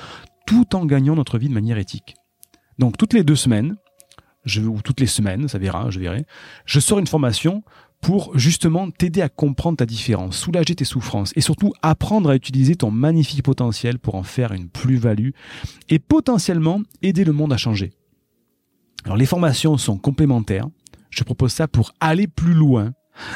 tout 0.46 0.76
en 0.76 0.84
gagnant 0.84 1.14
notre 1.14 1.38
vie 1.38 1.48
de 1.48 1.54
manière 1.54 1.78
éthique. 1.78 2.14
Donc 2.78 2.96
toutes 2.96 3.12
les 3.12 3.24
deux 3.24 3.36
semaines, 3.36 3.76
je, 4.44 4.60
ou 4.62 4.80
toutes 4.82 5.00
les 5.00 5.06
semaines, 5.06 5.48
ça 5.48 5.58
verra, 5.58 5.90
je 5.90 5.98
verrai, 5.98 6.24
je 6.64 6.80
sors 6.80 6.98
une 6.98 7.06
formation 7.06 7.62
pour 8.06 8.38
justement 8.38 8.88
t'aider 8.88 9.20
à 9.20 9.28
comprendre 9.28 9.78
ta 9.78 9.84
différence, 9.84 10.36
soulager 10.36 10.76
tes 10.76 10.84
souffrances 10.84 11.32
et 11.34 11.40
surtout 11.40 11.72
apprendre 11.82 12.30
à 12.30 12.36
utiliser 12.36 12.76
ton 12.76 12.92
magnifique 12.92 13.42
potentiel 13.42 13.98
pour 13.98 14.14
en 14.14 14.22
faire 14.22 14.52
une 14.52 14.68
plus-value 14.68 15.30
et 15.88 15.98
potentiellement 15.98 16.82
aider 17.02 17.24
le 17.24 17.32
monde 17.32 17.52
à 17.52 17.56
changer. 17.56 17.94
Alors 19.04 19.16
les 19.16 19.26
formations 19.26 19.76
sont 19.76 19.98
complémentaires. 19.98 20.68
Je 21.10 21.24
propose 21.24 21.50
ça 21.52 21.66
pour 21.66 21.94
aller 21.98 22.28
plus 22.28 22.54
loin 22.54 22.92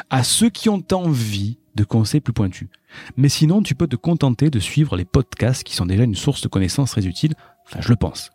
à 0.08 0.22
ceux 0.22 0.50
qui 0.50 0.68
ont 0.68 0.84
envie 0.92 1.58
de 1.74 1.82
conseils 1.82 2.20
plus 2.20 2.32
pointus. 2.32 2.68
Mais 3.16 3.28
sinon, 3.28 3.62
tu 3.62 3.74
peux 3.74 3.88
te 3.88 3.96
contenter 3.96 4.50
de 4.50 4.60
suivre 4.60 4.96
les 4.96 5.04
podcasts 5.04 5.64
qui 5.64 5.74
sont 5.74 5.86
déjà 5.86 6.04
une 6.04 6.14
source 6.14 6.42
de 6.42 6.48
connaissances 6.48 6.92
très 6.92 7.08
utile. 7.08 7.34
Enfin, 7.66 7.80
je 7.80 7.88
le 7.88 7.96
pense. 7.96 8.30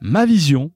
Ma 0.00 0.26
vision, 0.26 0.72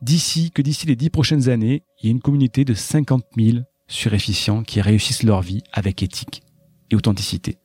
d'ici 0.00 0.50
que 0.50 0.62
d'ici 0.62 0.86
les 0.86 0.96
dix 0.96 1.10
prochaines 1.10 1.48
années, 1.48 1.82
il 2.00 2.06
y 2.06 2.08
ait 2.08 2.12
une 2.12 2.20
communauté 2.20 2.64
de 2.64 2.74
50 2.74 3.24
000 3.36 3.58
surefficients 3.86 4.62
qui 4.62 4.80
réussissent 4.80 5.22
leur 5.22 5.42
vie 5.42 5.62
avec 5.72 6.02
éthique 6.02 6.42
et 6.90 6.96
authenticité. 6.96 7.58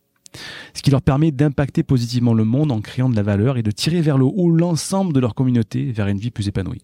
Ce 0.74 0.82
qui 0.82 0.92
leur 0.92 1.02
permet 1.02 1.32
d'impacter 1.32 1.84
positivement 1.84 2.34
le 2.34 2.44
monde 2.44 2.72
en 2.72 2.82
créant 2.82 3.10
de 3.10 3.16
la 3.16 3.24
valeur 3.24 3.58
et 3.58 3.64
de 3.64 3.72
tirer 3.72 4.02
vers 4.02 4.18
le 4.18 4.26
haut 4.26 4.52
l'ensemble 4.52 5.14
de 5.14 5.20
leur 5.20 5.34
communauté 5.34 5.92
vers 5.92 6.08
une 6.08 6.20
vie 6.20 6.32
plus 6.32 6.48
épanouie. 6.48 6.84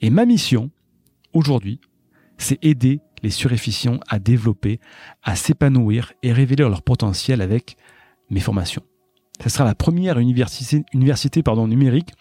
Et 0.00 0.10
ma 0.10 0.24
mission, 0.24 0.70
aujourd'hui, 1.32 1.80
c'est 2.38 2.58
aider 2.64 3.00
les 3.22 3.30
surefficients 3.30 4.00
à 4.08 4.18
développer, 4.18 4.80
à 5.22 5.36
s'épanouir 5.36 6.12
et 6.22 6.32
révéler 6.32 6.64
leur 6.64 6.82
potentiel 6.82 7.40
avec 7.40 7.76
mes 8.30 8.40
formations. 8.40 8.82
Ce 9.42 9.48
sera 9.48 9.64
la 9.64 9.74
première 9.74 10.18
université, 10.18 10.84
numérique 10.94 12.12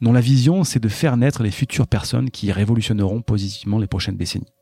dont 0.00 0.12
la 0.12 0.20
vision 0.20 0.64
c'est 0.64 0.80
de 0.80 0.88
faire 0.88 1.16
naître 1.16 1.42
les 1.42 1.50
futures 1.50 1.86
personnes 1.86 2.30
qui 2.30 2.52
révolutionneront 2.52 3.22
positivement 3.22 3.78
les 3.78 3.86
prochaines 3.86 4.16
décennies. 4.16 4.52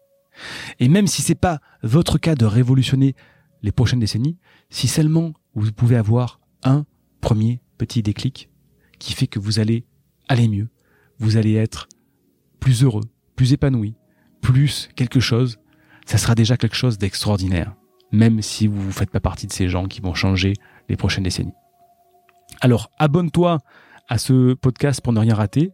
Et 0.79 0.89
même 0.89 1.07
si 1.07 1.23
c'est 1.23 1.35
pas 1.35 1.61
votre 1.83 2.19
cas 2.19 2.35
de 2.35 2.47
révolutionner 2.47 3.15
les 3.63 3.73
prochaines 3.73 4.01
décennies, 4.01 4.39
si 4.71 4.89
seulement 4.89 5.33
vous 5.55 5.73
pouvez 5.73 5.97
avoir 5.97 6.41
un 6.65 6.85
premier 7.21 7.61
petit 7.79 8.03
déclic 8.03 8.51
qui 8.99 9.13
fait 9.13 9.27
que 9.27 9.39
vous 9.39 9.59
allez 9.59 9.85
aller 10.29 10.49
mieux, 10.49 10.69
vous 11.19 11.37
allez 11.37 11.55
être 11.55 11.89
plus 12.61 12.83
heureux, 12.83 13.05
plus 13.37 13.53
épanoui, 13.53 13.95
plus 14.41 14.89
quelque 14.97 15.21
chose, 15.21 15.59
ça 16.07 16.19
sera 16.19 16.35
déjà 16.35 16.57
quelque 16.57 16.77
chose 16.77 16.99
d'extraordinaire, 16.99 17.75
même 18.11 18.43
si 18.43 18.67
vous 18.67 18.87
ne 18.87 18.93
faites 18.93 19.11
pas 19.11 19.21
partie 19.21 19.47
de 19.47 19.53
ces 19.53 19.69
gens 19.69 19.87
qui 19.87 20.01
vont 20.01 20.15
changer 20.15 20.55
les 20.89 20.97
prochaines 20.97 21.25
décennies. 21.25 21.55
Alors, 22.61 22.91
abonne-toi 22.99 23.59
à 24.13 24.19
ce 24.19 24.53
podcast 24.53 25.01
pour 25.01 25.15
ne 25.15 25.21
rien 25.21 25.35
rater. 25.35 25.73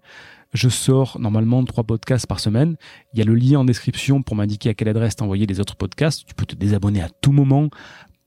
Je 0.53 0.69
sors 0.69 1.19
normalement 1.19 1.65
trois 1.65 1.83
podcasts 1.83 2.29
par 2.29 2.39
semaine. 2.39 2.77
Il 3.13 3.19
y 3.19 3.23
a 3.23 3.25
le 3.25 3.35
lien 3.35 3.59
en 3.59 3.65
description 3.65 4.23
pour 4.23 4.37
m'indiquer 4.37 4.69
à 4.69 4.75
quelle 4.75 4.87
adresse 4.87 5.17
t'envoyer 5.17 5.45
les 5.45 5.59
autres 5.59 5.75
podcasts. 5.75 6.25
Tu 6.25 6.35
peux 6.37 6.47
te 6.47 6.55
désabonner 6.55 7.03
à 7.03 7.09
tout 7.09 7.33
moment. 7.33 7.69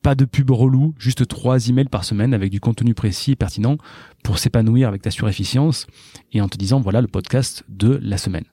Pas 0.04 0.14
de 0.14 0.26
pub 0.26 0.52
relou, 0.52 0.94
juste 0.98 1.26
trois 1.30 1.70
emails 1.70 1.88
par 1.88 2.04
semaine 2.04 2.34
avec 2.34 2.52
du 2.52 2.60
contenu 2.60 2.94
précis 2.94 3.32
et 3.32 3.36
pertinent 3.38 3.78
pour 4.22 4.38
s'épanouir 4.38 4.90
avec 4.90 5.02
ta 5.02 5.12
surefficience 5.12 5.88
et 6.34 6.42
en 6.42 6.50
te 6.50 6.58
disant 6.58 6.82
voilà 6.82 7.00
le 7.00 7.08
podcast 7.08 7.64
de 7.70 7.98
la 8.04 8.18
semaine. 8.18 8.46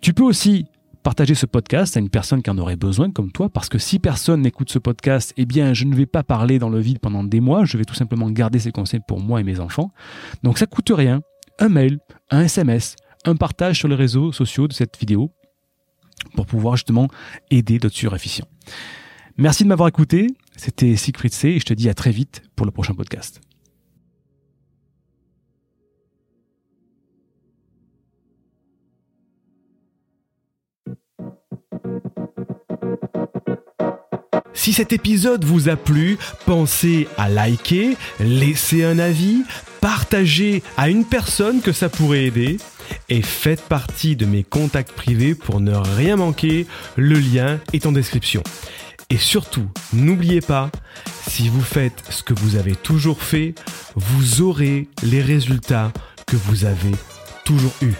Tu 0.00 0.14
peux 0.14 0.22
aussi 0.22 0.66
partager 1.04 1.34
ce 1.34 1.44
podcast 1.44 1.96
à 1.96 2.00
une 2.00 2.08
personne 2.08 2.42
qui 2.42 2.50
en 2.50 2.56
aurait 2.58 2.76
besoin 2.76 3.10
comme 3.10 3.30
toi, 3.30 3.50
parce 3.50 3.68
que 3.68 3.78
si 3.78 3.98
personne 3.98 4.40
n'écoute 4.40 4.72
ce 4.72 4.78
podcast, 4.78 5.34
eh 5.36 5.44
bien, 5.44 5.74
je 5.74 5.84
ne 5.84 5.94
vais 5.94 6.06
pas 6.06 6.24
parler 6.24 6.58
dans 6.58 6.70
le 6.70 6.80
vide 6.80 6.98
pendant 6.98 7.22
des 7.22 7.40
mois, 7.40 7.66
je 7.66 7.76
vais 7.76 7.84
tout 7.84 7.94
simplement 7.94 8.30
garder 8.30 8.58
ces 8.58 8.72
conseils 8.72 9.02
pour 9.06 9.20
moi 9.20 9.38
et 9.40 9.44
mes 9.44 9.60
enfants. 9.60 9.92
Donc 10.42 10.58
ça 10.58 10.66
coûte 10.66 10.90
rien, 10.90 11.20
un 11.60 11.68
mail, 11.68 11.98
un 12.30 12.40
SMS, 12.40 12.96
un 13.26 13.36
partage 13.36 13.78
sur 13.78 13.86
les 13.86 13.94
réseaux 13.94 14.32
sociaux 14.32 14.66
de 14.66 14.72
cette 14.72 14.98
vidéo 14.98 15.30
pour 16.34 16.46
pouvoir 16.46 16.76
justement 16.76 17.08
aider 17.50 17.78
d'autres 17.78 17.94
surefficients. 17.94 18.48
Merci 19.36 19.64
de 19.64 19.68
m'avoir 19.68 19.88
écouté, 19.88 20.28
c'était 20.56 20.96
Siegfried 20.96 21.34
C 21.34 21.50
et 21.50 21.60
je 21.60 21.66
te 21.66 21.74
dis 21.74 21.90
à 21.90 21.94
très 21.94 22.12
vite 22.12 22.42
pour 22.56 22.64
le 22.64 22.72
prochain 22.72 22.94
podcast. 22.94 23.43
Si 34.54 34.72
cet 34.72 34.92
épisode 34.92 35.44
vous 35.44 35.68
a 35.68 35.76
plu, 35.76 36.16
pensez 36.46 37.08
à 37.18 37.28
liker, 37.28 37.96
laisser 38.20 38.84
un 38.84 38.98
avis, 38.98 39.42
partager 39.80 40.62
à 40.76 40.88
une 40.88 41.04
personne 41.04 41.60
que 41.60 41.72
ça 41.72 41.88
pourrait 41.88 42.24
aider 42.24 42.58
et 43.08 43.22
faites 43.22 43.62
partie 43.62 44.16
de 44.16 44.26
mes 44.26 44.44
contacts 44.44 44.92
privés 44.92 45.34
pour 45.34 45.60
ne 45.60 45.74
rien 45.74 46.16
manquer. 46.16 46.66
Le 46.96 47.18
lien 47.18 47.58
est 47.72 47.86
en 47.86 47.92
description. 47.92 48.42
Et 49.10 49.18
surtout, 49.18 49.66
n'oubliez 49.92 50.40
pas, 50.40 50.70
si 51.28 51.48
vous 51.48 51.60
faites 51.60 52.02
ce 52.08 52.22
que 52.22 52.34
vous 52.34 52.56
avez 52.56 52.74
toujours 52.74 53.22
fait, 53.22 53.54
vous 53.96 54.40
aurez 54.40 54.88
les 55.02 55.20
résultats 55.20 55.92
que 56.26 56.36
vous 56.36 56.64
avez 56.64 56.92
toujours 57.44 57.74
eus. 57.82 57.94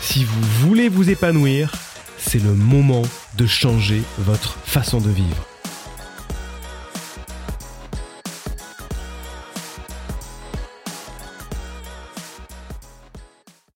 Si 0.00 0.24
vous 0.24 0.42
voulez 0.60 0.88
vous 0.88 1.10
épanouir, 1.10 1.72
c'est 2.18 2.42
le 2.42 2.54
moment 2.54 3.02
de 3.36 3.46
changer 3.46 4.02
votre 4.18 4.58
façon 4.64 5.00
de 5.00 5.10
vivre. 5.10 5.47